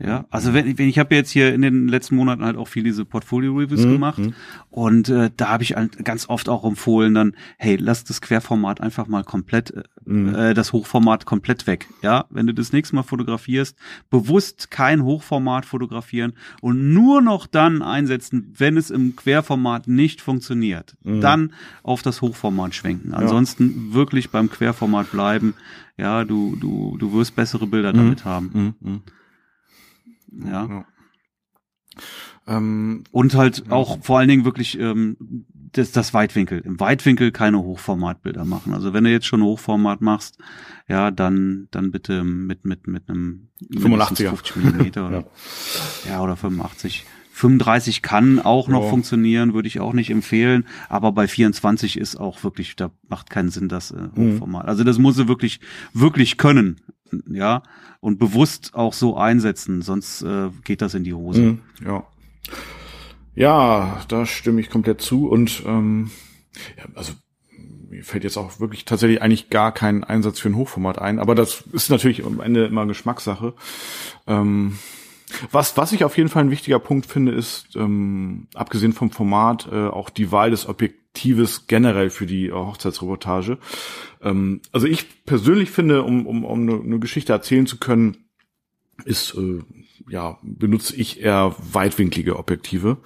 ja, 0.00 0.26
also 0.30 0.52
wenn, 0.52 0.76
wenn 0.76 0.88
ich 0.88 0.98
habe 0.98 1.14
jetzt 1.14 1.30
hier 1.30 1.54
in 1.54 1.62
den 1.62 1.86
letzten 1.86 2.16
Monaten 2.16 2.44
halt 2.44 2.56
auch 2.56 2.66
viel 2.66 2.82
diese 2.82 3.04
Portfolio-Reviews 3.04 3.84
mhm. 3.84 3.92
gemacht 3.92 4.18
mhm. 4.18 4.34
und 4.70 5.08
äh, 5.08 5.30
da 5.36 5.50
habe 5.50 5.62
ich 5.62 5.76
halt 5.76 6.04
ganz 6.04 6.28
oft 6.28 6.48
auch 6.48 6.64
empfohlen 6.64 7.14
dann, 7.14 7.36
hey, 7.58 7.76
lass 7.76 8.02
das 8.02 8.20
Querformat 8.20 8.80
einfach 8.80 9.06
mal 9.06 9.22
komplett, 9.22 9.70
äh, 9.70 9.82
mhm. 10.04 10.34
äh, 10.34 10.54
das 10.54 10.72
Hochformat 10.72 11.26
komplett 11.26 11.68
weg. 11.68 11.86
Ja, 12.02 12.24
wenn 12.30 12.48
du 12.48 12.52
das 12.52 12.72
nächste 12.72 12.96
Mal 12.96 13.04
fotografierst, 13.04 13.76
bewusst 14.10 14.72
kein 14.72 15.04
Hochformat 15.04 15.64
fotografieren 15.64 16.32
und 16.60 16.92
nur 16.92 17.22
noch 17.22 17.46
dann 17.46 17.80
einsetzen, 17.80 18.52
wenn 18.58 18.76
es 18.76 18.90
im 18.90 19.14
Querformat 19.14 19.86
nicht 19.86 20.20
funktioniert. 20.20 20.96
Mhm. 21.04 21.20
Dann 21.20 21.52
auf 21.84 22.02
das 22.02 22.20
Hochformat 22.20 22.74
schwenken. 22.74 23.14
Ansonsten 23.14 23.90
ja. 23.90 23.94
wirklich 23.94 24.30
beim 24.30 24.50
Querformat 24.50 25.12
bleiben. 25.12 25.54
Ja, 25.96 26.24
du, 26.24 26.56
du, 26.56 26.96
du 26.98 27.12
wirst 27.12 27.36
bessere 27.36 27.68
Bilder 27.68 27.92
mhm. 27.92 27.96
damit 27.96 28.24
haben. 28.24 29.04
Ja. 30.44 30.66
ja. 30.66 30.84
Ähm, 32.46 33.04
und 33.10 33.34
halt 33.34 33.70
auch 33.70 34.02
vor 34.02 34.18
allen 34.18 34.28
Dingen 34.28 34.44
wirklich 34.44 34.78
ähm, 34.78 35.16
das, 35.72 35.92
das 35.92 36.14
Weitwinkel. 36.14 36.60
Im 36.60 36.78
Weitwinkel 36.78 37.32
keine 37.32 37.58
Hochformatbilder 37.58 38.44
machen. 38.44 38.74
Also 38.74 38.92
wenn 38.92 39.04
du 39.04 39.10
jetzt 39.10 39.26
schon 39.26 39.42
Hochformat 39.42 40.00
machst, 40.00 40.38
ja, 40.88 41.10
dann 41.10 41.68
dann 41.70 41.90
bitte 41.90 42.24
mit 42.24 42.64
mit 42.64 42.86
mit 42.86 43.08
einem 43.08 43.48
85 43.72 44.28
50 44.28 44.56
Millimeter 44.56 45.06
oder 45.06 45.20
ja. 46.04 46.10
ja 46.12 46.22
oder 46.22 46.36
85. 46.36 47.04
35 47.32 48.02
kann 48.02 48.38
auch 48.38 48.68
noch 48.68 48.84
ja. 48.84 48.90
funktionieren, 48.90 49.54
würde 49.54 49.66
ich 49.66 49.80
auch 49.80 49.92
nicht 49.92 50.10
empfehlen, 50.10 50.66
aber 50.88 51.10
bei 51.10 51.26
24 51.26 51.98
ist 51.98 52.14
auch 52.14 52.44
wirklich, 52.44 52.76
da 52.76 52.92
macht 53.08 53.28
keinen 53.28 53.50
Sinn 53.50 53.68
das 53.68 53.90
äh, 53.90 53.96
mhm. 53.96 54.34
Hochformat. 54.34 54.62
Mhm. 54.62 54.68
Also 54.68 54.84
das 54.84 54.98
muss 54.98 55.16
sie 55.16 55.26
wirklich 55.26 55.58
wirklich 55.92 56.36
können 56.36 56.80
ja, 57.28 57.62
und 58.00 58.18
bewusst 58.18 58.74
auch 58.74 58.92
so 58.92 59.16
einsetzen, 59.16 59.82
sonst 59.82 60.22
äh, 60.22 60.50
geht 60.64 60.82
das 60.82 60.94
in 60.94 61.04
die 61.04 61.14
Hose. 61.14 61.40
Mhm, 61.40 61.60
ja. 61.84 62.04
Ja, 63.34 64.00
da 64.08 64.26
stimme 64.26 64.60
ich 64.60 64.70
komplett 64.70 65.00
zu 65.00 65.28
und 65.28 65.62
ähm, 65.66 66.10
ja, 66.76 66.84
also 66.94 67.12
mir 67.88 68.04
fällt 68.04 68.24
jetzt 68.24 68.36
auch 68.36 68.60
wirklich 68.60 68.84
tatsächlich 68.84 69.22
eigentlich 69.22 69.50
gar 69.50 69.72
kein 69.72 70.04
Einsatz 70.04 70.38
für 70.38 70.48
ein 70.48 70.56
Hochformat 70.56 70.98
ein, 70.98 71.18
aber 71.18 71.34
das 71.34 71.64
ist 71.72 71.90
natürlich 71.90 72.24
am 72.24 72.40
Ende 72.40 72.66
immer 72.66 72.86
Geschmackssache. 72.86 73.54
Ähm, 74.26 74.78
was, 75.50 75.76
was 75.76 75.92
ich 75.92 76.04
auf 76.04 76.16
jeden 76.16 76.28
Fall 76.28 76.44
ein 76.44 76.50
wichtiger 76.50 76.78
Punkt 76.78 77.06
finde, 77.06 77.32
ist, 77.32 77.76
ähm, 77.76 78.46
abgesehen 78.54 78.92
vom 78.92 79.10
Format, 79.10 79.68
äh, 79.70 79.86
auch 79.86 80.10
die 80.10 80.30
Wahl 80.30 80.50
des 80.50 80.66
Objektives 81.14 81.68
generell 81.68 82.10
für 82.10 82.26
die 82.26 82.48
äh, 82.48 82.52
Hochzeitsreportage. 82.52 83.58
Ähm, 84.20 84.60
also 84.72 84.86
ich 84.86 85.24
persönlich 85.24 85.70
finde, 85.70 86.02
um, 86.02 86.26
um, 86.26 86.44
um 86.44 86.68
eine, 86.68 86.98
Geschichte 86.98 87.32
erzählen 87.32 87.66
zu 87.66 87.78
können, 87.78 88.16
ist 89.04 89.34
äh, 89.36 89.60
ja 90.08 90.38
benutze 90.42 90.96
ich 90.96 91.20
eher 91.20 91.54
weitwinklige 91.58 92.36
Objektive, 92.36 92.98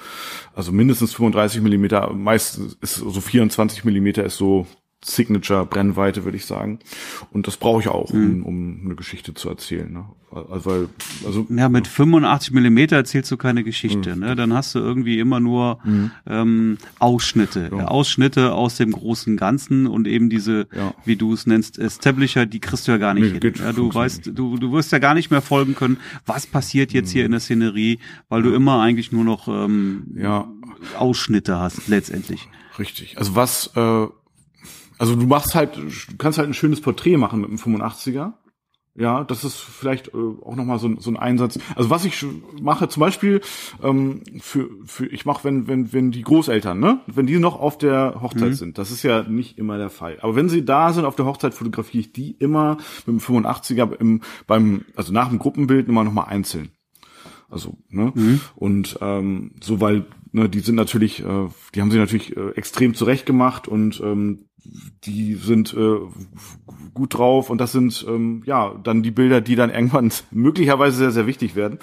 also 0.54 0.72
mindestens 0.72 1.14
35 1.14 1.60
Millimeter. 1.60 2.12
Meist 2.14 2.60
ist 2.80 2.96
so 2.96 3.20
24 3.20 3.84
Millimeter 3.84 4.24
ist 4.24 4.36
so 4.36 4.66
Signature 5.04 5.64
Brennweite, 5.64 6.24
würde 6.24 6.36
ich 6.36 6.46
sagen. 6.46 6.80
Und 7.30 7.46
das 7.46 7.56
brauche 7.56 7.80
ich 7.80 7.88
auch, 7.88 8.10
um, 8.10 8.38
mhm. 8.38 8.42
um 8.42 8.80
eine 8.84 8.96
Geschichte 8.96 9.32
zu 9.32 9.48
erzählen. 9.48 9.92
Ne? 9.92 10.06
Also, 10.30 10.66
weil, 10.66 10.88
also 11.24 11.46
ja, 11.48 11.68
mit 11.68 11.86
85 11.86 12.52
Millimeter 12.52 12.96
erzählst 12.96 13.30
du 13.30 13.36
keine 13.36 13.62
Geschichte. 13.62 14.14
Mhm. 14.14 14.20
Ne? 14.20 14.36
Dann 14.36 14.52
hast 14.52 14.74
du 14.74 14.80
irgendwie 14.80 15.20
immer 15.20 15.40
nur 15.40 15.78
mhm. 15.84 16.10
ähm, 16.26 16.78
Ausschnitte, 16.98 17.70
ja. 17.72 17.86
Ausschnitte 17.86 18.52
aus 18.52 18.76
dem 18.76 18.90
großen 18.90 19.36
Ganzen 19.36 19.86
und 19.86 20.06
eben 20.08 20.28
diese, 20.28 20.66
ja. 20.74 20.92
wie 21.04 21.16
du 21.16 21.32
es 21.32 21.46
nennst, 21.46 21.78
Establisher, 21.78 22.44
die 22.44 22.60
kriegst 22.60 22.88
du 22.88 22.92
ja 22.92 22.98
gar 22.98 23.14
nicht 23.14 23.32
nee, 23.32 23.40
hin. 23.40 23.54
Ja, 23.58 23.72
du 23.72 23.92
weißt, 23.92 24.30
du, 24.34 24.58
du 24.58 24.72
wirst 24.72 24.92
ja 24.92 24.98
gar 24.98 25.14
nicht 25.14 25.30
mehr 25.30 25.42
folgen 25.42 25.74
können, 25.74 25.98
was 26.26 26.46
passiert 26.46 26.92
jetzt 26.92 27.10
hier 27.10 27.22
mhm. 27.22 27.26
in 27.26 27.32
der 27.32 27.40
Szenerie, 27.40 27.98
weil 28.28 28.42
du 28.42 28.52
immer 28.52 28.82
eigentlich 28.82 29.12
nur 29.12 29.24
noch 29.24 29.48
ähm, 29.48 30.08
ja. 30.16 30.48
Ausschnitte 30.98 31.56
hast 31.58 31.88
letztendlich. 31.88 32.48
Richtig. 32.78 33.18
Also 33.18 33.34
was 33.34 33.72
äh, 33.74 34.06
also 34.98 35.16
du 35.16 35.26
machst 35.26 35.54
halt, 35.54 35.76
du 35.76 36.16
kannst 36.18 36.38
halt 36.38 36.48
ein 36.48 36.54
schönes 36.54 36.80
Porträt 36.80 37.16
machen 37.16 37.40
mit 37.40 37.50
einem 37.50 37.58
85er. 37.58 38.32
Ja, 38.98 39.22
das 39.22 39.44
ist 39.44 39.54
vielleicht 39.58 40.08
äh, 40.08 40.16
auch 40.16 40.56
nochmal 40.56 40.80
so, 40.80 40.98
so 40.98 41.08
ein 41.08 41.16
Einsatz. 41.16 41.60
Also 41.76 41.88
was 41.88 42.04
ich 42.04 42.26
mache, 42.60 42.88
zum 42.88 43.00
Beispiel 43.00 43.40
ähm, 43.80 44.24
für, 44.40 44.68
für 44.84 45.06
ich 45.06 45.24
mache, 45.24 45.44
wenn, 45.44 45.68
wenn, 45.68 45.92
wenn 45.92 46.10
die 46.10 46.22
Großeltern, 46.22 46.80
ne, 46.80 47.00
wenn 47.06 47.28
die 47.28 47.38
noch 47.38 47.60
auf 47.60 47.78
der 47.78 48.20
Hochzeit 48.20 48.50
mhm. 48.50 48.54
sind, 48.54 48.78
das 48.78 48.90
ist 48.90 49.04
ja 49.04 49.22
nicht 49.22 49.56
immer 49.56 49.78
der 49.78 49.90
Fall. 49.90 50.18
Aber 50.20 50.34
wenn 50.34 50.48
sie 50.48 50.64
da 50.64 50.92
sind 50.92 51.04
auf 51.04 51.14
der 51.14 51.26
Hochzeit, 51.26 51.54
fotografiere 51.54 52.00
ich 52.00 52.12
die 52.12 52.32
immer 52.32 52.78
mit 53.06 53.06
dem 53.06 53.20
85er 53.20 53.94
im, 54.00 54.22
beim, 54.48 54.84
also 54.96 55.12
nach 55.12 55.28
dem 55.28 55.38
Gruppenbild 55.38 55.88
immer 55.88 56.02
nochmal 56.02 56.26
einzeln. 56.26 56.70
Also, 57.48 57.78
ne? 57.88 58.12
Mhm. 58.14 58.40
Und 58.56 58.98
ähm, 59.00 59.52
so, 59.60 59.80
weil, 59.80 60.06
ne, 60.32 60.48
die 60.48 60.60
sind 60.60 60.74
natürlich, 60.74 61.24
äh, 61.24 61.48
die 61.72 61.80
haben 61.80 61.92
sie 61.92 61.98
natürlich 61.98 62.36
äh, 62.36 62.50
extrem 62.56 62.94
zurecht 62.94 63.26
gemacht 63.26 63.68
und 63.68 64.00
ähm, 64.00 64.47
die 65.04 65.34
sind 65.34 65.74
äh, 65.74 65.98
gut 66.94 67.14
drauf 67.14 67.50
und 67.50 67.58
das 67.58 67.72
sind 67.72 68.04
ähm, 68.08 68.42
ja 68.46 68.74
dann 68.82 69.02
die 69.02 69.10
Bilder, 69.10 69.40
die 69.40 69.56
dann 69.56 69.70
irgendwann 69.70 70.12
möglicherweise 70.30 70.96
sehr, 70.96 71.10
sehr 71.10 71.26
wichtig 71.26 71.54
werden. 71.54 71.78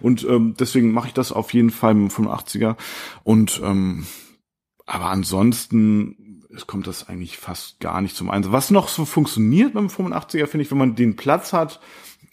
Und 0.00 0.24
ähm, 0.28 0.54
deswegen 0.58 0.92
mache 0.92 1.08
ich 1.08 1.14
das 1.14 1.32
auf 1.32 1.52
jeden 1.52 1.70
Fall 1.70 1.94
mit 1.94 2.10
dem 2.10 2.26
85er. 2.26 2.76
Und 3.24 3.60
ähm, 3.64 4.06
aber 4.86 5.06
ansonsten 5.06 6.16
es 6.54 6.66
kommt 6.66 6.86
das 6.86 7.08
eigentlich 7.08 7.38
fast 7.38 7.80
gar 7.80 8.00
nicht 8.00 8.16
zum 8.16 8.30
Einsatz. 8.30 8.52
Was 8.52 8.70
noch 8.70 8.88
so 8.88 9.04
funktioniert 9.04 9.74
beim 9.74 9.86
85er, 9.86 10.46
finde 10.46 10.62
ich, 10.62 10.70
wenn 10.70 10.78
man 10.78 10.96
den 10.96 11.16
Platz 11.16 11.52
hat, 11.52 11.80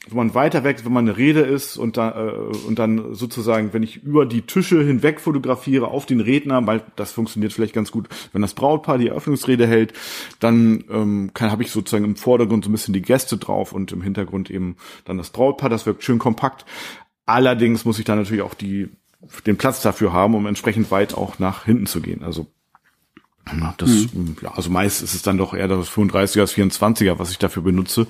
wenn 0.10 0.18
man 0.18 0.34
weiter 0.36 0.64
weg, 0.64 0.84
wenn 0.84 0.94
man 0.94 1.08
eine 1.08 1.18
Rede 1.18 1.42
ist 1.42 1.78
und 1.78 1.98
dann, 1.98 2.14
äh, 2.14 2.32
und 2.68 2.80
dann 2.80 3.14
sozusagen, 3.14 3.74
wenn 3.74 3.84
ich 3.84 4.04
über 4.04 4.26
die 4.26 4.42
Tische 4.42 4.82
hinweg 4.84 5.20
fotografiere 5.20 5.88
auf 5.88 6.06
den 6.06 6.20
Redner, 6.20 6.66
weil 6.66 6.82
das 6.96 7.12
funktioniert 7.12 7.54
vielleicht 7.54 7.74
ganz 7.74 7.92
gut, 7.92 8.08
wenn 8.34 8.42
das 8.42 8.54
Brautpaar 8.54 8.98
die 8.98 9.08
Eröffnungsrede 9.10 9.68
hält, 9.68 9.94
dann 10.40 10.84
ähm, 10.90 11.32
habe 11.40 11.64
ich 11.64 11.72
sozusagen 11.72 12.06
im 12.06 12.16
Vordergrund 12.16 12.66
so 12.66 12.70
ein 12.70 12.74
bisschen 12.74 12.94
die 12.94 13.02
Gäste 13.02 13.38
drauf 13.38 13.74
und 13.74 13.92
im 13.92 14.02
Hintergrund 14.02 14.50
eben 14.50 14.78
dann 15.06 15.18
das 15.18 15.30
Brautpaar. 15.30 15.70
Das 15.70 15.86
wirkt 15.86 16.04
schön 16.04 16.20
kompakt. 16.20 16.66
Allerdings 17.26 17.86
muss 17.86 18.00
ich 18.00 18.06
da 18.06 18.16
natürlich 18.16 18.44
auch 18.44 18.54
die 18.54 18.90
den 19.46 19.58
Platz 19.58 19.82
dafür 19.82 20.14
haben, 20.14 20.36
um 20.36 20.46
entsprechend 20.46 20.92
weit 20.92 21.14
auch 21.14 21.40
nach 21.40 21.66
hinten 21.66 21.88
zu 21.88 22.02
gehen. 22.02 22.24
Also 22.24 22.48
das, 23.78 23.90
mhm. 23.90 24.38
ja, 24.42 24.54
also 24.54 24.70
meist 24.70 25.02
ist 25.02 25.14
es 25.14 25.22
dann 25.22 25.38
doch 25.38 25.54
eher 25.54 25.68
das 25.68 25.90
35er, 25.90 26.40
das 26.40 26.56
24er, 26.56 27.20
was 27.20 27.32
ich 27.32 27.38
dafür 27.38 27.64
benutze. 27.64 28.08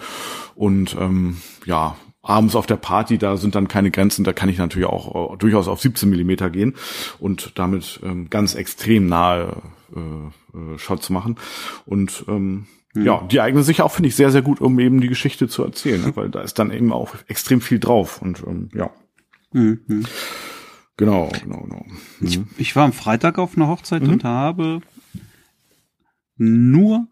Und 0.55 0.95
ähm, 0.99 1.37
ja, 1.65 1.95
abends 2.27 2.55
auf 2.55 2.65
der 2.65 2.75
Party, 2.75 3.17
da 3.17 3.37
sind 3.37 3.55
dann 3.55 3.67
keine 3.67 3.91
Grenzen, 3.91 4.23
da 4.23 4.33
kann 4.33 4.49
ich 4.49 4.57
natürlich 4.57 4.87
auch 4.87 5.33
äh, 5.33 5.37
durchaus 5.37 5.67
auf 5.67 5.81
17 5.81 6.09
Millimeter 6.09 6.49
gehen 6.49 6.75
und 7.19 7.53
damit 7.55 7.99
ähm, 8.03 8.29
ganz 8.29 8.55
extrem 8.55 9.07
nahe 9.07 9.61
äh, 9.95 9.99
äh, 10.57 10.77
Shots 10.77 11.09
machen. 11.09 11.37
Und 11.85 12.25
ähm, 12.27 12.67
mhm. 12.93 13.05
ja, 13.05 13.25
die 13.31 13.39
eignen 13.39 13.63
sich 13.63 13.81
auch, 13.81 13.91
finde 13.91 14.09
ich, 14.09 14.15
sehr, 14.15 14.31
sehr 14.31 14.41
gut, 14.41 14.59
um 14.59 14.77
eben 14.79 14.99
die 14.99 15.07
Geschichte 15.07 15.47
zu 15.47 15.63
erzählen, 15.63 16.01
ne? 16.01 16.15
weil 16.15 16.29
da 16.29 16.41
ist 16.41 16.59
dann 16.59 16.71
eben 16.71 16.91
auch 16.91 17.15
extrem 17.27 17.61
viel 17.61 17.79
drauf 17.79 18.21
und 18.21 18.43
ähm, 18.45 18.69
ja. 18.73 18.89
Mhm. 19.53 20.05
Genau, 20.97 21.29
genau, 21.41 21.61
genau. 21.61 21.85
Mhm. 22.19 22.27
Ich, 22.27 22.39
ich, 22.57 22.75
war 22.75 22.83
am 22.83 22.91
Freitag 22.91 23.37
auf 23.37 23.55
einer 23.55 23.67
Hochzeit 23.67 24.03
mhm. 24.03 24.09
und 24.09 24.23
habe 24.23 24.81
nur 26.37 27.07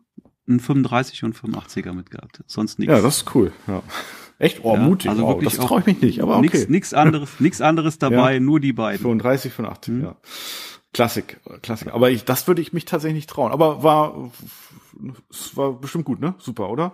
ein 0.47 0.59
35 0.59 1.23
und 1.23 1.35
85er 1.35 1.93
mitgehabt. 1.93 2.43
Sonst 2.47 2.79
nichts. 2.79 2.93
Ja, 2.93 3.01
das 3.01 3.17
ist 3.17 3.35
cool. 3.35 3.51
Ja. 3.67 3.81
Echt? 4.38 4.63
Oh, 4.63 4.75
ja, 4.75 4.81
mutig. 4.81 5.09
Also 5.09 5.23
wow, 5.23 5.41
das 5.41 5.55
traue 5.57 5.79
ich 5.79 5.85
mich 5.85 6.01
nicht, 6.01 6.21
aber 6.21 6.38
okay. 6.38 6.65
Nichts 6.67 6.93
anderes, 6.93 7.29
nix 7.39 7.61
anderes 7.61 7.99
dabei, 7.99 8.35
ja. 8.35 8.39
nur 8.39 8.59
die 8.59 8.73
beiden. 8.73 9.01
35, 9.01 9.53
85, 9.53 9.93
mhm. 9.93 10.03
ja. 10.03 10.15
Klassik, 10.93 11.39
Klassik. 11.61 11.93
Aber 11.93 12.09
ich, 12.09 12.23
das 12.23 12.47
würde 12.47 12.61
ich 12.61 12.71
mich 12.71 12.85
tatsächlich 12.85 13.15
nicht 13.15 13.29
trauen. 13.29 13.51
Aber 13.51 13.83
war, 13.83 14.31
es 15.29 15.57
war 15.57 15.73
bestimmt 15.73 16.05
gut, 16.05 16.21
ne? 16.21 16.35
Super, 16.38 16.69
oder? 16.69 16.93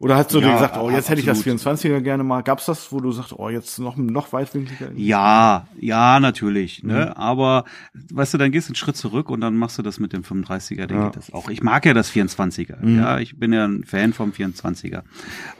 Oder 0.00 0.16
hast 0.16 0.32
du 0.32 0.40
ja, 0.40 0.46
dir 0.46 0.52
gesagt, 0.54 0.78
oh, 0.78 0.90
jetzt 0.90 1.10
hätte 1.10 1.20
ich 1.20 1.26
das 1.26 1.44
24er 1.44 2.00
gerne 2.00 2.24
mal. 2.24 2.40
Gab's 2.40 2.64
das, 2.64 2.90
wo 2.90 3.00
du 3.00 3.12
sagst, 3.12 3.34
oh, 3.36 3.50
jetzt 3.50 3.78
noch 3.78 3.98
noch 3.98 4.32
weitwinkliger? 4.32 4.92
Ja, 4.96 5.68
ja, 5.78 6.20
natürlich. 6.20 6.82
Ne? 6.82 7.08
Mhm. 7.10 7.20
Aber 7.20 7.66
weißt 8.10 8.32
du, 8.32 8.38
dann 8.38 8.50
gehst 8.50 8.68
du 8.68 8.70
einen 8.70 8.76
Schritt 8.76 8.96
zurück 8.96 9.28
und 9.28 9.42
dann 9.42 9.56
machst 9.56 9.76
du 9.76 9.82
das 9.82 10.00
mit 10.00 10.14
dem 10.14 10.22
35er. 10.22 10.86
Dann 10.86 10.96
ja. 10.96 11.04
geht 11.04 11.16
das 11.16 11.34
auch. 11.34 11.50
Ich 11.50 11.62
mag 11.62 11.84
ja 11.84 11.92
das 11.92 12.10
24er. 12.10 12.82
Mhm. 12.82 12.96
Ja, 12.96 13.18
ich 13.18 13.38
bin 13.38 13.52
ja 13.52 13.66
ein 13.66 13.84
Fan 13.84 14.14
vom 14.14 14.30
24er. 14.30 15.02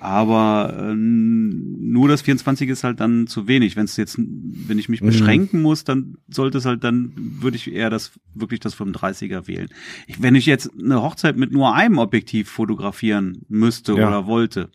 Aber 0.01 0.75
äh, 0.75 0.95
nur 0.95 2.09
das 2.09 2.23
24 2.23 2.71
ist 2.71 2.83
halt 2.83 2.99
dann 3.01 3.27
zu 3.27 3.47
wenig. 3.47 3.77
Wenn 3.77 3.85
es 3.85 3.99
jetzt, 3.99 4.17
wenn 4.19 4.79
ich 4.79 4.89
mich 4.89 5.03
mhm. 5.03 5.09
beschränken 5.09 5.61
muss, 5.61 5.85
dann 5.85 6.17
sollte 6.29 6.57
es 6.57 6.65
halt, 6.65 6.83
dann 6.83 7.13
würde 7.15 7.59
ich 7.59 7.71
eher 7.71 7.91
das 7.91 8.13
wirklich 8.35 8.61
das 8.61 8.75
35er 8.75 9.47
wählen. 9.49 9.69
Ich, 10.07 10.23
wenn 10.23 10.35
ich 10.35 10.47
jetzt 10.47 10.71
eine 10.81 11.03
Hochzeit 11.03 11.37
mit 11.37 11.53
nur 11.53 11.75
einem 11.75 11.99
Objektiv 11.99 12.49
fotografieren 12.49 13.43
müsste 13.51 13.93
ja. 13.93 14.09
oder 14.09 14.30
wollte, 14.31 14.71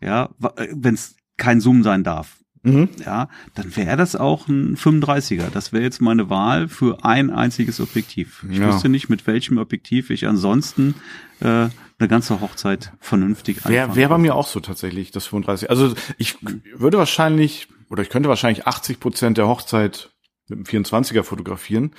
ja, 0.00 0.30
äh, 0.56 0.68
wenn 0.72 0.94
es 0.94 1.16
kein 1.36 1.60
Zoom 1.60 1.82
sein 1.82 2.02
darf, 2.02 2.38
mhm. 2.62 2.88
ja, 3.04 3.28
dann 3.54 3.76
wäre 3.76 3.96
das 3.96 4.16
auch 4.16 4.48
ein 4.48 4.76
35er. 4.76 5.50
Das 5.52 5.72
wäre 5.72 5.82
jetzt 5.82 6.00
meine 6.00 6.30
Wahl 6.30 6.68
für 6.68 7.04
ein 7.04 7.30
einziges 7.30 7.80
Objektiv. 7.80 8.44
Ich 8.50 8.58
ja. 8.58 8.68
wüsste 8.68 8.88
nicht, 8.88 9.08
mit 9.08 9.26
welchem 9.26 9.58
Objektiv 9.58 10.10
ich 10.10 10.26
ansonsten 10.26 10.94
äh, 11.40 11.68
eine 11.98 12.08
ganze 12.08 12.40
Hochzeit 12.40 12.92
vernünftig 13.00 13.64
Wäre 13.66 13.96
wär 13.96 14.08
bei 14.08 14.18
mir 14.18 14.34
auch 14.34 14.46
so 14.46 14.60
tatsächlich, 14.60 15.10
das 15.10 15.26
35. 15.26 15.70
Also 15.70 15.94
ich 16.18 16.36
würde 16.74 16.98
wahrscheinlich, 16.98 17.68
oder 17.88 18.02
ich 18.02 18.10
könnte 18.10 18.28
wahrscheinlich 18.28 18.66
80 18.66 19.00
Prozent 19.00 19.38
der 19.38 19.48
Hochzeit 19.48 20.10
mit 20.48 20.72
dem 20.72 20.84
24er 20.84 21.22
fotografieren. 21.22 21.92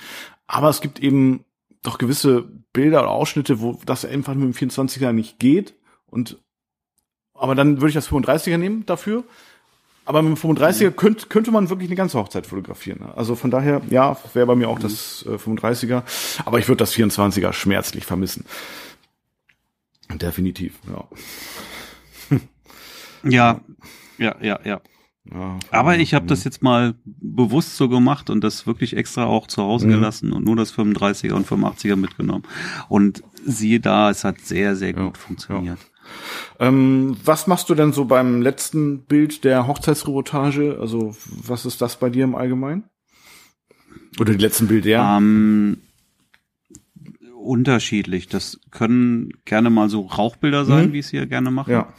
Aber 0.46 0.68
es 0.68 0.80
gibt 0.80 1.00
eben 1.00 1.44
doch 1.82 1.98
gewisse 1.98 2.48
Bilder 2.72 3.00
oder 3.00 3.10
Ausschnitte, 3.10 3.60
wo 3.60 3.78
das 3.84 4.04
einfach 4.04 4.34
mit 4.34 4.44
dem 4.44 4.70
24er 4.70 5.12
nicht 5.12 5.38
geht. 5.38 5.74
Und 6.06 6.38
aber 7.38 7.54
dann 7.54 7.76
würde 7.76 7.88
ich 7.88 7.94
das 7.94 8.08
35er 8.08 8.58
nehmen 8.58 8.84
dafür. 8.86 9.24
Aber 10.04 10.22
mit 10.22 10.42
dem 10.42 10.56
35er 10.56 10.90
könnte, 10.90 11.26
könnte 11.26 11.50
man 11.50 11.68
wirklich 11.68 11.90
eine 11.90 11.96
ganze 11.96 12.18
Hochzeit 12.18 12.46
fotografieren. 12.46 13.02
Also 13.14 13.34
von 13.34 13.50
daher, 13.50 13.82
ja, 13.90 14.16
wäre 14.32 14.46
bei 14.46 14.54
mir 14.54 14.70
auch 14.70 14.78
das 14.78 15.22
äh, 15.28 15.34
35er. 15.34 16.02
Aber 16.46 16.58
ich 16.58 16.66
würde 16.66 16.78
das 16.78 16.94
24er 16.94 17.52
schmerzlich 17.52 18.06
vermissen. 18.06 18.46
Definitiv, 20.10 20.78
ja. 22.32 22.40
ja, 23.22 23.60
ja, 24.16 24.36
ja, 24.40 24.60
ja. 24.64 24.80
Ja, 25.30 25.58
Aber 25.70 25.98
ich 25.98 26.14
habe 26.14 26.26
das 26.26 26.44
jetzt 26.44 26.62
mal 26.62 26.94
bewusst 27.04 27.76
so 27.76 27.88
gemacht 27.88 28.30
und 28.30 28.42
das 28.42 28.66
wirklich 28.66 28.96
extra 28.96 29.26
auch 29.26 29.46
zu 29.46 29.62
Hause 29.62 29.86
mhm. 29.86 29.90
gelassen 29.90 30.32
und 30.32 30.44
nur 30.44 30.56
das 30.56 30.74
35er 30.74 31.32
und 31.32 31.46
85er 31.46 31.96
mitgenommen. 31.96 32.44
Und 32.88 33.22
siehe 33.44 33.78
da, 33.78 34.10
es 34.10 34.24
hat 34.24 34.40
sehr, 34.40 34.74
sehr 34.74 34.94
gut 34.94 35.16
ja, 35.16 35.22
funktioniert. 35.22 35.78
Ja. 35.78 35.97
Ähm, 36.58 37.16
was 37.24 37.46
machst 37.46 37.70
du 37.70 37.74
denn 37.74 37.92
so 37.92 38.04
beim 38.04 38.42
letzten 38.42 39.00
Bild 39.00 39.44
der 39.44 39.66
Hochzeitsreportage? 39.66 40.78
Also 40.80 41.16
was 41.26 41.66
ist 41.66 41.80
das 41.80 41.96
bei 41.96 42.10
dir 42.10 42.24
im 42.24 42.34
Allgemeinen? 42.34 42.84
Oder 44.18 44.32
die 44.32 44.42
letzten 44.42 44.68
Bilder? 44.68 45.16
Ähm, 45.18 45.78
unterschiedlich. 47.34 48.28
Das 48.28 48.60
können 48.70 49.30
gerne 49.44 49.70
mal 49.70 49.88
so 49.88 50.02
Rauchbilder 50.02 50.64
sein, 50.64 50.88
mhm. 50.88 50.92
wie 50.92 50.98
ich 50.98 51.06
es 51.06 51.10
hier 51.10 51.26
gerne 51.26 51.50
mache. 51.50 51.72
Ja. 51.72 51.92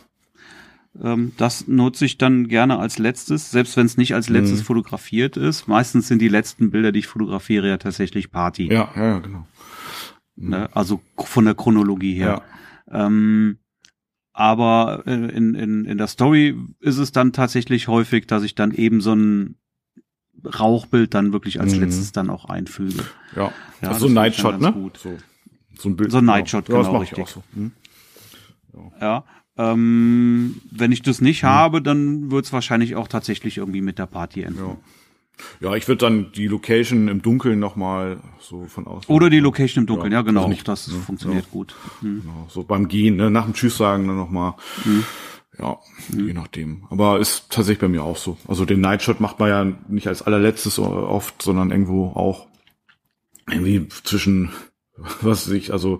Ähm, 1.01 1.31
das 1.37 1.67
nutze 1.67 2.05
ich 2.05 2.17
dann 2.17 2.47
gerne 2.47 2.79
als 2.79 2.97
letztes, 2.99 3.51
selbst 3.51 3.77
wenn 3.77 3.85
es 3.85 3.97
nicht 3.97 4.13
als 4.13 4.29
letztes 4.29 4.59
mhm. 4.59 4.65
fotografiert 4.65 5.37
ist. 5.37 5.67
Meistens 5.67 6.07
sind 6.07 6.21
die 6.21 6.27
letzten 6.27 6.71
Bilder, 6.71 6.91
die 6.91 6.99
ich 6.99 7.07
fotografiere, 7.07 7.67
ja 7.67 7.77
tatsächlich 7.77 8.31
Party. 8.31 8.71
Ja, 8.71 8.91
ja, 8.95 9.03
ja 9.03 9.19
genau. 9.19 9.47
Ne? 10.35 10.69
Also 10.73 11.01
von 11.17 11.45
der 11.45 11.55
Chronologie 11.55 12.15
her. 12.15 12.43
Ja. 12.91 13.05
Ähm, 13.07 13.59
aber 14.39 15.03
äh, 15.05 15.11
in, 15.11 15.53
in, 15.53 15.83
in 15.83 15.97
der 15.97 16.07
Story 16.07 16.55
ist 16.79 16.97
es 16.97 17.11
dann 17.11 17.33
tatsächlich 17.33 17.89
häufig, 17.89 18.25
dass 18.25 18.43
ich 18.43 18.55
dann 18.55 18.71
eben 18.71 19.01
so 19.01 19.13
ein 19.13 19.57
Rauchbild 20.45 21.13
dann 21.13 21.33
wirklich 21.33 21.59
als 21.59 21.75
mhm. 21.75 21.81
letztes 21.81 22.13
dann 22.13 22.29
auch 22.29 22.45
einfüge. 22.45 23.03
Ja, 23.35 23.51
ja 23.81 23.89
also 23.89 23.99
so 23.99 24.07
ein 24.07 24.13
Nightshot, 24.13 24.61
ne? 24.61 24.71
Gut. 24.71 24.97
So, 24.97 25.17
so 25.77 25.89
ein 25.89 25.97
Bild. 25.97 26.11
So 26.11 26.19
ein 26.19 26.25
Nightshot, 26.25 26.69
ja, 26.69 26.77
genau, 26.77 26.93
das 26.93 27.01
richtig. 27.01 27.27
So. 27.27 27.43
Hm? 27.53 27.71
Ja. 28.73 29.25
ja. 29.57 29.71
Ähm, 29.73 30.61
wenn 30.71 30.93
ich 30.93 31.01
das 31.01 31.19
nicht 31.19 31.43
hm. 31.43 31.49
habe, 31.49 31.81
dann 31.81 32.31
wird 32.31 32.45
es 32.45 32.53
wahrscheinlich 32.53 32.95
auch 32.95 33.09
tatsächlich 33.09 33.57
irgendwie 33.57 33.81
mit 33.81 33.99
der 33.99 34.05
Party 34.05 34.43
enden. 34.43 34.59
Ja. 34.59 34.77
Ja, 35.59 35.75
ich 35.75 35.87
würde 35.87 35.99
dann 35.99 36.31
die 36.31 36.47
Location 36.47 37.07
im 37.07 37.21
Dunkeln 37.21 37.59
nochmal 37.59 38.17
so 38.39 38.65
von 38.65 38.87
außen. 38.87 39.13
Oder 39.13 39.29
die 39.29 39.39
Location 39.39 39.83
im 39.83 39.87
Dunkeln, 39.87 40.11
ja, 40.11 40.19
ja 40.19 40.21
genau. 40.23 40.41
Also 40.41 40.49
nicht, 40.49 40.67
das 40.67 40.87
ne, 40.87 40.97
funktioniert 40.99 41.45
ja. 41.45 41.51
gut. 41.51 41.75
Hm. 42.01 42.21
Genau, 42.21 42.47
so 42.49 42.63
beim 42.63 42.87
Gehen, 42.87 43.15
ne, 43.15 43.29
nach 43.29 43.45
dem 43.45 43.53
Tschüss 43.53 43.77
sagen 43.77 44.07
dann 44.07 44.17
nochmal. 44.17 44.55
Hm. 44.83 45.03
Ja, 45.57 45.77
hm. 46.11 46.27
je 46.27 46.33
nachdem. 46.33 46.83
Aber 46.89 47.19
ist 47.19 47.49
tatsächlich 47.49 47.79
bei 47.79 47.87
mir 47.89 48.03
auch 48.03 48.17
so. 48.17 48.37
Also 48.47 48.65
den 48.65 48.81
Nightshot 48.81 49.19
macht 49.19 49.39
man 49.39 49.49
ja 49.49 49.77
nicht 49.87 50.07
als 50.07 50.21
allerletztes 50.21 50.79
oft, 50.79 51.41
sondern 51.41 51.71
irgendwo 51.71 52.07
auch 52.07 52.47
irgendwie 53.49 53.87
zwischen, 54.03 54.51
was 55.21 55.47
weiß 55.47 55.53
ich, 55.53 55.73
also 55.73 55.99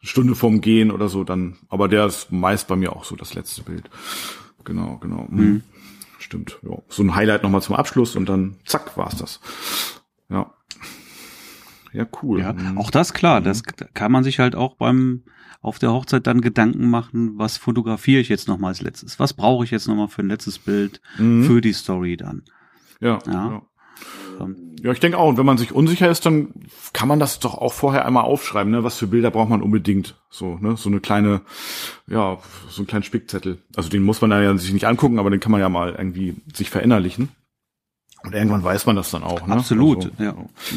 Stunde 0.00 0.34
vorm 0.34 0.60
Gehen 0.60 0.90
oder 0.90 1.08
so 1.08 1.24
dann. 1.24 1.56
Aber 1.68 1.88
der 1.88 2.06
ist 2.06 2.32
meist 2.32 2.68
bei 2.68 2.76
mir 2.76 2.94
auch 2.94 3.04
so 3.04 3.16
das 3.16 3.34
letzte 3.34 3.62
Bild. 3.62 3.90
Genau, 4.64 4.98
genau. 4.98 5.26
Hm. 5.28 5.38
Mhm. 5.38 5.62
Stimmt. 6.32 6.58
Ja. 6.62 6.78
So 6.88 7.02
ein 7.02 7.14
Highlight 7.14 7.42
nochmal 7.42 7.60
zum 7.60 7.76
Abschluss 7.76 8.16
und 8.16 8.26
dann 8.26 8.56
zack 8.64 8.96
war's 8.96 9.16
das. 9.16 9.38
Ja. 10.30 10.54
Ja, 11.92 12.06
cool. 12.22 12.40
Ja, 12.40 12.54
mhm. 12.54 12.78
auch 12.78 12.90
das 12.90 13.12
klar. 13.12 13.40
Mhm. 13.40 13.44
Das 13.44 13.62
kann 13.92 14.10
man 14.10 14.24
sich 14.24 14.38
halt 14.38 14.56
auch 14.56 14.76
beim 14.76 15.24
auf 15.60 15.78
der 15.78 15.92
Hochzeit 15.92 16.26
dann 16.26 16.40
Gedanken 16.40 16.88
machen, 16.88 17.36
was 17.36 17.58
fotografiere 17.58 18.22
ich 18.22 18.30
jetzt 18.30 18.48
nochmal 18.48 18.70
als 18.70 18.80
letztes? 18.80 19.20
Was 19.20 19.34
brauche 19.34 19.64
ich 19.64 19.70
jetzt 19.70 19.86
nochmal 19.86 20.08
für 20.08 20.22
ein 20.22 20.28
letztes 20.28 20.58
Bild 20.58 21.02
mhm. 21.18 21.44
für 21.44 21.60
die 21.60 21.74
Story 21.74 22.16
dann? 22.16 22.44
Ja. 22.98 23.18
ja. 23.26 23.62
ja. 24.40 24.48
Ja, 24.82 24.90
ich 24.90 24.98
denke 24.98 25.16
auch. 25.16 25.28
Und 25.28 25.38
wenn 25.38 25.46
man 25.46 25.58
sich 25.58 25.72
unsicher 25.72 26.10
ist, 26.10 26.26
dann 26.26 26.48
kann 26.92 27.06
man 27.06 27.20
das 27.20 27.38
doch 27.38 27.54
auch 27.54 27.72
vorher 27.72 28.04
einmal 28.04 28.24
aufschreiben, 28.24 28.72
ne? 28.72 28.82
Was 28.82 28.98
für 28.98 29.06
Bilder 29.06 29.30
braucht 29.30 29.48
man 29.48 29.62
unbedingt? 29.62 30.16
So, 30.28 30.58
ne? 30.60 30.76
So 30.76 30.88
eine 30.88 30.98
kleine, 30.98 31.42
ja, 32.08 32.38
so 32.68 32.82
ein 32.82 32.88
kleinen 32.88 33.04
Spickzettel. 33.04 33.58
Also 33.76 33.90
den 33.90 34.02
muss 34.02 34.20
man 34.20 34.32
ja 34.32 34.58
sich 34.58 34.72
nicht 34.72 34.86
angucken, 34.86 35.20
aber 35.20 35.30
den 35.30 35.38
kann 35.38 35.52
man 35.52 35.60
ja 35.60 35.68
mal 35.68 35.94
irgendwie 35.96 36.34
sich 36.52 36.68
verinnerlichen. 36.68 37.28
Und 38.24 38.34
irgendwann 38.34 38.62
weiß 38.62 38.86
man 38.86 38.96
das 38.96 39.10
dann 39.10 39.22
auch. 39.22 39.46
Ne? 39.46 39.54
Absolut, 39.54 40.04
also, 40.04 40.22
ja. 40.22 40.34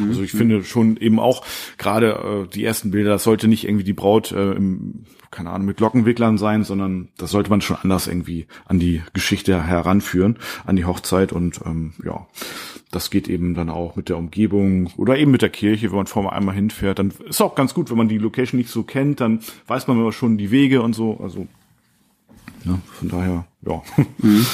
Also 0.07 0.21
ich 0.21 0.33
mhm. 0.33 0.37
finde 0.37 0.63
schon 0.63 0.97
eben 0.97 1.19
auch 1.19 1.43
gerade 1.77 2.45
äh, 2.45 2.47
die 2.47 2.63
ersten 2.63 2.91
Bilder, 2.91 3.11
das 3.11 3.23
sollte 3.23 3.47
nicht 3.47 3.65
irgendwie 3.65 3.83
die 3.83 3.93
Braut 3.93 4.31
äh, 4.31 4.53
im, 4.53 5.05
keine 5.29 5.51
Ahnung, 5.51 5.67
mit 5.67 5.79
Lockenwicklern 5.79 6.37
sein, 6.37 6.63
sondern 6.63 7.09
das 7.17 7.31
sollte 7.31 7.49
man 7.49 7.61
schon 7.61 7.77
anders 7.77 8.07
irgendwie 8.07 8.47
an 8.65 8.79
die 8.79 9.03
Geschichte 9.13 9.63
heranführen, 9.63 10.37
an 10.65 10.75
die 10.75 10.85
Hochzeit 10.85 11.33
und 11.33 11.59
ähm, 11.65 11.93
ja, 12.03 12.27
das 12.95 13.09
geht 13.09 13.27
eben 13.27 13.53
dann 13.53 13.69
auch 13.69 13.97
mit 13.97 14.07
der 14.07 14.17
Umgebung 14.17 14.89
oder 14.95 15.17
eben 15.17 15.31
mit 15.31 15.41
der 15.41 15.49
Kirche, 15.49 15.89
wenn 15.89 15.97
man 15.97 16.07
vorher 16.07 16.31
einmal 16.31 16.55
hinfährt. 16.55 16.97
Dann 16.97 17.11
ist 17.27 17.41
auch 17.41 17.53
ganz 17.53 17.73
gut, 17.73 17.89
wenn 17.89 17.97
man 17.97 18.07
die 18.07 18.17
Location 18.17 18.57
nicht 18.57 18.69
so 18.69 18.83
kennt, 18.83 19.19
dann 19.19 19.41
weiß 19.67 19.87
man 19.87 19.99
aber 19.99 20.13
schon 20.13 20.37
die 20.37 20.49
Wege 20.49 20.81
und 20.81 20.93
so. 20.93 21.19
Also 21.21 21.47
ja, 22.63 22.79
von 22.93 23.09
daher, 23.09 23.45
ja. 23.61 23.83
Mhm. 24.19 24.45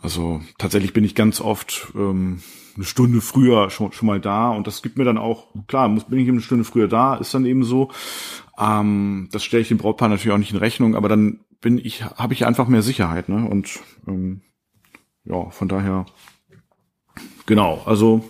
Also 0.00 0.42
tatsächlich 0.58 0.92
bin 0.92 1.04
ich 1.04 1.14
ganz 1.14 1.40
oft 1.40 1.88
ähm, 1.94 2.42
eine 2.76 2.84
Stunde 2.84 3.22
früher 3.22 3.70
schon, 3.70 3.92
schon 3.92 4.06
mal 4.06 4.20
da 4.20 4.50
und 4.50 4.66
das 4.66 4.82
gibt 4.82 4.98
mir 4.98 5.04
dann 5.04 5.16
auch, 5.16 5.46
klar, 5.66 5.88
muss, 5.88 6.04
bin 6.04 6.18
ich 6.18 6.26
eben 6.26 6.36
eine 6.36 6.42
Stunde 6.42 6.64
früher 6.64 6.88
da, 6.88 7.14
ist 7.14 7.32
dann 7.32 7.46
eben 7.46 7.64
so. 7.64 7.90
Ähm, 8.58 9.30
das 9.32 9.42
stelle 9.42 9.62
ich 9.62 9.68
dem 9.68 9.78
Brautpaar 9.78 10.10
natürlich 10.10 10.34
auch 10.34 10.38
nicht 10.38 10.52
in 10.52 10.58
Rechnung, 10.58 10.94
aber 10.94 11.08
dann 11.08 11.40
bin 11.62 11.78
ich, 11.78 12.04
habe 12.04 12.34
ich 12.34 12.44
einfach 12.44 12.68
mehr 12.68 12.82
Sicherheit, 12.82 13.30
ne? 13.30 13.48
Und 13.48 13.80
ähm, 14.06 14.42
ja, 15.24 15.48
von 15.48 15.68
daher 15.68 16.04
Genau, 17.46 17.82
also 17.84 18.24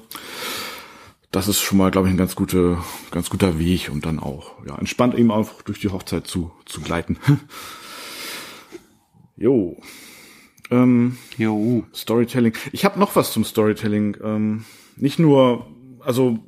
das 1.30 1.48
ist 1.48 1.60
schon 1.60 1.78
mal, 1.78 1.90
glaube 1.90 2.08
ich, 2.08 2.14
ein 2.14 2.18
ganz 2.18 2.36
guter, 2.36 2.84
ganz 3.10 3.28
guter 3.28 3.58
Weg, 3.58 3.90
um 3.90 4.00
dann 4.00 4.18
auch 4.18 4.52
ja, 4.66 4.78
entspannt 4.78 5.14
eben 5.14 5.30
auch 5.30 5.62
durch 5.62 5.80
die 5.80 5.88
Hochzeit 5.88 6.26
zu, 6.26 6.52
zu 6.64 6.80
gleiten. 6.80 7.18
jo. 9.36 9.76
Ähm, 10.70 11.18
jo. 11.36 11.84
Storytelling. 11.92 12.54
Ich 12.72 12.84
habe 12.84 13.00
noch 13.00 13.16
was 13.16 13.32
zum 13.32 13.44
Storytelling. 13.44 14.16
Ähm, 14.22 14.64
nicht 14.96 15.18
nur, 15.18 15.66
also 16.00 16.38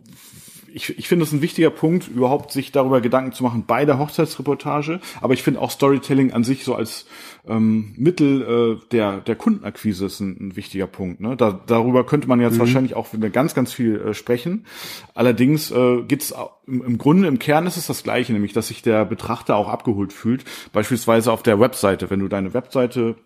ich, 0.77 0.99
ich 0.99 1.09
finde 1.09 1.25
es 1.25 1.33
ein 1.33 1.41
wichtiger 1.41 1.71
Punkt, 1.71 2.07
überhaupt 2.07 2.53
sich 2.53 2.71
darüber 2.71 3.01
Gedanken 3.01 3.33
zu 3.33 3.43
machen 3.43 3.65
bei 3.67 3.87
der 3.87 3.99
Hochzeitsreportage. 3.99 5.01
Aber 5.23 5.33
ich 5.33 5.43
finde 5.43 5.63
auch 5.63 5.71
Storytelling 5.71 6.35
an 6.35 6.45
sich 6.45 6.65
so 6.65 6.75
als 6.75 7.07
ähm, 7.49 7.95
Mittel 7.97 8.43
äh, 8.43 8.89
der, 8.93 9.23
der 9.23 9.37
Kundenakquise 9.37 10.05
ist 10.05 10.21
ein, 10.21 10.37
ein 10.39 10.57
wichtiger 10.57 10.87
Punkt. 10.87 11.21
Ne? 11.21 11.35
Da, 11.35 11.59
darüber 11.67 12.05
könnte 12.05 12.29
man 12.29 12.43
jetzt 12.43 12.57
mhm. 12.57 12.59
wahrscheinlich 12.59 12.95
auch 12.95 13.09
ganz, 13.33 13.55
ganz 13.55 13.73
viel 13.73 13.97
äh, 13.97 14.13
sprechen. 14.13 14.67
Allerdings 15.15 15.71
äh, 15.71 16.03
geht 16.03 16.21
es 16.21 16.35
im, 16.67 16.85
im 16.85 16.99
Grunde, 16.99 17.27
im 17.29 17.39
Kern 17.39 17.67
ist 17.67 17.79
es 17.79 17.87
das 17.87 18.03
Gleiche, 18.03 18.35
nämlich 18.35 18.53
dass 18.53 18.69
sich 18.69 18.83
der 18.83 19.07
Betrachter 19.07 19.57
auch 19.57 19.69
abgeholt 19.69 20.13
fühlt. 20.13 20.45
Beispielsweise 20.75 21.33
auf 21.33 21.43
der 21.43 21.59
Webseite. 21.59 22.11
Wenn 22.11 22.21
du 22.21 22.29
deine 22.29 22.53
Webseite 22.53 23.17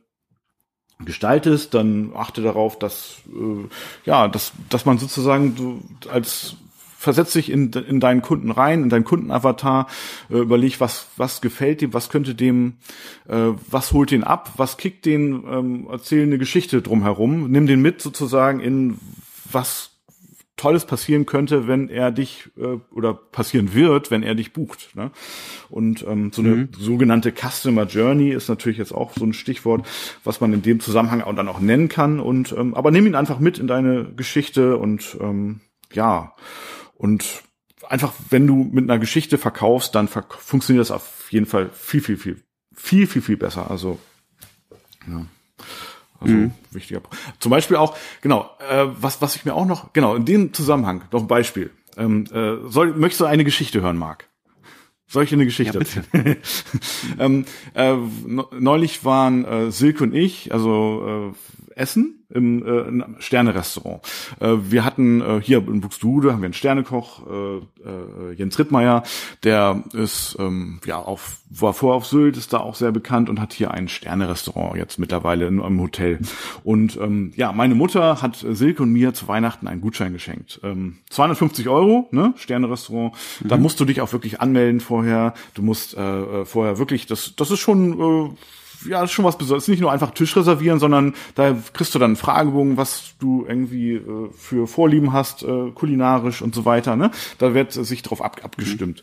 gestaltest, 1.05 1.75
dann 1.75 2.13
achte 2.15 2.43
darauf, 2.43 2.79
dass 2.79 3.23
äh, 3.29 3.67
ja, 4.05 4.29
dass 4.29 4.53
dass 4.69 4.87
man 4.87 4.99
sozusagen 4.99 5.57
du 5.57 5.83
als 6.11 6.57
versetz 7.01 7.33
dich 7.33 7.51
in, 7.51 7.73
in 7.73 7.99
deinen 7.99 8.21
Kunden 8.21 8.51
rein, 8.51 8.83
in 8.83 8.91
deinen 8.91 9.05
Kundenavatar, 9.05 9.87
äh, 10.29 10.37
überleg, 10.37 10.81
was, 10.81 11.07
was 11.17 11.41
gefällt 11.41 11.81
dem, 11.81 11.95
was 11.95 12.11
könnte 12.11 12.35
dem, 12.35 12.75
äh, 13.27 13.53
was 13.71 13.93
holt 13.93 14.11
den 14.11 14.23
ab, 14.23 14.53
was 14.59 14.77
kickt 14.77 15.07
den, 15.07 15.43
ähm, 15.51 15.89
erzähl 15.91 16.25
eine 16.25 16.37
Geschichte 16.37 16.83
drumherum, 16.83 17.51
nimm 17.51 17.67
den 17.67 17.81
mit 17.81 18.03
sozusagen 18.03 18.61
in 18.61 18.99
was 19.51 19.93
Tolles 20.59 20.85
passieren 20.85 21.25
könnte, 21.25 21.67
wenn 21.67 21.89
er 21.89 22.11
dich 22.11 22.51
äh, 22.59 22.77
oder 22.95 23.15
passieren 23.15 23.73
wird, 23.73 24.11
wenn 24.11 24.23
er 24.23 24.35
dich 24.35 24.53
bucht. 24.53 24.95
Ne? 24.95 25.11
Und 25.71 26.05
ähm, 26.07 26.33
so 26.35 26.43
eine 26.43 26.55
mhm. 26.55 26.69
sogenannte 26.79 27.33
Customer 27.33 27.85
Journey 27.85 28.29
ist 28.29 28.51
natürlich 28.51 28.77
jetzt 28.77 28.93
auch 28.93 29.15
so 29.15 29.25
ein 29.25 29.33
Stichwort, 29.33 29.89
was 30.23 30.43
man 30.43 30.53
in 30.53 30.61
dem 30.61 30.81
Zusammenhang 30.81 31.23
auch 31.23 31.35
dann 31.35 31.49
auch 31.49 31.61
nennen 31.61 31.89
kann. 31.89 32.21
Und 32.21 32.53
ähm, 32.53 32.75
aber 32.75 32.91
nimm 32.91 33.07
ihn 33.07 33.15
einfach 33.15 33.39
mit 33.39 33.59
in 33.59 33.69
deine 33.69 34.05
Geschichte 34.05 34.77
und 34.77 35.17
ähm, 35.19 35.61
ja 35.95 36.35
und 37.01 37.43
einfach, 37.89 38.13
wenn 38.29 38.47
du 38.47 38.69
mit 38.71 38.85
einer 38.85 38.99
Geschichte 38.99 39.39
verkaufst, 39.39 39.95
dann 39.95 40.07
verk 40.07 40.35
funktioniert 40.35 40.83
das 40.83 40.91
auf 40.91 41.33
jeden 41.33 41.47
Fall 41.47 41.71
viel, 41.73 42.03
viel, 42.03 42.19
viel, 42.19 42.43
viel, 42.75 43.07
viel, 43.07 43.23
viel 43.23 43.37
besser. 43.39 43.71
Also, 43.71 43.99
ja. 45.09 45.25
Also 46.19 46.35
mhm. 46.35 46.53
wichtiger. 46.73 47.01
Zum 47.39 47.49
Beispiel 47.49 47.79
auch, 47.79 47.97
genau, 48.21 48.51
äh, 48.71 48.85
was, 49.01 49.23
was 49.23 49.35
ich 49.35 49.47
mir 49.47 49.55
auch 49.55 49.65
noch, 49.65 49.95
genau, 49.95 50.15
in 50.15 50.27
dem 50.27 50.53
Zusammenhang, 50.53 51.05
noch 51.11 51.23
ein 51.23 51.27
Beispiel. 51.27 51.71
Ähm, 51.97 52.27
äh, 52.27 52.69
soll, 52.69 52.93
möchtest 52.93 53.23
du 53.23 53.25
eine 53.25 53.45
Geschichte 53.45 53.81
hören, 53.81 53.97
Marc? 53.97 54.29
Soll 55.07 55.25
ich 55.25 55.31
dir 55.31 55.37
eine 55.37 55.47
Geschichte 55.47 55.73
ja, 55.73 55.81
erzählen? 55.81 56.37
ähm, 57.19 57.47
äh, 57.73 57.97
neulich 58.59 59.07
waren 59.07 59.47
äh, 59.47 59.71
Silke 59.71 60.05
und 60.05 60.15
ich, 60.15 60.53
also 60.53 61.33
äh, 61.33 61.70
Essen 61.81 62.25
im 62.29 62.65
äh, 62.65 63.21
Sterne-Restaurant. 63.21 64.03
Äh, 64.39 64.57
wir 64.71 64.85
hatten 64.85 65.21
äh, 65.21 65.41
hier 65.43 65.59
in 65.59 65.81
Buxtehude 65.81 66.33
haben 66.33 66.43
wir 66.43 66.47
einen 66.47 66.55
Sternekoch, 66.55 67.27
äh, 67.27 67.57
äh, 67.57 68.33
Jens 68.37 68.59
Rittmeier, 68.59 69.03
der 69.43 69.83
ist 69.93 70.37
ähm, 70.39 70.81
ja 70.87 70.99
auf 70.99 71.41
war 71.51 71.75
vorher 71.75 71.97
auf 71.97 72.07
Sylt, 72.07 72.37
ist 72.37 72.53
da 72.53 72.59
auch 72.59 72.77
sehr 72.77 72.93
bekannt 72.93 73.29
und 73.29 73.41
hat 73.41 73.53
hier 73.53 73.73
ein 73.73 73.89
Sterne-Restaurant 73.89 74.77
jetzt 74.77 74.99
mittlerweile 74.99 75.49
in 75.49 75.61
einem 75.61 75.81
Hotel. 75.81 76.21
Und 76.63 76.97
ähm, 76.97 77.33
ja, 77.35 77.53
meine 77.53 77.75
Mutter 77.75 78.23
hat 78.23 78.37
Silke 78.37 78.85
und 78.85 78.93
mir 78.93 79.13
zu 79.15 79.27
Weihnachten 79.27 79.67
einen 79.67 79.81
Gutschein 79.81 80.13
geschenkt. 80.13 80.61
Ähm, 80.63 80.99
250 81.11 81.69
Euro, 81.69 82.09
ne, 82.13 82.35
Sterne-Restaurant. 82.37 83.15
Mhm. 83.43 83.49
Da 83.49 83.57
musst 83.57 83.81
du 83.81 83.85
dich 83.85 84.01
auch 84.01 84.13
wirklich 84.13 84.41
anmelden 84.41 84.81
vorher. 84.81 85.35
Du 85.55 85.63
musst 85.63 85.97
äh, 85.97 86.01
äh 86.01 86.45
vorher 86.45 86.79
wirklich, 86.79 87.07
das, 87.07 87.35
das 87.35 87.51
ist 87.51 87.59
schon 87.59 88.01
äh, 88.01 88.31
ja, 88.87 89.01
das 89.01 89.11
ist 89.11 89.15
schon 89.15 89.25
was 89.25 89.39
Besonderes. 89.39 89.69
Nicht 89.69 89.81
nur 89.81 89.93
einfach 89.93 90.13
Tisch 90.13 90.37
reservieren, 90.37 90.79
sondern 90.79 91.15
da 91.35 91.57
kriegst 91.73 91.95
du 91.95 91.99
dann 91.99 92.11
einen 92.11 92.17
Fragebogen, 92.17 92.77
was 92.77 93.15
du 93.19 93.45
irgendwie 93.47 93.95
äh, 93.95 94.31
für 94.33 94.67
Vorlieben 94.67 95.13
hast, 95.13 95.43
äh, 95.43 95.71
kulinarisch 95.75 96.43
und 96.43 96.55
so 96.55 96.65
weiter. 96.65 96.97
Ne? 96.97 97.11
Da 97.39 97.55
wird 97.55 97.73
sich 97.73 98.03
drauf 98.03 98.23
ab, 98.23 98.41
abgestimmt. 98.43 99.03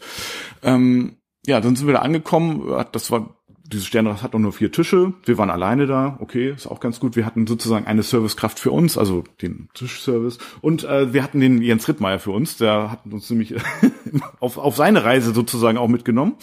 Mhm. 0.62 0.68
Ähm, 0.68 1.18
ja, 1.46 1.62
dann 1.62 1.76
sind 1.76 1.88
wir 1.88 1.94
da 1.94 2.02
angekommen. 2.02 2.86
Das 2.92 3.10
war 3.10 3.37
dieses 3.72 3.86
Sternrad 3.86 4.24
hat 4.24 4.34
auch 4.34 4.40
nur 4.40 4.54
vier 4.54 4.72
Tische. 4.72 5.14
Wir 5.26 5.38
waren 5.38 5.50
alleine 5.50 5.88
da. 5.88 6.18
Okay, 6.20 6.52
ist 6.52 6.68
auch 6.68 6.80
ganz 6.80 7.00
gut. 7.00 7.16
Wir 7.16 7.26
hatten 7.26 7.48
sozusagen 7.48 7.86
eine 7.86 8.04
Servicekraft 8.04 8.60
für 8.60 8.72
uns, 8.72 8.98
also 8.98 9.24
den 9.42 9.70
Tischservice. 9.74 10.38
Und 10.62 10.84
äh, 10.84 11.14
wir 11.14 11.24
hatten 11.24 11.40
den 11.40 11.62
Jens 11.62 11.88
Rittmeier 11.88 12.20
für 12.20 12.32
uns. 12.32 12.58
Der 12.58 12.92
hat 12.92 13.06
uns 13.06 13.30
nämlich 13.30 13.56
auf, 14.40 14.58
auf 14.58 14.76
seine 14.76 15.04
Reise 15.04 15.34
sozusagen 15.34 15.78
auch 15.78 15.88
mitgenommen. 15.88 16.36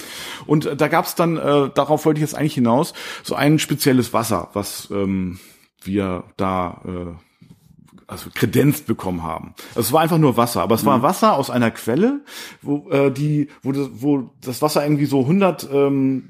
Und 0.47 0.67
äh, 0.67 0.77
da 0.77 0.89
gab 0.89 1.07
es 1.07 1.15
dann, 1.15 1.37
äh, 1.37 1.71
darauf 1.75 2.05
wollte 2.05 2.19
ich 2.19 2.23
jetzt 2.23 2.35
eigentlich 2.35 2.55
hinaus, 2.55 2.93
so 3.23 3.35
ein 3.35 3.59
spezielles 3.59 4.13
Wasser, 4.13 4.51
was 4.53 4.89
ähm, 4.91 5.39
wir 5.83 6.25
da 6.37 6.83
äh, 6.85 7.25
also 8.07 8.29
kredenzt 8.35 8.87
bekommen 8.87 9.23
haben. 9.23 9.55
Also 9.71 9.81
es 9.81 9.93
war 9.93 10.03
einfach 10.03 10.19
nur 10.19 10.37
Wasser, 10.37 10.63
aber 10.63 10.75
es 10.75 10.83
mhm. 10.83 10.89
war 10.89 11.03
Wasser 11.03 11.37
aus 11.37 11.51
einer 11.51 11.71
Quelle, 11.71 12.21
wo 12.61 12.91
äh, 12.91 13.11
die, 13.11 13.49
wo 13.63 13.73
das, 13.73 13.89
wo 13.95 14.31
das 14.43 14.63
Wasser 14.63 14.85
irgendwie 14.85 15.07
so 15.07 15.21
100 15.21 15.69
ähm, 15.73 16.29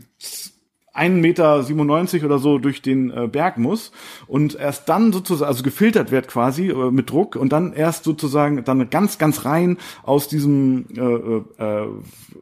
1,97 0.95 2.15
Meter 2.15 2.27
oder 2.27 2.39
so 2.39 2.59
durch 2.59 2.83
den 2.83 3.11
äh, 3.11 3.27
Berg 3.27 3.59
muss 3.59 3.91
und 4.27 4.55
erst 4.55 4.89
dann 4.89 5.13
sozusagen, 5.13 5.49
also 5.49 5.63
gefiltert 5.63 6.11
wird 6.11 6.29
quasi 6.29 6.69
äh, 6.69 6.91
mit 6.91 7.11
Druck 7.11 7.37
und 7.37 7.53
dann 7.53 7.73
erst 7.73 8.05
sozusagen 8.05 8.65
dann 8.65 8.91
ganz, 8.91 9.19
ganz 9.19 9.45
rein 9.45 9.79
aus 10.05 10.29
diesem, 10.29 10.87
äh, 10.97 11.01
äh, 11.01 11.83
äh, 11.83 11.89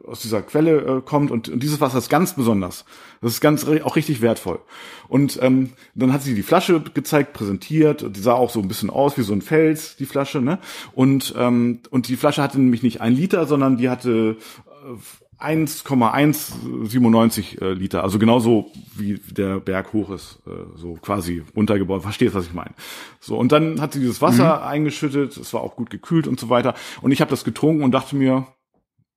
aus 0.05 0.21
dieser 0.21 0.41
Quelle 0.41 0.97
äh, 0.97 1.01
kommt 1.01 1.31
und, 1.31 1.49
und 1.49 1.63
dieses 1.63 1.81
Wasser 1.81 1.97
ist 1.97 2.09
ganz 2.09 2.33
besonders. 2.33 2.85
Das 3.21 3.31
ist 3.31 3.41
ganz 3.41 3.65
auch 3.65 3.95
richtig 3.95 4.21
wertvoll. 4.21 4.59
Und 5.07 5.39
ähm, 5.41 5.69
dann 5.95 6.11
hat 6.11 6.23
sie 6.23 6.35
die 6.35 6.43
Flasche 6.43 6.81
gezeigt, 6.81 7.31
präsentiert. 7.31 8.05
Die 8.15 8.19
sah 8.19 8.33
auch 8.33 8.49
so 8.49 8.59
ein 8.59 8.67
bisschen 8.67 8.89
aus 8.89 9.17
wie 9.17 9.21
so 9.21 9.31
ein 9.31 9.41
Fels, 9.41 9.95
die 9.95 10.05
Flasche. 10.05 10.41
Ne? 10.41 10.59
Und 10.93 11.33
ähm, 11.37 11.79
und 11.89 12.09
die 12.09 12.17
Flasche 12.17 12.43
hatte 12.43 12.59
nämlich 12.59 12.83
nicht 12.83 12.99
ein 12.99 13.13
Liter, 13.13 13.45
sondern 13.45 13.77
die 13.77 13.89
hatte 13.89 14.37
äh, 14.67 15.22
1,197 15.37 17.61
äh, 17.61 17.73
Liter, 17.73 18.03
also 18.03 18.19
genauso 18.19 18.71
wie 18.95 19.19
der 19.29 19.59
Berg 19.59 19.91
hoch 19.93 20.09
ist, 20.11 20.41
äh, 20.47 20.51
so 20.75 20.93
quasi 20.95 21.43
untergebaut. 21.53 22.01
Verstehst, 22.03 22.35
was 22.35 22.45
ich 22.45 22.53
meine? 22.53 22.73
So 23.19 23.37
und 23.37 23.51
dann 23.51 23.81
hat 23.81 23.93
sie 23.93 23.99
dieses 23.99 24.21
Wasser 24.21 24.57
mhm. 24.57 24.63
eingeschüttet, 24.67 25.35
es 25.37 25.53
war 25.53 25.61
auch 25.61 25.75
gut 25.75 25.89
gekühlt 25.89 26.27
und 26.27 26.39
so 26.39 26.49
weiter. 26.49 26.75
Und 27.01 27.11
ich 27.11 27.21
habe 27.21 27.31
das 27.31 27.43
getrunken 27.43 27.83
und 27.83 27.91
dachte 27.91 28.15
mir, 28.15 28.47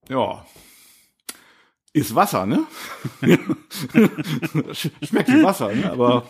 ja, 0.08 0.44
ist 1.96 2.14
Wasser, 2.14 2.44
ne? 2.44 2.64
Schmeckt 5.02 5.28
wie 5.30 5.42
Wasser, 5.42 5.72
ne? 5.74 5.90
Aber, 5.90 6.24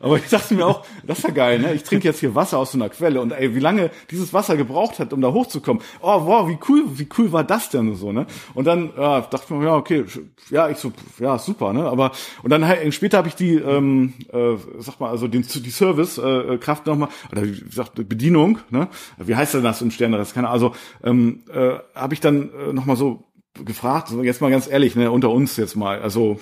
aber 0.00 0.16
ich 0.16 0.28
dachte 0.28 0.54
mir 0.54 0.66
auch, 0.66 0.84
das 1.06 1.18
ist 1.18 1.24
ja 1.24 1.30
geil, 1.30 1.60
ne? 1.60 1.74
Ich 1.74 1.84
trinke 1.84 2.08
jetzt 2.08 2.18
hier 2.18 2.34
Wasser 2.34 2.58
aus 2.58 2.72
so 2.72 2.78
einer 2.78 2.88
Quelle 2.88 3.20
und 3.20 3.30
ey, 3.30 3.54
wie 3.54 3.60
lange 3.60 3.92
dieses 4.10 4.32
Wasser 4.32 4.56
gebraucht 4.56 4.98
hat, 4.98 5.12
um 5.12 5.20
da 5.20 5.32
hochzukommen. 5.32 5.80
Oh, 6.00 6.26
wow, 6.26 6.48
wie 6.48 6.58
cool, 6.68 6.82
wie 6.94 7.08
cool 7.16 7.30
war 7.30 7.44
das 7.44 7.70
denn 7.70 7.94
so, 7.94 8.10
ne? 8.10 8.26
Und 8.54 8.64
dann 8.64 8.90
ja, 8.96 9.20
dachte 9.20 9.44
ich 9.44 9.50
mir, 9.50 9.64
ja, 9.64 9.76
okay, 9.76 10.04
ja, 10.50 10.68
ich 10.68 10.78
so, 10.78 10.92
ja, 11.20 11.38
super, 11.38 11.72
ne? 11.72 11.84
Aber 11.84 12.10
und 12.42 12.50
dann 12.50 12.66
halt, 12.66 12.92
später 12.92 13.18
habe 13.18 13.28
ich 13.28 13.36
die, 13.36 13.54
ähm, 13.54 14.14
äh, 14.32 14.56
sag 14.78 14.98
mal, 14.98 15.10
also 15.10 15.28
den, 15.28 15.42
die 15.42 15.70
Service 15.70 16.18
äh, 16.18 16.58
Kraft 16.58 16.86
nochmal, 16.86 17.10
oder 17.30 17.44
wie 17.44 17.60
gesagt, 17.60 17.94
Bedienung, 18.08 18.58
ne? 18.70 18.88
Wie 19.18 19.36
heißt 19.36 19.54
denn 19.54 19.62
das 19.62 19.82
im 19.82 19.92
Sternrest? 19.92 20.34
Keine 20.34 20.48
Ahnung, 20.48 20.74
also 20.74 21.08
ähm, 21.08 21.44
äh, 21.54 21.76
habe 21.94 22.12
ich 22.12 22.20
dann 22.20 22.50
äh, 22.50 22.72
nochmal 22.72 22.96
so 22.96 23.22
gefragt, 23.64 24.12
jetzt 24.22 24.40
mal 24.40 24.50
ganz 24.50 24.68
ehrlich, 24.68 24.96
ne, 24.96 25.10
unter 25.10 25.30
uns 25.30 25.56
jetzt 25.56 25.76
mal, 25.76 26.00
also 26.00 26.40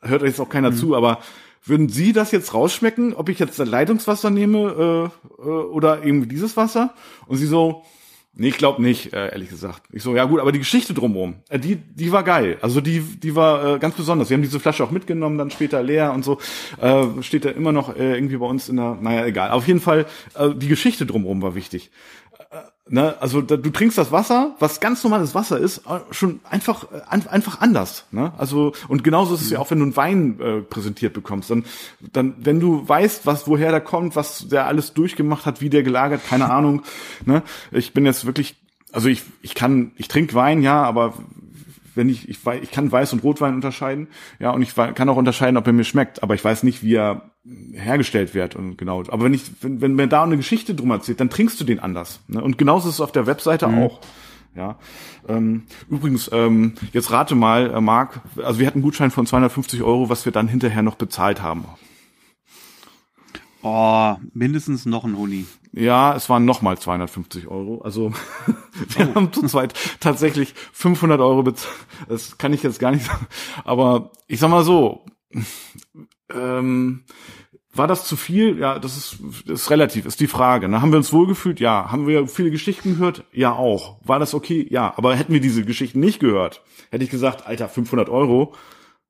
hört 0.00 0.22
jetzt 0.22 0.40
auch 0.40 0.48
keiner 0.48 0.70
mhm. 0.70 0.76
zu, 0.76 0.96
aber 0.96 1.18
würden 1.64 1.88
Sie 1.88 2.12
das 2.12 2.32
jetzt 2.32 2.54
rausschmecken, 2.54 3.14
ob 3.14 3.28
ich 3.28 3.38
jetzt 3.38 3.58
Leitungswasser 3.58 4.30
nehme 4.30 5.10
äh, 5.38 5.42
äh, 5.42 5.46
oder 5.46 6.02
eben 6.02 6.28
dieses 6.28 6.56
Wasser? 6.56 6.92
Und 7.26 7.36
sie 7.36 7.46
so, 7.46 7.84
nee, 8.34 8.48
ich 8.48 8.58
glaube 8.58 8.82
nicht, 8.82 9.12
äh, 9.12 9.30
ehrlich 9.30 9.48
gesagt. 9.48 9.82
Ich 9.92 10.02
so, 10.02 10.16
ja 10.16 10.24
gut, 10.24 10.40
aber 10.40 10.50
die 10.50 10.58
Geschichte 10.58 10.92
drumherum, 10.92 11.36
äh, 11.50 11.60
die, 11.60 11.76
die 11.76 12.10
war 12.10 12.24
geil. 12.24 12.58
Also 12.62 12.80
die, 12.80 13.00
die 13.00 13.36
war 13.36 13.76
äh, 13.76 13.78
ganz 13.78 13.94
besonders. 13.94 14.28
Wir 14.28 14.36
haben 14.36 14.42
diese 14.42 14.58
Flasche 14.58 14.82
auch 14.82 14.90
mitgenommen, 14.90 15.38
dann 15.38 15.52
später 15.52 15.84
leer 15.84 16.12
und 16.12 16.24
so. 16.24 16.38
Äh, 16.80 17.22
steht 17.22 17.44
da 17.44 17.50
immer 17.50 17.70
noch 17.70 17.94
äh, 17.94 18.14
irgendwie 18.14 18.38
bei 18.38 18.46
uns 18.46 18.68
in 18.68 18.76
der, 18.76 18.98
naja, 19.00 19.24
egal. 19.24 19.52
Auf 19.52 19.68
jeden 19.68 19.80
Fall, 19.80 20.06
äh, 20.34 20.50
die 20.56 20.68
Geschichte 20.68 21.06
drumherum 21.06 21.42
war 21.42 21.54
wichtig. 21.54 21.92
Ne, 22.88 23.14
also 23.20 23.40
da, 23.40 23.56
du 23.56 23.70
trinkst 23.70 23.96
das 23.96 24.10
Wasser, 24.10 24.56
was 24.58 24.80
ganz 24.80 25.04
normales 25.04 25.36
Wasser 25.36 25.56
ist, 25.56 25.86
äh, 25.86 26.00
schon 26.10 26.40
einfach 26.42 26.84
äh, 26.92 27.00
an, 27.08 27.24
einfach 27.28 27.60
anders. 27.60 28.06
Ne? 28.10 28.32
Also 28.36 28.72
und 28.88 29.04
genauso 29.04 29.36
ist 29.36 29.42
es 29.42 29.50
ja 29.50 29.60
auch, 29.60 29.70
wenn 29.70 29.78
du 29.78 29.84
einen 29.84 29.96
Wein 29.96 30.40
äh, 30.40 30.60
präsentiert 30.62 31.12
bekommst, 31.12 31.48
dann 31.48 31.64
dann 32.12 32.34
wenn 32.38 32.58
du 32.58 32.86
weißt, 32.86 33.24
was 33.24 33.46
woher 33.46 33.70
der 33.70 33.80
kommt, 33.80 34.16
was 34.16 34.48
der 34.48 34.66
alles 34.66 34.94
durchgemacht 34.94 35.46
hat, 35.46 35.60
wie 35.60 35.70
der 35.70 35.84
gelagert, 35.84 36.22
keine 36.28 36.50
Ahnung. 36.50 36.82
Ne? 37.24 37.44
Ich 37.70 37.94
bin 37.94 38.04
jetzt 38.04 38.26
wirklich, 38.26 38.56
also 38.90 39.08
ich 39.08 39.22
ich 39.42 39.54
kann, 39.54 39.92
ich 39.96 40.08
trinke 40.08 40.34
Wein, 40.34 40.60
ja, 40.60 40.82
aber 40.82 41.14
wenn 41.94 42.08
ich, 42.08 42.28
ich, 42.28 42.38
ich 42.62 42.70
kann 42.72 42.90
Weiß- 42.90 43.12
und 43.12 43.22
Rotwein 43.22 43.54
unterscheiden, 43.54 44.08
ja, 44.40 44.50
und 44.50 44.62
ich 44.62 44.74
kann 44.74 45.08
auch 45.08 45.16
unterscheiden, 45.16 45.56
ob 45.56 45.66
er 45.66 45.72
mir 45.72 45.84
schmeckt, 45.84 46.22
aber 46.22 46.34
ich 46.34 46.44
weiß 46.44 46.62
nicht, 46.64 46.82
wie 46.82 46.94
er 46.94 47.31
hergestellt 47.44 48.34
wird 48.34 48.54
und 48.54 48.76
genau. 48.78 49.00
Aber 49.08 49.24
wenn 49.24 49.34
ich, 49.34 49.42
wenn, 49.60 49.80
wenn 49.80 49.94
mir 49.94 50.06
da 50.06 50.22
eine 50.22 50.36
Geschichte 50.36 50.74
drum 50.74 50.90
erzählt, 50.90 51.20
dann 51.20 51.30
trinkst 51.30 51.60
du 51.60 51.64
den 51.64 51.80
anders. 51.80 52.20
Ne? 52.28 52.42
Und 52.42 52.56
genauso 52.56 52.88
ist 52.88 52.96
es 52.96 53.00
auf 53.00 53.12
der 53.12 53.26
Webseite 53.26 53.66
mhm. 53.66 53.82
auch. 53.82 54.00
Ja. 54.54 54.78
Ähm, 55.28 55.62
übrigens, 55.88 56.30
ähm, 56.32 56.74
jetzt 56.92 57.10
rate 57.10 57.34
mal, 57.34 57.72
äh, 57.72 57.80
Marc, 57.80 58.20
also 58.36 58.60
wir 58.60 58.66
hatten 58.66 58.78
einen 58.78 58.82
Gutschein 58.82 59.10
von 59.10 59.26
250 59.26 59.82
Euro, 59.82 60.08
was 60.08 60.24
wir 60.24 60.32
dann 60.32 60.46
hinterher 60.46 60.82
noch 60.82 60.96
bezahlt 60.96 61.42
haben. 61.42 61.64
Oh, 63.62 64.16
mindestens 64.34 64.86
noch 64.86 65.04
ein 65.04 65.16
Huni. 65.16 65.46
Ja, 65.72 66.14
es 66.14 66.28
waren 66.28 66.44
nochmal 66.44 66.78
250 66.78 67.46
Euro. 67.48 67.80
Also 67.82 68.12
wir 68.88 69.08
oh. 69.08 69.14
haben 69.14 69.32
zu 69.32 69.46
zweit 69.46 69.74
tatsächlich 70.00 70.54
500 70.72 71.20
Euro 71.20 71.42
bezahlt. 71.42 71.74
Das 72.08 72.38
kann 72.38 72.52
ich 72.52 72.62
jetzt 72.62 72.78
gar 72.78 72.90
nicht 72.90 73.06
sagen. 73.06 73.26
Aber 73.64 74.10
ich 74.26 74.38
sag 74.38 74.50
mal 74.50 74.64
so, 74.64 75.04
ähm, 76.30 77.04
war 77.74 77.86
das 77.86 78.04
zu 78.04 78.16
viel? 78.16 78.58
Ja, 78.58 78.78
das 78.78 78.96
ist, 78.96 79.16
das 79.46 79.62
ist 79.62 79.70
relativ, 79.70 80.04
ist 80.04 80.20
die 80.20 80.26
Frage. 80.26 80.68
Ne? 80.68 80.82
Haben 80.82 80.92
wir 80.92 80.98
uns 80.98 81.12
wohlgefühlt? 81.12 81.58
Ja. 81.58 81.90
Haben 81.90 82.06
wir 82.06 82.26
viele 82.26 82.50
Geschichten 82.50 82.98
gehört? 82.98 83.24
Ja, 83.32 83.52
auch. 83.52 83.98
War 84.04 84.18
das 84.18 84.34
okay? 84.34 84.66
Ja. 84.70 84.92
Aber 84.96 85.16
hätten 85.16 85.32
wir 85.32 85.40
diese 85.40 85.64
Geschichten 85.64 86.00
nicht 86.00 86.20
gehört, 86.20 86.62
hätte 86.90 87.04
ich 87.04 87.10
gesagt, 87.10 87.46
Alter, 87.46 87.68
500 87.68 88.10
Euro, 88.10 88.54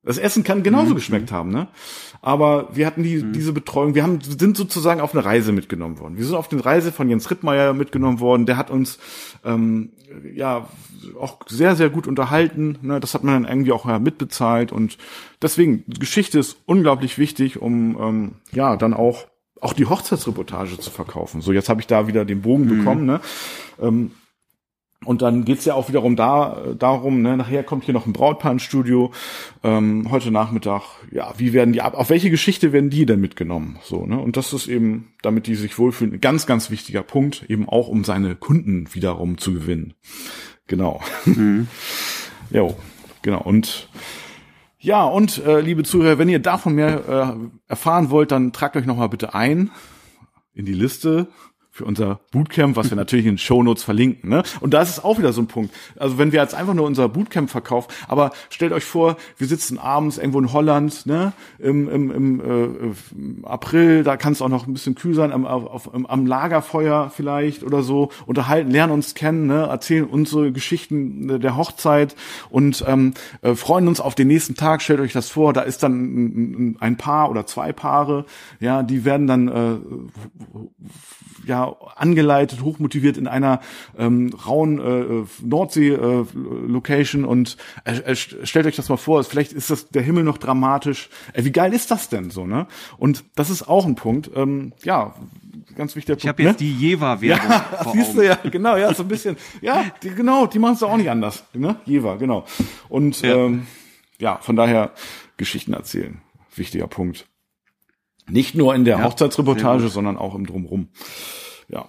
das 0.05 0.19
Essen 0.19 0.43
kann 0.43 0.63
genauso 0.63 0.91
mhm. 0.91 0.95
geschmeckt 0.97 1.31
haben, 1.31 1.51
ne? 1.51 1.69
Aber 2.21 2.69
wir 2.73 2.87
hatten 2.87 3.03
die, 3.03 3.23
mhm. 3.23 3.33
diese 3.33 3.53
Betreuung, 3.53 3.95
wir 3.95 4.03
haben, 4.03 4.21
sind 4.21 4.57
sozusagen 4.57 5.01
auf 5.01 5.15
eine 5.15 5.25
Reise 5.25 5.53
mitgenommen 5.53 5.99
worden. 5.99 6.17
Wir 6.17 6.25
sind 6.25 6.35
auf 6.35 6.51
eine 6.53 6.65
Reise 6.65 6.93
von 6.93 7.09
Jens 7.09 7.31
Rittmeier 7.31 7.73
mitgenommen 7.73 8.21
worden. 8.21 8.47
Der 8.47 8.57
hat 8.57 8.71
uns 8.71 8.99
ähm, 9.45 9.91
ja 10.33 10.69
auch 11.21 11.39
sehr, 11.49 11.77
sehr 11.77 11.91
gut 11.91 12.07
unterhalten. 12.07 12.79
Ne? 12.83 13.01
Das 13.01 13.15
hat 13.15 13.25
man 13.25 13.43
dann 13.43 13.53
irgendwie 13.53 13.73
auch 13.73 13.87
ja, 13.87 13.99
mitbezahlt. 13.99 14.73
Und 14.73 14.99
deswegen, 15.41 15.85
Geschichte 15.87 16.39
ist 16.39 16.59
unglaublich 16.67 17.19
wichtig, 17.19 17.61
um 17.61 17.97
ähm, 18.01 18.33
ja 18.53 18.77
dann 18.77 18.95
auch 18.95 19.27
auch 19.61 19.75
die 19.75 19.87
Hochzeitsreportage 19.87 20.77
zu 20.79 20.91
verkaufen. 20.91 21.41
So, 21.41 21.53
jetzt 21.53 21.69
habe 21.69 21.81
ich 21.81 21.87
da 21.87 22.09
wieder 22.09 22.25
den 22.25 22.43
Bogen 22.43 22.65
mhm. 22.65 22.79
bekommen. 22.79 23.07
Ne? 23.07 23.21
Ähm, 23.81 24.11
und 25.05 25.23
dann 25.23 25.45
geht's 25.45 25.65
ja 25.65 25.75
auch 25.75 25.89
wiederum 25.89 26.17
da, 26.17 26.75
darum, 26.79 27.23
ne, 27.23 27.37
nachher 27.37 27.65
kommt 27.65 27.85
hier 27.85 27.95
noch 27.95 28.07
ein 28.07 28.13
Brautpaar 28.13 28.53
ins 28.53 28.63
Studio, 28.63 29.13
ähm, 29.63 30.11
heute 30.11 30.31
Nachmittag, 30.31 30.83
ja, 31.11 31.33
wie 31.37 31.53
werden 31.53 31.73
die, 31.73 31.83
auf 31.83 32.11
welche 32.11 32.31
Geschichte 32.31 32.73
werden 32.73 32.91
die 32.91 33.07
denn 33.07 33.21
mitgenommen? 33.21 33.79
So, 33.83 34.07
ne? 34.07 34.19
Und 34.19 34.37
das 34.37 34.53
ist 34.53 34.69
eben, 34.69 35.13
damit 35.23 35.47
die 35.47 35.55
sich 35.55 35.79
wohlfühlen, 35.79 36.15
ein 36.15 36.21
ganz, 36.21 36.47
ganz 36.47 36.71
wichtiger 36.71 37.03
Punkt, 37.03 37.45
eben 37.49 37.69
auch 37.69 37.89
um 37.89 38.05
seine 38.05 38.37
Kunden 38.37 38.89
wiederum 38.93 39.39
zu 39.39 39.53
gewinnen. 39.53 39.95
Genau. 40.67 41.01
Mhm. 41.25 41.69
jo, 42.51 42.77
genau. 43.23 43.43
Und 43.43 43.89
ja, 44.79 45.05
und 45.05 45.45
äh, 45.47 45.61
liebe 45.61 45.85
Zuhörer, 45.85 46.19
wenn 46.19 46.29
ihr 46.29 46.41
davon 46.41 46.75
mehr 46.75 47.39
äh, 47.39 47.71
erfahren 47.71 48.11
wollt, 48.11 48.33
dann 48.33 48.53
tragt 48.53 48.77
euch 48.77 48.87
nochmal 48.87 49.09
bitte 49.09 49.33
ein 49.35 49.71
in 50.55 50.67
die 50.67 50.73
Liste 50.73 51.29
für 51.75 51.87
unser 51.87 52.21
Bootcamp, 52.33 52.77
was 52.77 52.91
wir 52.91 52.97
natürlich 52.97 53.25
in 53.25 53.39
Shownotes 53.39 53.83
verlinken. 53.83 54.29
Ne? 54.29 54.43
Und 54.61 54.75
da 54.75 54.83
ist 54.83 54.91
es 54.91 55.03
auch 55.03 55.19
wieder 55.19 55.33
so 55.33 55.41
ein 55.41 55.47
Punkt. 55.47 55.75
Also 55.99 56.19
wenn 56.19 56.31
wir 56.31 56.43
jetzt 56.43 56.55
einfach 56.55 56.75
nur 56.75 56.85
unser 56.85 57.09
Bootcamp 57.09 57.49
verkaufen, 57.49 57.91
aber 58.09 58.33
stellt 58.51 58.73
euch 58.73 58.85
vor, 58.85 59.17
wir 59.39 59.47
sitzen 59.47 59.79
abends 59.79 60.19
irgendwo 60.19 60.39
in 60.39 60.53
Holland, 60.53 61.07
ne, 61.07 61.33
im, 61.59 61.89
im, 61.89 62.11
im 62.11 62.41
äh, 62.41 63.47
April, 63.47 64.05
da 64.05 64.19
kann 64.19 64.35
es 64.35 64.43
auch 64.43 64.51
noch 64.51 64.67
ein 64.67 64.75
bisschen 64.75 64.95
kühl 64.95 65.15
sein, 65.15 65.33
am, 65.33 65.47
auf, 65.47 65.95
am 65.95 66.27
Lagerfeuer 66.27 67.11
vielleicht 67.15 67.65
oder 67.65 67.83
so, 67.83 68.11
unterhalten, 68.27 68.71
lernen 68.71 68.93
uns 68.93 69.15
kennen, 69.15 69.47
ne, 69.47 69.63
erzählen 69.63 70.05
unsere 70.05 70.53
Geschichten 70.53 71.41
der 71.41 71.57
Hochzeit 71.57 72.17
und 72.51 72.85
ähm, 72.87 73.15
äh, 73.41 73.55
freuen 73.55 73.89
uns 73.89 73.99
auf 73.99 74.15
den 74.15 74.29
nächsten 74.29 74.57
Tag. 74.57 74.83
Stellt 74.83 75.01
euch 75.01 75.15
das 75.15 75.31
vor, 75.31 75.55
da 75.55 75.63
ist 75.63 75.83
dann 75.83 76.77
ein 76.81 76.97
Paar 76.99 77.31
oder 77.31 77.47
zwei 77.47 77.73
Paare, 77.73 78.27
ja, 78.61 78.83
die 78.83 79.07
werden 79.07 79.27
dann 79.27 79.49
äh, 79.49 79.79
ja 81.47 81.62
angeleitet, 81.97 82.63
hochmotiviert 82.63 83.17
in 83.17 83.27
einer 83.27 83.61
ähm, 83.99 84.35
rauen 84.47 84.79
äh, 84.79 85.45
Nordsee-Location 85.45 87.25
äh, 87.25 87.27
und 87.27 87.57
äh, 87.85 88.13
äh, 88.13 88.17
stellt 88.17 88.67
euch 88.67 88.77
das 88.77 88.89
mal 88.89 88.97
vor, 88.97 89.23
vielleicht 89.25 89.53
ist 89.53 89.71
das 89.71 89.89
der 89.89 90.03
Himmel 90.03 90.25
noch 90.25 90.39
dramatisch. 90.39 91.09
Äh, 91.33 91.45
wie 91.45 91.53
geil 91.53 91.73
ist 91.73 91.91
das 91.91 92.09
denn 92.09 92.31
so, 92.31 92.47
ne? 92.47 92.67
Und 92.99 93.25
das 93.35 93.51
ist 93.51 93.69
auch 93.69 93.87
ein 93.87 93.95
Punkt. 93.95 94.31
Ähm, 94.35 94.73
ja, 94.83 95.15
ganz 95.77 95.97
wichtiger 95.97 96.15
Punkt. 96.15 96.25
Ich 96.25 96.29
habe 96.29 96.43
jetzt 96.43 96.61
ne? 96.61 96.67
die 96.67 96.75
Jewa-Werbung. 96.75 97.51
Ja, 97.51 97.87
siehst 97.93 98.17
du 98.17 98.23
ja, 98.23 98.37
genau, 98.37 98.77
ja, 98.77 98.93
so 98.95 99.03
ein 99.03 99.09
bisschen. 99.09 99.37
Ja, 99.61 99.85
die, 100.03 100.11
genau, 100.11 100.47
die 100.47 100.59
machen 100.59 100.75
es 100.75 100.83
auch 100.83 100.97
nicht 100.97 101.11
anders. 101.11 101.45
Ne? 101.53 101.77
Jewa, 101.85 102.17
genau. 102.17 102.45
Und 102.89 103.23
ja. 103.23 103.35
Ähm, 103.37 103.67
ja, 104.19 104.39
von 104.41 104.55
daher 104.55 104.93
Geschichten 105.37 105.73
erzählen. 105.73 106.21
Wichtiger 106.55 106.87
Punkt. 106.87 107.27
Nicht 108.29 108.55
nur 108.55 108.75
in 108.75 108.85
der 108.85 108.99
ja, 108.99 109.05
Hochzeitsreportage, 109.05 109.89
sondern 109.89 110.17
auch 110.17 110.37
im 110.37 110.47
Drumrum. 110.47 110.89
Ja, 111.73 111.89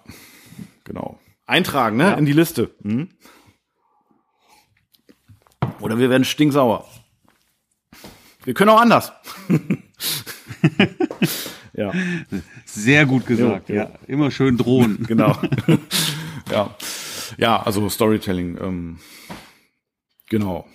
genau. 0.83 1.19
Eintragen, 1.45 1.97
ne? 1.97 2.03
Ja. 2.03 2.13
In 2.13 2.25
die 2.25 2.33
Liste. 2.33 2.73
Hm? 2.83 3.09
Oder 5.81 5.99
wir 5.99 6.09
werden 6.09 6.23
stinksauer. 6.23 6.87
Wir 8.45 8.53
können 8.53 8.69
auch 8.69 8.81
anders. 8.81 9.11
ja. 11.73 11.91
Sehr 12.65 13.05
gut 13.05 13.25
gesagt, 13.25 13.69
ja. 13.69 13.75
ja. 13.75 13.91
Immer 14.07 14.31
schön 14.31 14.57
drohen. 14.57 15.03
genau. 15.07 15.37
ja. 16.49 16.75
Ja, 17.37 17.61
also 17.61 17.89
Storytelling, 17.89 18.57
ähm, 18.61 18.99
genau. 20.29 20.67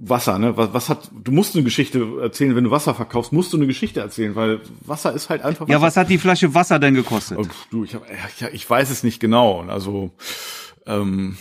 Wasser, 0.00 0.38
ne? 0.38 0.56
Was, 0.56 0.72
was 0.72 0.88
hat, 0.88 1.10
du 1.12 1.32
musst 1.32 1.54
eine 1.54 1.64
Geschichte 1.64 2.18
erzählen, 2.20 2.56
wenn 2.56 2.64
du 2.64 2.70
Wasser 2.70 2.94
verkaufst, 2.94 3.32
musst 3.32 3.52
du 3.52 3.56
eine 3.56 3.66
Geschichte 3.66 4.00
erzählen, 4.00 4.34
weil 4.34 4.60
Wasser 4.80 5.12
ist 5.12 5.28
halt 5.28 5.42
einfach. 5.42 5.62
Wasser. 5.62 5.72
Ja, 5.72 5.82
was 5.82 5.96
hat 5.96 6.08
die 6.08 6.18
Flasche 6.18 6.54
Wasser 6.54 6.78
denn 6.78 6.94
gekostet? 6.94 7.38
Oh, 7.38 7.46
du, 7.70 7.84
ich, 7.84 7.94
hab, 7.94 8.04
ja, 8.40 8.48
ich 8.52 8.68
weiß 8.68 8.90
es 8.90 9.02
nicht 9.02 9.20
genau. 9.20 9.62
Also, 9.62 10.10
ähm, 10.86 11.36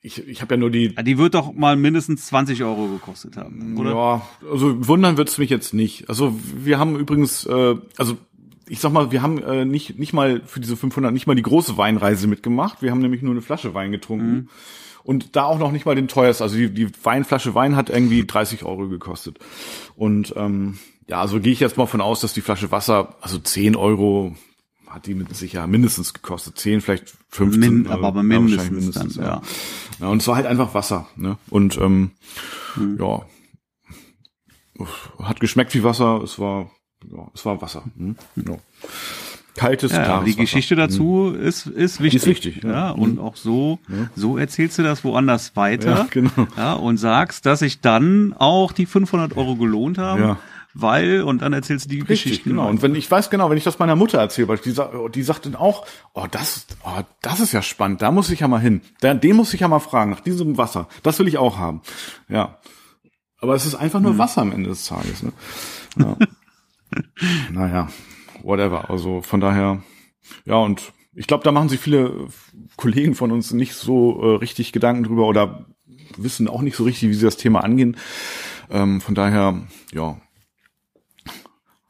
ich, 0.00 0.26
ich 0.26 0.40
habe 0.40 0.54
ja 0.54 0.58
nur 0.58 0.70
die. 0.70 0.94
Die 0.94 1.18
wird 1.18 1.34
doch 1.34 1.52
mal 1.52 1.76
mindestens 1.76 2.26
20 2.26 2.62
Euro 2.62 2.86
gekostet 2.86 3.36
haben, 3.36 3.76
oder? 3.76 3.90
Ja, 3.90 4.22
also 4.50 4.86
wundern 4.86 5.16
wird's 5.16 5.38
mich 5.38 5.50
jetzt 5.50 5.74
nicht. 5.74 6.08
Also 6.08 6.38
wir 6.56 6.78
haben 6.78 6.96
übrigens, 6.96 7.44
äh, 7.46 7.76
also 7.96 8.16
ich 8.68 8.80
sag 8.80 8.92
mal, 8.92 9.10
wir 9.10 9.22
haben 9.22 9.42
äh, 9.42 9.64
nicht 9.64 9.98
nicht 9.98 10.12
mal 10.12 10.42
für 10.44 10.60
diese 10.60 10.76
500 10.76 11.12
nicht 11.12 11.26
mal 11.26 11.36
die 11.36 11.42
große 11.42 11.76
Weinreise 11.76 12.26
mitgemacht. 12.26 12.82
Wir 12.82 12.90
haben 12.90 13.00
nämlich 13.00 13.22
nur 13.22 13.32
eine 13.32 13.42
Flasche 13.42 13.74
Wein 13.74 13.92
getrunken. 13.92 14.30
Mhm 14.30 14.48
und 15.08 15.36
da 15.36 15.44
auch 15.44 15.58
noch 15.58 15.72
nicht 15.72 15.86
mal 15.86 15.94
den 15.94 16.06
teuersten. 16.06 16.42
Also 16.42 16.56
die, 16.56 16.68
die 16.68 16.90
Weinflasche 17.02 17.54
Wein 17.54 17.76
hat 17.76 17.88
irgendwie 17.88 18.26
30 18.26 18.64
Euro 18.64 18.88
gekostet. 18.88 19.38
Und 19.96 20.34
ähm, 20.36 20.78
ja, 21.08 21.22
also 21.22 21.40
gehe 21.40 21.50
ich 21.50 21.60
jetzt 21.60 21.78
mal 21.78 21.86
von 21.86 22.02
aus, 22.02 22.20
dass 22.20 22.34
die 22.34 22.42
Flasche 22.42 22.70
Wasser, 22.70 23.16
also 23.22 23.38
10 23.38 23.74
Euro 23.74 24.36
hat 24.86 25.06
die 25.06 25.14
mit 25.14 25.34
Sicherheit 25.34 25.70
mindestens 25.70 26.12
gekostet. 26.12 26.58
10, 26.58 26.82
vielleicht 26.82 27.14
15. 27.30 27.58
Min, 27.58 27.86
aber, 27.86 28.08
aber 28.08 28.22
mindestens, 28.22 28.64
ja, 28.66 28.70
mindestens 28.70 29.14
dann, 29.14 29.24
ja. 29.24 29.30
ja. 29.30 29.42
ja. 30.00 30.08
Und 30.08 30.20
es 30.20 30.28
war 30.28 30.36
halt 30.36 30.46
einfach 30.46 30.74
Wasser. 30.74 31.08
Ne? 31.16 31.38
Und 31.48 31.78
ähm, 31.78 32.10
hm. 32.74 32.98
ja, 33.00 33.22
hat 35.22 35.40
geschmeckt 35.40 35.74
wie 35.74 35.84
Wasser. 35.84 36.20
Es 36.22 36.38
war, 36.38 36.70
ja, 37.10 37.28
es 37.34 37.44
war 37.44 37.60
Wasser. 37.60 37.84
Hm? 37.96 38.16
Ja 38.36 38.56
kaltes, 39.58 39.92
ja, 39.92 40.04
klares 40.04 40.24
Die 40.24 40.36
Geschichte 40.36 40.76
Wasser. 40.76 40.88
dazu 40.88 41.34
mhm. 41.34 41.40
ist, 41.40 41.66
ist 41.66 42.00
wichtig. 42.00 42.22
Ist 42.22 42.26
wichtig, 42.26 42.64
ja. 42.64 42.70
ja 42.70 42.90
und 42.90 43.16
mhm. 43.16 43.20
auch 43.20 43.36
so, 43.36 43.78
ja. 43.88 44.08
so 44.14 44.38
erzählst 44.38 44.78
du 44.78 44.82
das 44.82 45.04
woanders 45.04 45.56
weiter. 45.56 45.90
Ja, 45.90 46.06
genau. 46.10 46.46
Ja, 46.56 46.72
und 46.74 46.96
sagst, 46.96 47.44
dass 47.44 47.58
sich 47.58 47.80
dann 47.80 48.34
auch 48.38 48.72
die 48.72 48.86
500 48.86 49.36
Euro 49.36 49.56
gelohnt 49.56 49.98
haben. 49.98 50.22
Ja 50.22 50.38
weil 50.74 51.22
und 51.22 51.42
dann 51.42 51.54
erzählst 51.54 51.86
du 51.86 51.88
die 51.88 52.00
Richtig, 52.00 52.22
Geschichten. 52.22 52.50
Genau. 52.50 52.68
Und 52.68 52.82
wenn 52.82 52.94
ich 52.94 53.10
weiß 53.10 53.30
genau, 53.30 53.50
wenn 53.50 53.56
ich 53.56 53.64
das 53.64 53.80
meiner 53.80 53.96
Mutter 53.96 54.18
erzähle, 54.18 54.46
weil 54.46 54.58
die, 54.58 54.74
die 55.12 55.22
sagt 55.24 55.46
dann 55.46 55.56
auch, 55.56 55.84
oh 56.12 56.26
das, 56.30 56.66
oh, 56.84 57.00
das 57.20 57.40
ist 57.40 57.50
ja 57.50 57.62
spannend, 57.62 58.00
da 58.00 58.12
muss 58.12 58.30
ich 58.30 58.40
ja 58.40 58.48
mal 58.48 58.60
hin, 58.60 58.82
den 59.02 59.34
muss 59.34 59.52
ich 59.54 59.60
ja 59.60 59.66
mal 59.66 59.80
fragen 59.80 60.10
nach 60.10 60.20
diesem 60.20 60.56
Wasser, 60.56 60.86
das 61.02 61.18
will 61.18 61.26
ich 61.26 61.36
auch 61.36 61.58
haben. 61.58 61.80
Ja, 62.28 62.58
aber 63.40 63.56
es 63.56 63.66
ist 63.66 63.74
einfach 63.74 63.98
nur 63.98 64.12
mhm. 64.12 64.18
Wasser 64.18 64.42
am 64.42 64.52
Ende 64.52 64.68
des 64.68 64.84
Tages. 64.84 65.22
Ne? 65.24 65.32
Ja. 65.96 66.16
naja, 67.50 67.88
whatever. 68.42 68.90
Also 68.90 69.20
von 69.22 69.40
daher, 69.40 69.82
ja, 70.44 70.56
und 70.56 70.92
ich 71.14 71.26
glaube, 71.26 71.44
da 71.44 71.52
machen 71.52 71.68
sich 71.68 71.80
viele 71.80 72.28
Kollegen 72.76 73.14
von 73.14 73.32
uns 73.32 73.52
nicht 73.52 73.74
so 73.74 74.22
äh, 74.22 74.36
richtig 74.36 74.72
Gedanken 74.72 75.04
drüber 75.04 75.26
oder 75.26 75.66
wissen 76.16 76.48
auch 76.48 76.62
nicht 76.62 76.76
so 76.76 76.84
richtig, 76.84 77.08
wie 77.08 77.14
sie 77.14 77.24
das 77.24 77.36
Thema 77.36 77.64
angehen. 77.64 77.96
Ähm, 78.70 79.00
von 79.00 79.14
daher, 79.14 79.66
ja. 79.92 80.20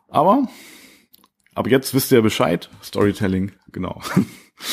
Aber, 0.08 0.48
aber 1.54 1.70
jetzt 1.70 1.94
wisst 1.94 2.12
ihr 2.12 2.22
Bescheid. 2.22 2.70
Storytelling, 2.82 3.52
genau. 3.72 4.00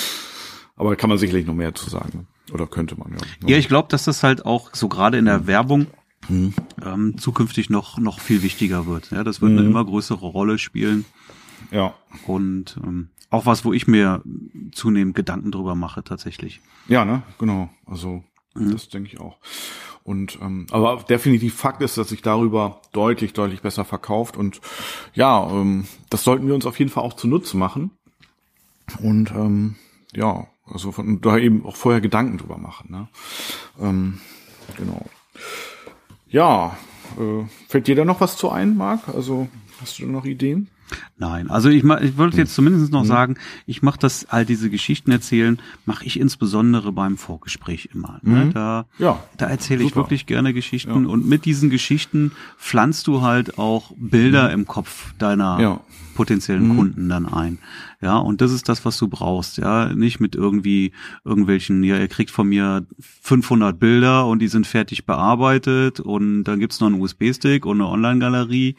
aber 0.76 0.91
da 0.91 0.95
kann 0.95 1.09
man 1.09 1.19
sicherlich 1.19 1.45
noch 1.45 1.55
mehr 1.55 1.76
zu 1.76 1.89
sagen. 1.89 2.28
Oder 2.53 2.67
könnte 2.67 2.97
man, 2.97 3.11
ja. 3.11 3.49
Ja, 3.49 3.57
ich 3.57 3.67
glaube, 3.67 3.89
dass 3.89 4.05
das 4.05 4.23
halt 4.23 4.45
auch 4.45 4.69
so 4.73 4.88
gerade 4.88 5.17
in 5.17 5.26
der 5.26 5.47
Werbung 5.47 5.88
hm. 6.28 6.53
ähm, 6.84 7.17
zukünftig 7.17 7.69
noch, 7.69 7.97
noch 7.97 8.19
viel 8.19 8.41
wichtiger 8.41 8.88
wird. 8.88 9.11
Ja, 9.11 9.23
das 9.23 9.41
wird 9.41 9.51
hm. 9.51 9.59
eine 9.59 9.67
immer 9.67 9.86
größere 9.86 10.26
Rolle 10.26 10.57
spielen. 10.57 11.05
Ja. 11.71 11.93
Und 12.26 12.78
ähm, 12.84 13.09
auch 13.30 13.45
was, 13.45 13.65
wo 13.65 13.73
ich 13.73 13.88
mir 13.88 14.21
zunehmend 14.71 15.15
Gedanken 15.15 15.51
drüber 15.51 15.76
mache, 15.76 16.03
tatsächlich. 16.03 16.61
Ja, 16.88 17.05
ne, 17.05 17.23
genau. 17.39 17.69
Also 17.86 18.23
mhm. 18.53 18.71
das 18.71 18.89
denke 18.89 19.09
ich 19.11 19.19
auch. 19.19 19.38
Und 20.03 20.38
ähm, 20.41 20.67
aber 20.69 21.03
definitiv 21.09 21.55
Fakt 21.55 21.82
ist, 21.82 21.97
dass 21.97 22.09
sich 22.09 22.21
darüber 22.21 22.80
deutlich, 22.93 23.34
deutlich 23.34 23.61
besser 23.61 23.86
verkauft. 23.86 24.38
Und 24.38 24.61
ja, 25.13 25.49
ähm, 25.49 25.86
das 26.09 26.23
sollten 26.23 26.47
wir 26.47 26.53
uns 26.53 26.67
auf 26.67 26.78
jeden 26.78 26.91
Fall 26.91 27.03
auch 27.03 27.13
zunutze 27.13 27.57
machen. 27.57 27.91
Und 28.99 29.32
ähm, 29.32 29.76
ja, 30.13 30.47
also 30.71 30.91
von 30.91 31.21
da 31.21 31.38
eben 31.38 31.65
auch 31.65 31.76
vorher 31.76 32.01
Gedanken 32.01 32.38
drüber 32.38 32.57
machen. 32.57 32.91
Ne? 32.91 33.07
Ähm, 33.82 34.21
genau. 34.78 35.03
Ja, 36.36 36.77
äh, 37.17 37.45
fällt 37.69 37.88
dir 37.88 37.95
da 37.95 38.03
noch 38.03 38.19
was 38.19 38.36
zu 38.36 38.49
ein, 38.49 38.75
Marc? 38.75 39.07
Also 39.07 39.47
hast 39.79 39.99
du 39.99 40.05
noch 40.05 40.25
Ideen? 40.25 40.67
Nein, 41.17 41.49
also 41.49 41.69
ich, 41.69 41.83
ich 41.83 42.17
wollte 42.17 42.38
jetzt 42.38 42.53
zumindest 42.53 42.91
noch 42.91 43.05
sagen, 43.05 43.38
ich 43.65 43.81
mache 43.81 43.97
das, 43.99 44.25
all 44.29 44.45
diese 44.45 44.69
Geschichten 44.69 45.11
erzählen, 45.11 45.59
mache 45.86 46.05
ich 46.05 46.19
insbesondere 46.19 46.91
beim 46.91 47.17
Vorgespräch 47.17 47.89
immer. 47.93 48.19
Ne? 48.21 48.45
Mhm. 48.45 48.53
Da, 48.53 48.86
Ja, 48.99 49.23
da 49.38 49.47
erzähle 49.47 49.83
ich 49.83 49.95
wirklich 49.95 50.25
gerne 50.25 50.53
Geschichten 50.53 51.05
und 51.05 51.27
mit 51.27 51.45
diesen 51.45 51.69
Geschichten 51.69 52.31
pflanzt 52.57 53.07
du 53.07 53.21
halt 53.21 53.57
auch 53.57 53.91
Bilder 53.97 54.51
im 54.51 54.65
Kopf 54.67 55.13
deiner 55.17 55.55
Mhm. 55.55 55.61
Ja. 55.61 55.69
Mhm. 55.73 55.79
potenziellen 56.15 56.75
Kunden 56.77 57.09
dann 57.09 57.25
ein. 57.25 57.57
Ja, 58.01 58.17
und 58.17 58.39
das 58.39 58.51
ist 58.53 58.69
das, 58.69 58.86
was 58.86 58.97
du 58.97 59.07
brauchst. 59.09 59.57
Ja, 59.57 59.93
nicht 59.93 60.19
mit 60.21 60.33
irgendwie 60.36 60.91
irgendwelchen, 61.25 61.83
ja, 61.83 61.97
ihr 61.97 62.07
kriegt 62.07 62.31
von 62.31 62.47
mir 62.47 62.86
500 63.21 63.77
Bilder 63.79 64.25
und 64.27 64.39
die 64.39 64.47
sind 64.47 64.65
fertig 64.67 65.05
bearbeitet 65.05 65.99
und 65.99 66.43
dann 66.45 66.59
gibt's 66.59 66.79
noch 66.79 66.88
einen 66.88 67.01
USB-Stick 67.01 67.65
und 67.65 67.81
eine 67.81 67.89
Online-Galerie. 67.89 68.75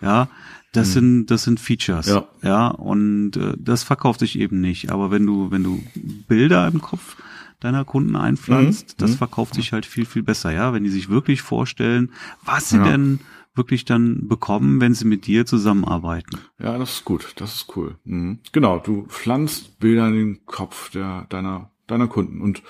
Ja, 0.00 0.28
das 0.72 0.92
sind, 0.92 1.26
das 1.26 1.44
sind 1.44 1.58
Features. 1.60 2.06
Mhm. 2.08 2.12
Ja. 2.12 2.26
ja, 2.42 2.66
und 2.68 3.36
äh, 3.36 3.54
das 3.58 3.82
verkauft 3.82 4.20
sich 4.20 4.38
eben 4.38 4.60
nicht. 4.60 4.90
Aber 4.90 5.10
wenn 5.10 5.24
du, 5.26 5.50
wenn 5.50 5.62
du 5.64 5.82
Bilder 6.28 6.68
im 6.68 6.80
Kopf 6.82 7.16
deiner 7.60 7.84
Kunden 7.84 8.16
einpflanzt, 8.16 8.90
Mhm. 8.90 8.94
das 8.98 9.14
verkauft 9.14 9.54
sich 9.54 9.72
halt 9.72 9.86
viel, 9.86 10.04
viel 10.04 10.22
besser, 10.22 10.52
ja, 10.52 10.72
wenn 10.74 10.84
die 10.84 10.90
sich 10.90 11.08
wirklich 11.08 11.40
vorstellen, 11.42 12.12
was 12.44 12.68
sie 12.70 12.76
Ja. 12.76 12.84
denn 12.84 13.20
wirklich 13.54 13.86
dann 13.86 14.28
bekommen, 14.28 14.80
wenn 14.82 14.92
sie 14.92 15.06
mit 15.06 15.26
dir 15.26 15.46
zusammenarbeiten. 15.46 16.38
Ja, 16.58 16.76
das 16.76 16.90
ist 16.96 17.04
gut. 17.06 17.32
Das 17.36 17.54
ist 17.54 17.74
cool. 17.74 17.96
Mhm. 18.04 18.40
Genau, 18.52 18.78
du 18.78 19.06
pflanzt 19.06 19.78
Bilder 19.78 20.08
in 20.08 20.14
den 20.14 20.44
Kopf 20.44 20.90
der, 20.90 21.24
deiner, 21.30 21.70
deiner 21.86 22.06
Kunden 22.08 22.42
und 22.42 22.62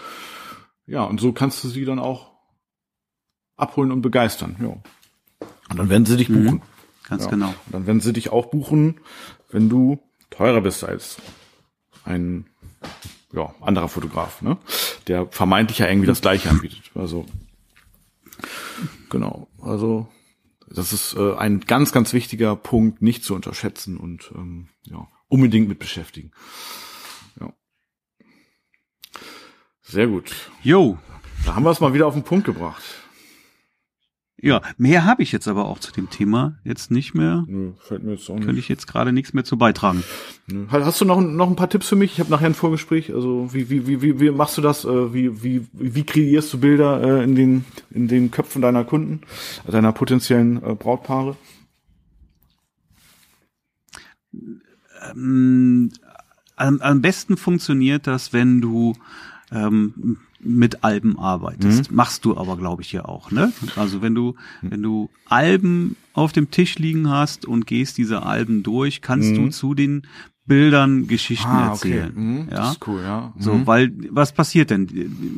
ja, 0.86 1.02
und 1.02 1.18
so 1.20 1.32
kannst 1.32 1.64
du 1.64 1.68
sie 1.68 1.84
dann 1.84 1.98
auch 1.98 2.30
abholen 3.56 3.90
und 3.90 4.02
begeistern. 4.02 4.54
Ja. 4.60 4.68
Und 5.70 5.76
dann 5.78 5.88
werden 5.88 6.06
sie 6.06 6.16
dich 6.16 6.28
buchen. 6.28 6.62
Ganz 7.08 7.24
Ja. 7.24 7.30
genau. 7.30 7.48
Und 7.48 7.72
dann 7.72 7.86
werden 7.86 8.00
sie 8.00 8.12
dich 8.12 8.30
auch 8.30 8.46
buchen, 8.46 9.00
wenn 9.50 9.68
du 9.68 9.98
teurer 10.30 10.60
bist 10.60 10.84
als 10.84 11.16
ein 12.04 12.46
ja, 13.32 13.54
anderer 13.60 13.88
Fotograf, 13.88 14.42
ne? 14.42 14.56
Der 15.06 15.26
vermeintlich 15.30 15.78
ja 15.78 15.88
irgendwie 15.88 16.06
das 16.06 16.20
gleiche 16.20 16.50
anbietet. 16.50 16.90
Also 16.94 17.26
genau. 19.10 19.48
Also 19.60 20.08
das 20.68 20.92
ist 20.92 21.14
äh, 21.14 21.34
ein 21.36 21.60
ganz, 21.60 21.92
ganz 21.92 22.12
wichtiger 22.12 22.56
Punkt, 22.56 23.02
nicht 23.02 23.24
zu 23.24 23.34
unterschätzen 23.34 23.96
und 23.98 24.32
ähm, 24.34 24.68
ja, 24.84 25.06
unbedingt 25.28 25.68
mit 25.68 25.78
beschäftigen. 25.78 26.32
Ja. 27.40 27.52
Sehr 29.82 30.08
gut. 30.08 30.34
Jo, 30.62 30.98
Da 31.44 31.54
haben 31.54 31.62
wir 31.64 31.70
es 31.70 31.80
mal 31.80 31.94
wieder 31.94 32.06
auf 32.06 32.14
den 32.14 32.24
Punkt 32.24 32.46
gebracht. 32.46 32.82
Ja, 34.40 34.60
mehr 34.76 35.04
habe 35.04 35.22
ich 35.22 35.32
jetzt 35.32 35.48
aber 35.48 35.64
auch 35.64 35.78
zu 35.78 35.92
dem 35.92 36.10
Thema 36.10 36.58
jetzt 36.62 36.90
nicht 36.90 37.14
mehr. 37.14 37.44
Nö, 37.48 37.72
fällt 37.78 38.02
mir 38.04 38.12
jetzt 38.12 38.28
auch 38.28 38.34
Könnte 38.34 38.52
nicht. 38.52 38.58
ich 38.64 38.68
jetzt 38.68 38.86
gerade 38.86 39.12
nichts 39.12 39.32
mehr 39.32 39.44
zu 39.44 39.56
beitragen. 39.56 40.02
Nö. 40.46 40.66
Hast 40.68 41.00
du 41.00 41.04
noch, 41.06 41.20
noch 41.20 41.48
ein 41.48 41.56
paar 41.56 41.70
Tipps 41.70 41.88
für 41.88 41.96
mich? 41.96 42.12
Ich 42.12 42.20
habe 42.20 42.30
nachher 42.30 42.46
ein 42.46 42.54
Vorgespräch. 42.54 43.14
Also 43.14 43.48
wie, 43.54 43.70
wie, 43.70 43.86
wie, 43.86 44.02
wie, 44.02 44.20
wie 44.20 44.30
machst 44.30 44.58
du 44.58 44.62
das? 44.62 44.84
Äh, 44.84 45.14
Wie, 45.14 45.42
wie, 45.42 45.66
wie 45.72 46.04
kreierst 46.04 46.52
du 46.52 46.58
Bilder 46.60 47.02
äh, 47.20 47.24
in 47.24 47.34
den, 47.34 47.64
in 47.90 48.08
den 48.08 48.30
Köpfen 48.30 48.60
deiner 48.62 48.84
Kunden, 48.84 49.22
deiner 49.66 49.92
potenziellen 49.92 50.62
äh, 50.62 50.74
Brautpaare? 50.74 51.36
Ähm, 55.12 55.90
am, 56.56 56.80
am 56.80 57.00
besten 57.02 57.36
funktioniert 57.36 58.06
das, 58.06 58.32
wenn 58.32 58.60
du 58.60 58.94
ähm, 59.52 60.18
mit 60.46 60.84
Alben 60.84 61.18
arbeitest. 61.18 61.90
Machst 61.92 62.24
du 62.24 62.36
aber, 62.36 62.56
glaube 62.56 62.82
ich, 62.82 62.92
ja 62.92 63.04
auch, 63.04 63.30
ne? 63.30 63.52
Also 63.76 64.02
wenn 64.02 64.14
du, 64.14 64.34
wenn 64.62 64.82
du 64.82 65.10
Alben 65.28 65.96
auf 66.14 66.32
dem 66.32 66.50
Tisch 66.50 66.78
liegen 66.78 67.08
hast 67.10 67.44
und 67.46 67.66
gehst 67.66 67.98
diese 67.98 68.22
Alben 68.22 68.62
durch, 68.62 69.02
kannst 69.02 69.36
du 69.36 69.48
zu 69.48 69.74
den 69.74 70.02
Bildern 70.48 71.08
Geschichten 71.08 71.50
erzählen. 71.50 72.12
Mhm. 72.14 72.38
Ja. 72.48 72.56
Das 72.58 72.72
ist 72.74 72.86
cool, 72.86 73.00
ja. 73.02 73.32
Mhm. 73.34 73.42
So, 73.42 73.66
weil 73.66 73.92
was 74.10 74.32
passiert 74.32 74.70
denn? 74.70 74.86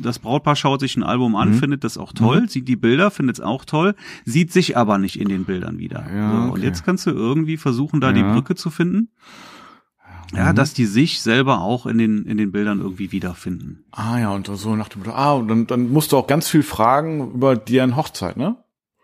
Das 0.02 0.18
Brautpaar 0.18 0.54
schaut 0.54 0.80
sich 0.80 0.98
ein 0.98 1.02
Album 1.02 1.34
an, 1.34 1.50
Mhm. 1.50 1.54
findet 1.54 1.82
das 1.84 1.96
auch 1.96 2.12
toll, 2.12 2.46
sieht 2.50 2.68
die 2.68 2.76
Bilder, 2.76 3.10
findet 3.10 3.36
es 3.38 3.40
auch 3.40 3.64
toll, 3.64 3.94
sieht 4.26 4.52
sich 4.52 4.76
aber 4.76 4.98
nicht 4.98 5.18
in 5.18 5.28
den 5.30 5.44
Bildern 5.44 5.78
wieder. 5.78 6.06
Ja, 6.14 6.30
so, 6.30 6.36
Und 6.44 6.50
okay. 6.50 6.62
jetzt 6.64 6.84
kannst 6.84 7.06
du 7.06 7.10
irgendwie 7.10 7.56
versuchen, 7.56 8.02
da 8.02 8.12
die 8.12 8.20
Ja. 8.20 8.28
Mhm. 8.28 8.34
Brücke 8.34 8.54
zu 8.54 8.68
finden. 8.68 9.08
Ja, 10.34 10.52
dass 10.52 10.74
die 10.74 10.84
sich 10.84 11.22
selber 11.22 11.60
auch 11.62 11.86
in 11.86 11.96
den, 11.98 12.24
in 12.24 12.36
den 12.36 12.52
Bildern 12.52 12.80
irgendwie 12.80 13.12
wiederfinden. 13.12 13.84
Ah 13.92 14.18
ja, 14.18 14.30
und 14.30 14.46
so 14.46 14.76
nach 14.76 14.88
dem 14.88 15.00
Motto, 15.00 15.12
ah, 15.12 15.32
und 15.32 15.48
dann, 15.48 15.66
dann 15.66 15.90
musst 15.90 16.12
du 16.12 16.18
auch 16.18 16.26
ganz 16.26 16.48
viel 16.48 16.62
fragen 16.62 17.32
über 17.32 17.56
deren 17.56 17.96
Hochzeit, 17.96 18.36
ne? 18.36 18.56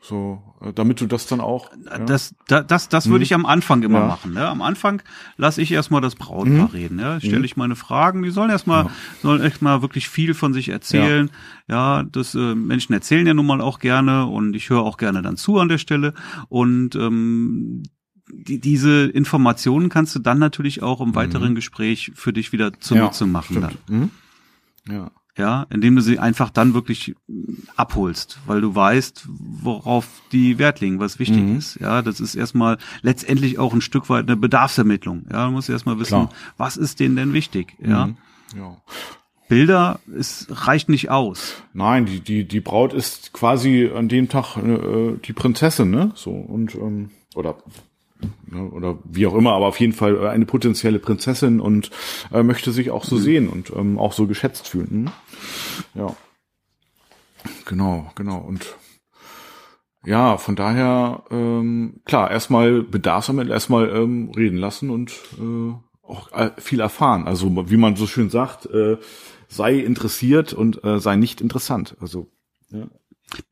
So, 0.03 0.43
äh, 0.61 0.75
damit 0.75 1.01
du 1.01 1.07
das 1.07 1.27
dann 1.27 1.41
auch. 1.41 1.71
Ja. 1.87 1.99
Das, 2.01 2.35
da, 2.47 2.63
das, 2.63 2.91
das 2.91 3.09
würde 3.09 3.25
ich 3.25 3.33
am 3.33 3.47
Anfang 3.47 3.83
immer 3.83 4.01
Ja. 4.01 4.07
machen. 4.07 4.35
Ne? 4.35 4.47
Am 4.47 4.61
Anfang 4.61 5.01
lasse 5.39 5.63
ich 5.63 5.73
erstmal 5.73 6.03
das 6.03 6.15
Brautpaar 6.15 6.75
reden. 6.75 6.99
Ja? 6.99 7.19
Stelle 7.21 7.47
ich 7.47 7.57
meine 7.57 7.75
Fragen. 7.75 8.23
Die 8.23 8.29
sollen 8.29 8.51
erstmal, 8.51 8.91
sollen 9.23 9.41
echt 9.41 9.63
mal 9.63 9.81
wirklich 9.81 10.11
viel 10.11 10.35
von 10.35 10.53
sich 10.53 10.69
erzählen. 10.69 11.31
Ja, 11.69 12.03
das 12.03 12.35
äh, 12.35 12.55
Menschen 12.55 12.93
erzählen 12.93 13.27
ja 13.27 13.33
nun 13.33 13.47
mal 13.47 13.63
auch 13.63 13.79
gerne 13.79 14.27
und 14.27 14.55
ich 14.55 14.69
höre 14.69 14.83
auch 14.83 14.99
gerne 14.99 15.23
dann 15.23 15.39
zu 15.39 15.59
an 15.59 15.71
der 15.71 15.79
Stelle. 15.79 16.13
Und 16.51 16.97
ähm, 16.97 17.85
die, 18.31 18.59
diese 18.59 19.05
Informationen 19.07 19.89
kannst 19.89 20.15
du 20.15 20.19
dann 20.19 20.39
natürlich 20.39 20.83
auch 20.83 21.01
im 21.01 21.15
weiteren 21.15 21.55
Gespräch 21.55 22.13
für 22.15 22.33
dich 22.33 22.53
wieder 22.53 22.73
zunutze 22.81 23.27
machen. 23.27 23.61
Dann. 23.61 23.71
stimmt. 23.71 23.91
Mhm. 23.91 24.11
Ja. 24.93 25.11
Ja, 25.37 25.67
indem 25.71 25.97
du 25.97 26.01
sie 26.01 26.21
einfach 26.21 26.49
dann 26.51 26.75
wirklich 26.75 27.17
mm, 27.27 27.55
abholst, 27.75 28.39
weil 28.47 28.61
du 28.61 28.73
weißt, 28.73 29.27
worauf 29.29 30.07
die 30.31 30.59
Wert 30.61 30.81
legen, 30.81 31.01
was 31.01 31.19
wichtig 31.19 31.43
Mhm. 31.43 31.57
ist. 31.57 31.81
Ja, 31.81 32.03
das 32.03 32.21
ist 32.21 32.37
erstmal 32.37 32.79
letztendlich 33.03 33.59
auch 33.59 33.75
ein 33.75 33.81
Stück 33.81 34.09
weit 34.09 34.27
eine 34.29 34.37
Bedarfsermittlung. 34.37 35.27
Ja, 35.33 35.47
du 35.47 35.51
musst 35.53 35.69
erstmal 35.69 35.99
wissen, 35.99 36.29
Klar. 36.29 36.33
was 36.57 36.77
ist 36.77 37.01
denen 37.01 37.17
denn 37.17 37.33
wichtig? 37.33 37.75
Ja, 37.85 38.07
Mhm. 38.07 38.17
Ja. 38.57 38.77
Bilder, 39.49 39.99
es 40.17 40.47
reicht 40.51 40.89
nicht 40.89 41.11
aus. 41.11 41.63
Nein, 41.73 42.07
die, 42.07 42.21
die, 42.21 42.47
die 42.47 42.61
Braut 42.61 42.93
ist 42.95 43.33
quasi 43.33 43.91
an 43.95 44.09
dem 44.09 44.29
Tag 44.29 44.57
äh, 44.57 45.17
die 45.25 45.33
Prinzessin, 45.33 45.91
ne? 45.91 46.13
So, 46.15 46.31
und, 46.31 46.75
ähm, 46.77 47.11
oder, 47.35 47.57
oder 48.73 48.99
wie 49.05 49.27
auch 49.27 49.35
immer, 49.35 49.53
aber 49.53 49.67
auf 49.67 49.81
jeden 49.81 49.93
Fall 49.93 50.17
äh, 50.17 50.29
eine 50.29 50.47
potenzielle 50.47 50.99
Prinzessin 50.99 51.61
und 51.61 51.91
äh, 52.33 52.43
möchte 52.43 52.73
sich 52.73 52.91
auch 52.91 53.05
so 53.05 53.19
sehen 53.19 53.49
und 53.49 53.71
ähm, 53.75 53.99
auch 53.99 54.13
so 54.13 54.27
geschätzt 54.27 54.69
fühlen. 54.69 54.89
Hm? 54.91 55.11
Ja. 55.95 56.17
Genau, 57.67 58.11
genau. 58.15 58.39
Und 58.39 58.75
ja, 60.05 60.37
von 60.37 60.55
daher, 60.55 61.25
ähm, 61.31 62.01
klar, 62.05 62.31
erstmal 62.31 62.83
Bedarfsermittlung, 62.83 63.55
erstmal 63.55 63.89
ähm, 63.89 64.31
reden 64.37 64.59
lassen 64.59 64.91
und 64.91 65.13
äh, 65.39 65.73
auch 66.03 66.31
äh, 66.33 66.51
viel 66.59 66.81
erfahren. 66.81 67.27
Also 67.27 67.71
wie 67.71 67.77
man 67.77 67.97
so 67.97 68.07
schön 68.07 68.29
sagt, 68.29 68.67
äh, 68.67 68.99
sei 69.49 69.79
interessiert 69.79 70.53
und 70.53 70.85
äh, 70.85 71.01
sei 71.01 71.17
nicht 71.17 71.41
interessant. 71.41 71.97
Also 72.01 72.31
ja, 72.71 72.87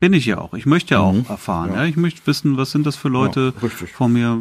Bin 0.01 0.13
ich 0.13 0.27
ja 0.27 0.39
auch. 0.39 0.55
Ich 0.55 0.67
möchte 0.67 0.95
ja 0.95 1.01
auch 1.01 1.13
Mhm. 1.13 1.25
erfahren. 1.29 1.71
Ja. 1.73 1.83
Ja. 1.83 1.85
ich 1.87 1.97
möchte 1.97 2.21
wissen, 2.27 2.57
was 2.57 2.71
sind 2.71 2.87
das 2.87 2.97
für 2.97 3.09
Leute 3.09 3.53
Ja. 3.61 3.69
Mhm. 3.69 3.87
vor 3.89 4.09
mir? 4.09 4.39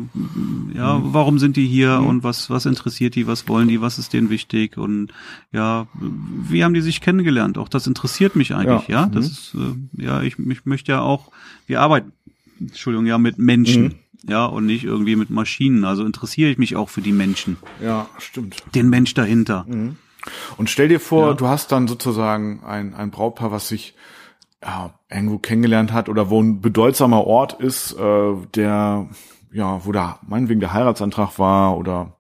Ja, 0.76 1.00
warum 1.04 1.40
sind 1.40 1.56
die 1.58 1.68
hier 1.68 2.00
und 2.00 2.24
was 2.24 2.50
was 2.50 2.66
interessiert 2.66 3.16
die? 3.16 3.28
Was 3.28 3.48
wollen 3.48 3.68
die? 3.68 3.82
Was 3.82 4.00
ist 4.00 4.14
denen 4.14 4.30
wichtig? 4.30 4.78
Und 4.78 5.12
ja, 5.52 5.88
wie 6.50 6.64
haben 6.64 6.74
die 6.74 6.82
sich 6.82 7.02
kennengelernt? 7.02 7.58
Auch 7.58 7.70
das 7.70 7.88
interessiert 7.88 8.36
mich 8.36 8.54
eigentlich. 8.56 8.88
Ja, 8.88 9.02
Ja. 9.02 9.06
das 9.08 9.26
Mhm. 9.26 9.32
ist 9.32 9.56
äh, 10.00 10.04
ja 10.06 10.22
ich, 10.22 10.38
ich 10.40 10.66
möchte 10.66 10.92
ja 10.92 11.02
auch. 11.02 11.32
Wir 11.68 11.82
arbeiten, 11.82 12.12
Entschuldigung, 12.60 13.06
ja 13.06 13.18
mit 13.18 13.38
Menschen. 13.38 13.84
Mhm. 13.84 13.96
Ja, 14.30 14.46
und 14.46 14.68
nicht 14.68 14.84
irgendwie 14.84 15.16
mit 15.16 15.32
Maschinen. 15.32 15.84
Also 15.84 16.06
interessiere 16.06 16.52
ich 16.52 16.60
mich 16.60 16.76
auch 16.76 16.90
für 16.90 17.02
die 17.02 17.12
Menschen, 17.12 17.58
ja, 17.84 18.08
stimmt. 18.20 18.62
den 18.76 18.88
Mensch 18.88 19.16
dahinter. 19.16 19.66
Und 20.58 20.70
stell 20.70 20.90
dir 20.90 21.00
vor, 21.00 21.30
Ja. 21.30 21.34
du 21.34 21.48
hast 21.48 21.72
dann 21.72 21.88
sozusagen 21.88 22.62
ein, 22.64 22.94
ein 22.94 23.10
Brautpaar, 23.10 23.52
was 23.52 23.68
sich 23.68 23.96
ja, 24.64 24.94
irgendwo 25.10 25.40
kennengelernt 25.40 25.92
hat 25.92 26.10
oder 26.10 26.30
wo 26.30 26.42
ein 26.42 26.62
bedeutsamer 26.62 27.26
Ort 27.26 27.54
ist, 27.54 27.94
äh, 27.94 28.34
der, 28.56 29.08
ja, 29.52 29.84
wo 29.84 29.92
da 29.92 30.20
meinetwegen 30.28 30.60
der 30.60 30.72
Heiratsantrag 30.72 31.40
war 31.40 31.78
oder 31.78 32.18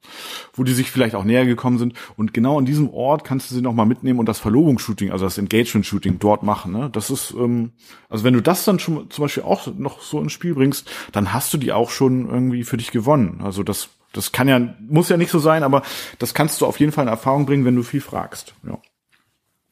wo 0.53 0.63
die 0.63 0.73
sich 0.73 0.91
vielleicht 0.91 1.15
auch 1.15 1.23
näher 1.23 1.45
gekommen 1.45 1.77
sind. 1.77 1.93
Und 2.17 2.33
genau 2.33 2.57
an 2.57 2.65
diesem 2.65 2.89
Ort 2.89 3.23
kannst 3.23 3.51
du 3.51 3.55
sie 3.55 3.61
nochmal 3.61 3.85
mitnehmen 3.85 4.19
und 4.19 4.25
das 4.25 4.39
Verlobungsshooting, 4.39 5.11
also 5.11 5.25
das 5.25 5.37
Engagement-Shooting 5.37 6.17
dort 6.19 6.41
machen. 6.41 6.73
Ne? 6.73 6.89
Das 6.91 7.11
ist, 7.11 7.31
ähm, 7.37 7.73
also 8.09 8.23
wenn 8.23 8.33
du 8.33 8.41
das 8.41 8.65
dann 8.65 8.79
schon 8.79 9.09
zum 9.11 9.23
Beispiel 9.23 9.43
auch 9.43 9.67
noch 9.77 10.01
so 10.01 10.19
ins 10.19 10.33
Spiel 10.33 10.55
bringst, 10.55 10.89
dann 11.11 11.33
hast 11.33 11.53
du 11.53 11.57
die 11.57 11.71
auch 11.71 11.91
schon 11.91 12.27
irgendwie 12.27 12.63
für 12.63 12.77
dich 12.77 12.91
gewonnen. 12.91 13.41
Also 13.43 13.61
das, 13.61 13.89
das 14.13 14.31
kann 14.31 14.47
ja, 14.47 14.59
muss 14.79 15.09
ja 15.09 15.17
nicht 15.17 15.31
so 15.31 15.39
sein, 15.39 15.63
aber 15.63 15.83
das 16.17 16.33
kannst 16.33 16.59
du 16.59 16.65
auf 16.65 16.79
jeden 16.79 16.91
Fall 16.91 17.05
in 17.05 17.09
Erfahrung 17.09 17.45
bringen, 17.45 17.65
wenn 17.65 17.75
du 17.75 17.83
viel 17.83 18.01
fragst. 18.01 18.55
Ja. 18.67 18.79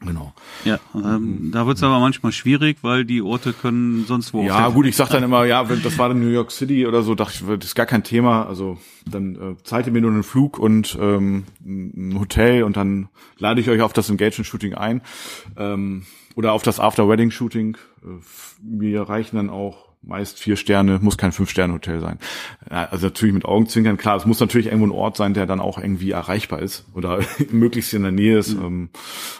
Genau. 0.01 0.33
Ja, 0.63 0.79
ähm, 0.95 1.49
da 1.51 1.67
wird's 1.67 1.83
aber 1.83 1.99
manchmal 1.99 2.31
schwierig, 2.31 2.77
weil 2.83 3.03
die 3.03 3.21
Orte 3.21 3.51
können 3.51 4.05
sonst 4.07 4.33
wo. 4.33 4.43
Ja, 4.43 4.69
gut, 4.69 4.85
ich 4.85 4.95
sag 4.95 5.09
dann 5.11 5.23
immer, 5.23 5.43
ja, 5.45 5.67
wenn- 5.69 5.83
das 5.83 5.97
war 5.97 6.07
dann 6.07 6.21
New 6.21 6.29
York 6.29 6.51
City 6.51 6.87
oder 6.87 7.01
so, 7.03 7.15
dachte 7.15 7.33
ich, 7.41 7.45
das 7.59 7.65
ist 7.69 7.75
gar 7.75 7.85
kein 7.85 8.03
Thema. 8.03 8.45
Also 8.47 8.77
dann 9.05 9.35
äh, 9.35 9.63
zahlt 9.63 9.87
ihr 9.87 9.91
mir 9.91 9.99
nur 10.01 10.11
einen 10.11 10.23
Flug 10.23 10.57
und 10.57 10.97
ähm, 11.01 11.43
ein 11.65 12.17
Hotel 12.17 12.63
und 12.63 12.77
dann 12.77 13.09
lade 13.39 13.59
ich 13.59 13.69
euch 13.69 13.81
auf 13.81 13.91
das 13.91 14.09
Engagement-Shooting 14.09 14.73
ein. 14.73 15.01
Ähm, 15.57 16.05
oder 16.35 16.53
auf 16.53 16.63
das 16.63 16.79
After-Wedding-Shooting. 16.79 17.75
Äh, 18.03 18.07
mir 18.63 19.01
reichen 19.01 19.35
dann 19.35 19.49
auch 19.49 19.88
meist 20.01 20.39
vier 20.39 20.55
Sterne, 20.55 20.99
muss 21.01 21.17
kein 21.17 21.31
Fünf-Sterne-Hotel 21.31 21.99
sein. 21.99 22.19
Also 22.69 23.07
natürlich 23.07 23.33
mit 23.33 23.45
Augenzwinkern, 23.45 23.97
klar, 23.97 24.15
es 24.15 24.25
muss 24.25 24.39
natürlich 24.39 24.67
irgendwo 24.67 24.87
ein 24.87 24.97
Ort 24.97 25.17
sein, 25.17 25.33
der 25.33 25.45
dann 25.45 25.59
auch 25.59 25.77
irgendwie 25.77 26.11
erreichbar 26.11 26.59
ist 26.61 26.85
oder 26.93 27.19
möglichst 27.51 27.93
in 27.93 28.03
der 28.03 28.11
Nähe 28.11 28.37
ist. 28.37 28.57
Mhm. 28.57 28.89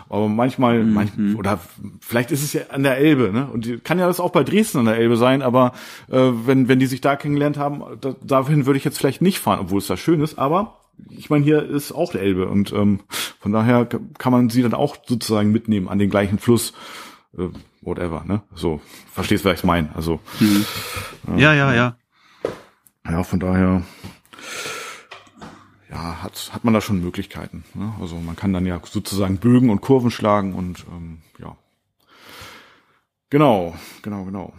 Aber 0.10 0.28
manchmal, 0.28 0.84
mhm. 0.84 0.94
manch, 0.94 1.12
oder 1.38 1.60
vielleicht 2.02 2.32
ist 2.32 2.44
es 2.44 2.54
ja 2.54 2.62
an 2.70 2.84
der 2.84 2.98
Elbe, 2.98 3.32
ne? 3.32 3.48
Und 3.48 3.66
die, 3.66 3.78
kann 3.78 4.00
ja 4.00 4.08
das 4.08 4.20
auch 4.20 4.32
bei 4.32 4.44
Dresden 4.44 4.80
an 4.80 4.86
der 4.86 4.98
Elbe 4.98 5.16
sein, 5.16 5.42
aber 5.42 5.74
äh, 6.10 6.18
wenn, 6.18 6.68
wenn 6.68 6.80
die 6.80 6.88
sich 6.88 7.02
da 7.02 7.16
kennengelernt 7.16 7.58
haben, 7.58 7.84
da, 8.02 8.16
dahin 8.22 8.66
würde 8.66 8.78
ich 8.78 8.86
jetzt 8.86 8.98
vielleicht 8.98 9.22
nicht 9.22 9.40
fahren, 9.40 9.60
obwohl 9.62 9.80
es 9.80 9.88
da 9.88 9.96
schön 9.96 10.22
ist, 10.22 10.38
aber 10.38 10.76
ich 11.10 11.30
meine, 11.30 11.46
hier 11.46 11.64
ist 11.64 11.94
auch 11.94 12.12
der 12.12 12.22
Elbe 12.22 12.48
und 12.48 12.74
ähm, 12.74 13.00
von 13.40 13.54
daher 13.54 13.88
kann 14.18 14.34
man 14.34 14.50
sie 14.50 14.62
dann 14.62 14.74
auch 14.74 14.98
sozusagen 15.06 15.52
mitnehmen 15.52 15.88
an 15.88 16.00
den 16.00 16.10
gleichen 16.10 16.40
Fluss. 16.40 16.74
Äh, 17.38 17.50
whatever, 17.82 18.24
ne? 18.26 18.42
So, 18.56 18.82
verstehst, 19.12 19.46
was 19.46 19.60
ich 19.60 19.64
meine. 19.64 19.90
Also 19.96 20.20
mhm. 20.40 20.66
ja, 21.38 21.54
ja, 21.54 21.74
ja. 21.74 21.98
Ja, 23.06 23.24
von 23.24 23.40
daher 23.40 23.84
ja, 25.90 26.22
hat, 26.24 26.52
hat 26.54 26.64
man 26.64 26.74
da 26.74 26.82
schon 26.82 27.02
Möglichkeiten. 27.02 27.64
Ne? 27.74 27.94
Also 28.00 28.16
man 28.18 28.36
kann 28.36 28.54
dann 28.54 28.66
ja 28.66 28.80
sozusagen 28.84 29.38
Bögen 29.38 29.70
und 29.70 29.82
Kurven 29.82 30.12
schlagen 30.12 30.54
und 30.54 30.86
ähm, 30.92 31.20
ja. 31.40 31.56
Genau, 33.30 33.76
genau, 34.02 34.26
genau. 34.26 34.54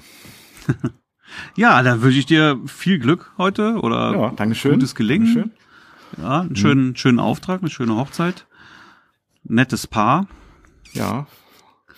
ja, 1.56 1.82
dann 1.82 2.02
wünsche 2.02 2.18
ich 2.18 2.26
dir 2.26 2.60
viel 2.66 2.98
Glück 2.98 3.32
heute 3.38 3.80
oder 3.80 4.12
ja, 4.12 4.30
Dankeschön. 4.30 4.74
gutes 4.74 4.94
Gelingen. 4.94 5.34
Dankeschön. 5.34 5.52
Ja, 6.18 6.40
einen 6.40 6.56
schönen, 6.56 6.88
mhm. 6.88 6.96
schönen 6.96 7.20
Auftrag, 7.20 7.60
eine 7.60 7.70
schöne 7.70 7.96
Hochzeit. 7.96 8.46
Nettes 9.44 9.86
Paar. 9.86 10.26
Ja, 10.92 11.26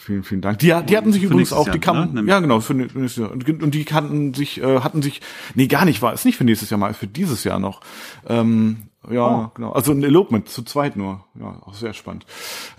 Vielen, 0.05 0.25
vielen 0.25 0.41
Dank. 0.41 0.59
Die, 0.59 0.75
die 0.89 0.97
hatten 0.97 1.13
sich 1.13 1.23
übrigens 1.23 1.53
auch, 1.53 1.69
die 1.69 1.79
kamen, 1.79 2.13
ne? 2.13 2.25
ja 2.27 2.41
genau, 2.41 2.59
für 2.59 2.75
nächstes 2.75 3.17
Jahr. 3.19 3.31
Und 3.31 3.73
die 3.73 3.85
kannten 3.85 4.35
sich, 4.35 4.61
äh, 4.61 4.81
hatten 4.81 5.01
sich, 5.01 5.21
nee, 5.55 5.69
gar 5.69 5.85
nicht, 5.85 6.03
war 6.03 6.13
es 6.13 6.25
nicht 6.25 6.37
für 6.37 6.43
nächstes 6.43 6.71
Jahr 6.71 6.79
mal, 6.79 6.93
für 6.93 7.07
dieses 7.07 7.45
Jahr 7.45 7.61
noch. 7.61 7.83
Ähm, 8.27 8.89
ja, 9.09 9.45
oh. 9.47 9.51
genau. 9.55 9.71
Also 9.71 9.93
ein 9.93 10.03
Elopement, 10.03 10.49
zu 10.49 10.65
zweit 10.65 10.97
nur. 10.97 11.25
Ja, 11.39 11.57
auch 11.65 11.75
sehr 11.75 11.93
spannend. 11.93 12.27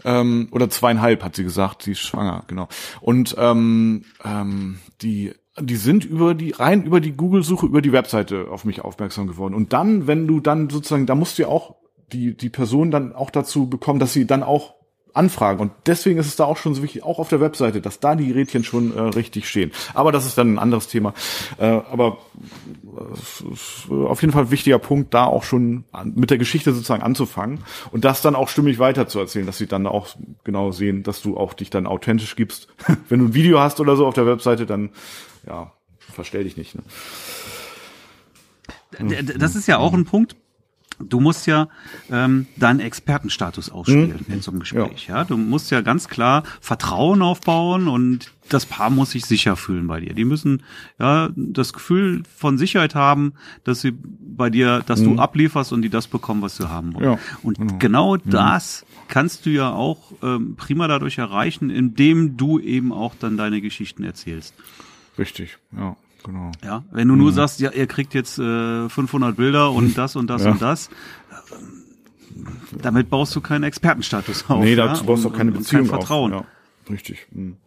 Ähm, 0.03 0.49
oder 0.51 0.69
zweieinhalb, 0.69 1.23
hat 1.23 1.37
sie 1.37 1.45
gesagt, 1.45 1.83
sie 1.83 1.93
ist 1.93 2.01
schwanger, 2.01 2.43
genau. 2.47 2.67
Und 2.99 3.35
ähm, 3.39 4.03
ähm, 4.25 4.79
die 5.01 5.31
die 5.61 5.77
sind 5.77 6.03
über 6.03 6.33
die 6.33 6.51
rein 6.51 6.83
über 6.83 6.99
die 6.99 7.13
Google-Suche 7.13 7.67
über 7.67 7.81
die 7.81 7.93
Webseite 7.93 8.47
auf 8.49 8.65
mich 8.65 8.81
aufmerksam 8.81 9.27
geworden. 9.27 9.53
Und 9.53 9.71
dann, 9.71 10.07
wenn 10.07 10.27
du 10.27 10.41
dann 10.41 10.69
sozusagen, 10.69 11.05
da 11.05 11.15
musst 11.15 11.37
du 11.37 11.43
ja 11.43 11.47
auch 11.47 11.75
die 12.11 12.35
die 12.35 12.49
Person 12.49 12.91
dann 12.91 13.13
auch 13.13 13.29
dazu 13.29 13.69
bekommen, 13.69 13.99
dass 13.99 14.11
sie 14.11 14.27
dann 14.27 14.43
auch 14.43 14.82
anfragen. 15.13 15.59
Und 15.59 15.71
deswegen 15.85 16.19
ist 16.19 16.27
es 16.27 16.35
da 16.35 16.45
auch 16.45 16.57
schon 16.57 16.73
so 16.73 16.81
wichtig, 16.81 17.03
auch 17.03 17.19
auf 17.19 17.29
der 17.29 17.39
Webseite, 17.39 17.81
dass 17.81 17.99
da 17.99 18.15
die 18.15 18.31
Rädchen 18.31 18.63
schon 18.63 18.95
äh, 18.95 18.99
richtig 18.99 19.47
stehen. 19.47 19.71
Aber 19.93 20.11
das 20.11 20.25
ist 20.25 20.37
dann 20.37 20.55
ein 20.55 20.59
anderes 20.59 20.87
Thema. 20.87 21.13
Äh, 21.57 21.65
aber 21.65 22.17
äh, 22.97 23.93
auf 23.93 24.21
jeden 24.21 24.33
Fall 24.33 24.45
ein 24.45 24.51
wichtiger 24.51 24.79
Punkt, 24.79 25.13
da 25.13 25.25
auch 25.25 25.43
schon 25.43 25.83
an, 25.91 26.13
mit 26.15 26.31
der 26.31 26.37
Geschichte 26.37 26.73
sozusagen 26.73 27.03
anzufangen 27.03 27.59
und 27.91 28.05
das 28.05 28.21
dann 28.21 28.35
auch 28.35 28.49
stimmig 28.49 28.79
weiterzuerzählen, 28.79 29.45
dass 29.45 29.57
sie 29.57 29.67
dann 29.67 29.85
auch 29.87 30.07
genau 30.43 30.71
sehen, 30.71 31.03
dass 31.03 31.21
du 31.21 31.37
auch 31.37 31.53
dich 31.53 31.69
dann 31.69 31.85
authentisch 31.85 32.35
gibst. 32.35 32.67
Wenn 33.09 33.19
du 33.19 33.25
ein 33.25 33.33
Video 33.33 33.59
hast 33.59 33.79
oder 33.79 33.95
so 33.95 34.07
auf 34.07 34.15
der 34.15 34.25
Webseite, 34.25 34.65
dann 34.65 34.89
ja, 35.47 35.71
verstell 35.99 36.43
dich 36.43 36.57
nicht. 36.57 36.75
Ne? 36.75 36.83
Das 39.37 39.55
ist 39.55 39.67
ja 39.67 39.77
auch 39.79 39.93
ein 39.93 40.05
Punkt, 40.05 40.35
du 40.99 41.19
musst 41.19 41.47
ja 41.47 41.67
ähm, 42.11 42.47
deinen 42.57 42.79
Expertenstatus 42.79 43.69
ausspielen 43.69 44.25
mhm. 44.27 44.33
in 44.33 44.41
so 44.41 44.51
einem 44.51 44.59
Gespräch. 44.59 45.07
Ja. 45.07 45.17
ja. 45.17 45.23
du 45.23 45.37
musst 45.37 45.71
ja 45.71 45.81
ganz 45.81 46.07
klar 46.07 46.43
Vertrauen 46.61 47.21
aufbauen 47.21 47.87
und 47.87 48.31
das 48.49 48.65
Paar 48.65 48.89
muss 48.89 49.11
sich 49.11 49.25
sicher 49.25 49.55
fühlen 49.55 49.87
bei 49.87 49.99
dir. 49.99 50.13
Die 50.13 50.25
müssen 50.25 50.63
ja 50.99 51.29
das 51.35 51.73
Gefühl 51.73 52.23
von 52.35 52.57
Sicherheit 52.57 52.93
haben, 52.93 53.33
dass 53.63 53.81
sie 53.81 53.93
bei 53.93 54.49
dir, 54.49 54.83
dass 54.85 54.99
mhm. 54.99 55.15
du 55.15 55.21
ablieferst 55.21 55.71
und 55.71 55.81
die 55.81 55.89
das 55.89 56.07
bekommen, 56.07 56.41
was 56.41 56.57
sie 56.57 56.69
haben 56.69 56.93
wollen. 56.93 57.05
Ja, 57.05 57.19
und 57.41 57.57
genau, 57.57 57.77
genau 57.79 58.15
mhm. 58.15 58.29
das 58.29 58.85
kannst 59.07 59.45
du 59.45 59.49
ja 59.49 59.71
auch 59.71 60.11
ähm, 60.21 60.55
prima 60.55 60.87
dadurch 60.87 61.17
erreichen, 61.17 61.69
indem 61.69 62.37
du 62.37 62.59
eben 62.59 62.91
auch 62.91 63.15
dann 63.15 63.37
deine 63.37 63.61
Geschichten 63.61 64.03
erzählst. 64.03 64.53
Richtig, 65.17 65.57
ja. 65.77 65.95
Genau. 66.23 66.51
Ja, 66.63 66.83
wenn 66.91 67.07
du 67.07 67.15
nur 67.15 67.31
mhm. 67.31 67.35
sagst, 67.35 67.59
ja, 67.59 67.71
ihr 67.71 67.87
kriegt 67.87 68.13
jetzt 68.13 68.39
äh, 68.39 68.89
500 68.89 69.35
Bilder 69.35 69.71
und 69.71 69.97
das 69.97 70.15
und 70.15 70.27
das 70.27 70.43
ja. 70.43 70.51
und 70.51 70.61
das, 70.61 70.89
damit 72.81 73.09
baust 73.09 73.35
du 73.35 73.41
keinen 73.41 73.63
Expertenstatus 73.63 74.45
auf. 74.47 74.63
Nee, 74.63 74.75
dazu 74.75 75.01
ja? 75.01 75.07
baust 75.07 75.25
du 75.25 75.29
auch 75.29 75.33
keine 75.33 75.51
Beziehung 75.51 75.83
kein 75.83 75.89
Vertrauen. 75.89 76.33
auf. 76.33 76.45
Ja, 76.87 76.93
richtig. 76.93 77.27
Mhm. 77.31 77.57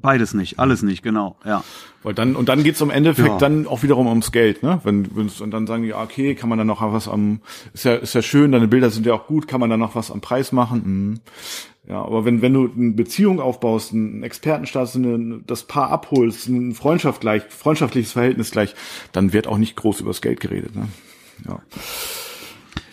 Beides 0.00 0.32
nicht, 0.32 0.60
alles 0.60 0.82
nicht, 0.82 1.02
genau, 1.02 1.36
ja. 1.44 1.64
Weil 2.04 2.14
dann, 2.14 2.36
und 2.36 2.48
dann 2.48 2.62
geht's 2.62 2.80
im 2.80 2.90
Endeffekt 2.90 3.28
ja. 3.28 3.38
dann 3.38 3.66
auch 3.66 3.82
wiederum 3.82 4.06
ums 4.06 4.30
Geld, 4.30 4.62
ne? 4.62 4.80
Wenn, 4.84 5.16
wenn's, 5.16 5.40
und 5.40 5.50
dann 5.50 5.66
sagen 5.66 5.82
die, 5.82 5.92
okay, 5.92 6.36
kann 6.36 6.48
man 6.48 6.56
dann 6.56 6.68
noch 6.68 6.80
was 6.80 7.08
am, 7.08 7.40
ist 7.74 7.84
ja, 7.84 7.96
ist 7.96 8.14
ja 8.14 8.22
schön, 8.22 8.52
deine 8.52 8.68
Bilder 8.68 8.90
sind 8.90 9.06
ja 9.06 9.14
auch 9.14 9.26
gut, 9.26 9.48
kann 9.48 9.58
man 9.58 9.70
dann 9.70 9.80
noch 9.80 9.96
was 9.96 10.12
am 10.12 10.20
Preis 10.20 10.52
machen? 10.52 10.82
Mhm. 10.84 11.20
Ja, 11.88 12.02
aber 12.02 12.26
wenn, 12.26 12.42
wenn 12.42 12.52
du 12.52 12.70
eine 12.76 12.90
Beziehung 12.90 13.40
aufbaust, 13.40 13.94
einen 13.94 14.22
Expertenstatus, 14.22 14.96
eine, 14.96 15.40
das 15.46 15.62
Paar 15.62 15.90
abholst, 15.90 16.46
eine 16.46 16.74
Freundschaft 16.74 17.22
gleich, 17.22 17.44
freundschaftliches 17.44 18.12
Verhältnis 18.12 18.50
gleich, 18.50 18.74
dann 19.12 19.32
wird 19.32 19.46
auch 19.46 19.56
nicht 19.56 19.74
groß 19.74 20.00
über 20.00 20.10
das 20.10 20.20
Geld 20.20 20.40
geredet. 20.40 20.76
Ne? 20.76 20.88
Ja. 21.46 21.62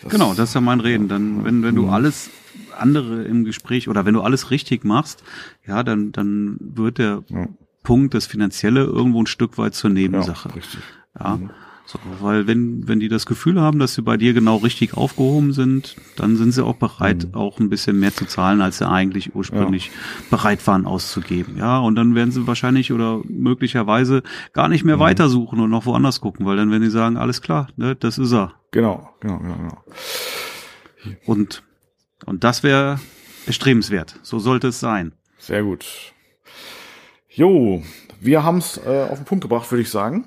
Das, 0.02 0.12
genau, 0.12 0.32
das 0.32 0.48
ist 0.48 0.54
ja 0.54 0.62
mein 0.62 0.80
Reden. 0.80 1.08
Dann, 1.08 1.44
wenn, 1.44 1.62
wenn 1.62 1.74
du 1.74 1.82
mhm. 1.82 1.90
alles 1.90 2.30
andere 2.78 3.24
im 3.24 3.44
Gespräch 3.44 3.88
oder 3.90 4.06
wenn 4.06 4.14
du 4.14 4.22
alles 4.22 4.50
richtig 4.50 4.84
machst, 4.84 5.22
ja, 5.66 5.82
dann, 5.82 6.12
dann 6.12 6.56
wird 6.58 6.96
der 6.96 7.22
ja. 7.28 7.48
Punkt, 7.82 8.14
das 8.14 8.26
Finanzielle 8.26 8.84
irgendwo 8.84 9.20
ein 9.20 9.26
Stück 9.26 9.58
weit 9.58 9.74
zur 9.74 9.90
Nebensache. 9.90 10.48
Ja, 10.48 10.54
richtig. 10.54 10.80
Ja. 11.20 11.36
Mhm. 11.36 11.50
So, 11.88 12.00
weil 12.20 12.48
wenn, 12.48 12.88
wenn 12.88 12.98
die 12.98 13.08
das 13.08 13.26
Gefühl 13.26 13.60
haben, 13.60 13.78
dass 13.78 13.94
sie 13.94 14.02
bei 14.02 14.16
dir 14.16 14.34
genau 14.34 14.56
richtig 14.56 14.96
aufgehoben 14.96 15.52
sind, 15.52 15.94
dann 16.16 16.34
sind 16.36 16.50
sie 16.50 16.64
auch 16.64 16.74
bereit, 16.74 17.28
mhm. 17.28 17.34
auch 17.34 17.60
ein 17.60 17.70
bisschen 17.70 18.00
mehr 18.00 18.12
zu 18.12 18.24
zahlen, 18.26 18.60
als 18.60 18.78
sie 18.78 18.88
eigentlich 18.88 19.36
ursprünglich 19.36 19.86
ja. 19.86 19.92
bereit 20.30 20.66
waren 20.66 20.84
auszugeben. 20.84 21.56
Ja, 21.56 21.78
und 21.78 21.94
dann 21.94 22.16
werden 22.16 22.32
sie 22.32 22.44
wahrscheinlich 22.48 22.92
oder 22.92 23.20
möglicherweise 23.28 24.24
gar 24.52 24.68
nicht 24.68 24.82
mehr 24.82 24.96
mhm. 24.96 25.00
weitersuchen 25.00 25.60
und 25.60 25.70
noch 25.70 25.86
woanders 25.86 26.20
gucken, 26.20 26.44
weil 26.44 26.56
dann 26.56 26.72
werden 26.72 26.82
sie 26.82 26.90
sagen, 26.90 27.16
alles 27.16 27.40
klar, 27.40 27.68
ne, 27.76 27.94
das 27.94 28.18
ist 28.18 28.32
er. 28.32 28.54
Genau, 28.72 29.08
genau, 29.20 29.38
genau, 29.38 29.54
genau. 29.54 29.84
Und, 31.24 31.62
und 32.24 32.42
das 32.42 32.64
wäre 32.64 32.98
erstrebenswert. 33.46 34.18
So 34.22 34.40
sollte 34.40 34.68
es 34.68 34.80
sein. 34.80 35.12
Sehr 35.38 35.62
gut. 35.62 35.86
Jo, 37.28 37.80
wir 38.18 38.42
haben 38.42 38.58
es 38.58 38.76
äh, 38.84 39.06
auf 39.08 39.18
den 39.18 39.24
Punkt 39.24 39.42
gebracht, 39.42 39.70
würde 39.70 39.82
ich 39.82 39.90
sagen. 39.90 40.26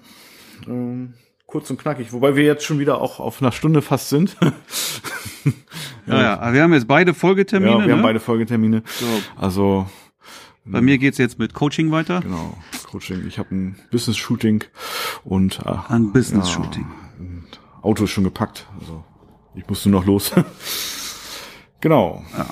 Ähm 0.66 1.16
kurz 1.50 1.70
und 1.70 1.82
knackig, 1.82 2.14
wobei 2.14 2.36
wir 2.36 2.44
jetzt 2.44 2.64
schon 2.64 2.80
wieder 2.80 3.02
auch 3.02 3.20
auf 3.20 3.42
einer 3.42 3.52
Stunde 3.52 3.82
fast 3.82 4.10
sind. 4.10 4.38
ja, 6.08 6.22
ja, 6.22 6.54
wir 6.54 6.64
haben 6.64 6.74
jetzt 6.74 6.88
beide 6.88 7.14
Folgetermine. 7.14 7.72
Ja, 7.72 7.80
wir 7.80 7.88
ne? 7.88 7.94
haben 7.94 8.02
beide 8.02 8.20
Folgetermine. 8.20 8.84
So. 8.86 9.06
Also 9.36 9.88
bei 10.66 10.82
mir 10.82 11.00
geht's 11.00 11.18
jetzt 11.18 11.40
mit 11.40 11.54
Coaching 11.54 11.92
weiter. 11.92 12.22
Genau, 12.22 12.56
Coaching. 12.92 13.26
Ich 13.28 13.40
habe 13.40 13.56
ein 13.56 13.76
Business-Shooting 13.92 14.64
und 15.24 15.60
äh, 15.66 15.74
ein 15.88 16.12
Business-Shooting. 16.14 16.86
Ja, 16.86 17.58
Auto 17.82 18.04
ist 18.04 18.12
schon 18.12 18.26
gepackt, 18.26 18.68
also 18.80 19.04
ich 19.56 19.68
musste 19.68 19.90
noch 19.90 20.06
los. 20.06 20.32
genau. 21.82 22.24
Ja. 22.38 22.46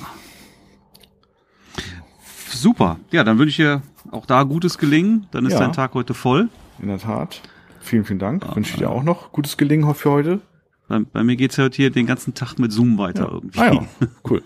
Super. 2.50 2.98
Ja, 3.12 3.22
dann 3.22 3.38
wünsche 3.38 3.50
ich 3.50 3.56
dir 3.56 3.82
auch 4.10 4.26
da 4.26 4.42
gutes 4.42 4.78
Gelingen. 4.78 5.26
Dann 5.30 5.46
ist 5.46 5.52
ja. 5.52 5.60
dein 5.60 5.72
Tag 5.72 5.94
heute 5.94 6.14
voll. 6.14 6.48
In 6.80 6.88
der 6.88 6.98
Tat. 6.98 7.40
Vielen, 7.88 8.04
vielen 8.04 8.18
Dank. 8.18 8.44
Ah, 8.46 8.54
Wünsche 8.54 8.72
ich 8.72 8.76
dir 8.76 8.90
auch 8.90 9.02
noch 9.02 9.32
gutes 9.32 9.56
Gelingen 9.56 9.94
für 9.94 10.10
heute. 10.10 10.40
Bei, 10.88 10.98
bei 10.98 11.24
mir 11.24 11.36
geht's 11.36 11.56
heute 11.56 11.74
hier 11.74 11.88
den 11.88 12.04
ganzen 12.04 12.34
Tag 12.34 12.58
mit 12.58 12.70
Zoom 12.70 12.98
weiter 12.98 13.24
ja. 13.24 13.32
irgendwie. 13.32 13.58
Ah 13.58 13.72
ja, 13.72 13.88
cool. 14.28 14.42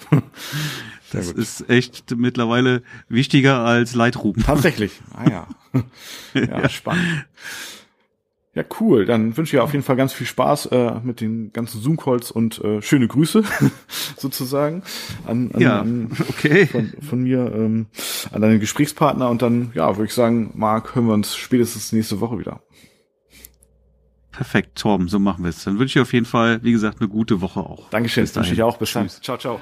das 1.11 1.33
ist 1.33 1.69
echt 1.69 2.15
mittlerweile 2.17 2.85
wichtiger 3.09 3.59
als 3.65 3.97
Lightroom. 3.97 4.37
Tatsächlich. 4.37 5.01
Ah 5.13 5.29
ja. 5.29 5.47
ja, 6.35 6.43
ja. 6.63 6.69
spannend. 6.69 7.27
Ja, 8.55 8.63
cool. 8.79 9.07
Dann 9.07 9.37
wünsche 9.37 9.57
ich 9.57 9.61
dir 9.61 9.65
auf 9.65 9.73
jeden 9.73 9.85
Fall 9.85 9.97
ganz 9.97 10.13
viel 10.13 10.27
Spaß 10.29 10.67
äh, 10.67 11.01
mit 11.03 11.21
den 11.21 11.53
ganzen 11.53 11.81
Zoom-Calls 11.81 12.31
und 12.31 12.63
äh, 12.63 12.81
schöne 12.81 13.09
Grüße 13.09 13.43
sozusagen 14.17 14.85
an, 15.27 15.51
an, 15.53 15.61
ja, 15.61 15.81
an 15.81 16.13
okay. 16.29 16.67
von, 16.67 16.93
von 17.01 17.23
mir 17.25 17.51
ähm, 17.53 17.87
an 18.31 18.41
deine 18.41 18.61
Gesprächspartner 18.61 19.29
und 19.31 19.43
dann, 19.43 19.73
ja, 19.75 19.97
würde 19.97 20.05
ich 20.05 20.15
sagen, 20.15 20.53
Marc, 20.55 20.95
hören 20.95 21.07
wir 21.07 21.15
uns 21.15 21.35
spätestens 21.35 21.91
nächste 21.91 22.21
Woche 22.21 22.39
wieder. 22.39 22.61
Perfekt, 24.33 24.79
Torben, 24.79 25.09
so 25.09 25.19
machen 25.19 25.45
wir 25.45 25.51
es. 25.51 25.63
Dann 25.65 25.79
wünsche 25.79 25.99
ich 25.99 26.03
auf 26.03 26.13
jeden 26.13 26.27
Fall, 26.27 26.63
wie 26.63 26.73
gesagt, 26.73 27.01
eine 27.01 27.09
gute 27.09 27.41
Woche 27.43 27.61
auch. 27.61 27.91
Dankeschön, 27.91 28.25
das 28.25 28.35
wünsche 28.35 28.55
ich 28.55 28.63
auch. 28.63 28.79
Bis 28.79 28.93
dann. 28.93 29.09
Ciao, 29.09 29.37
ciao. 29.37 29.61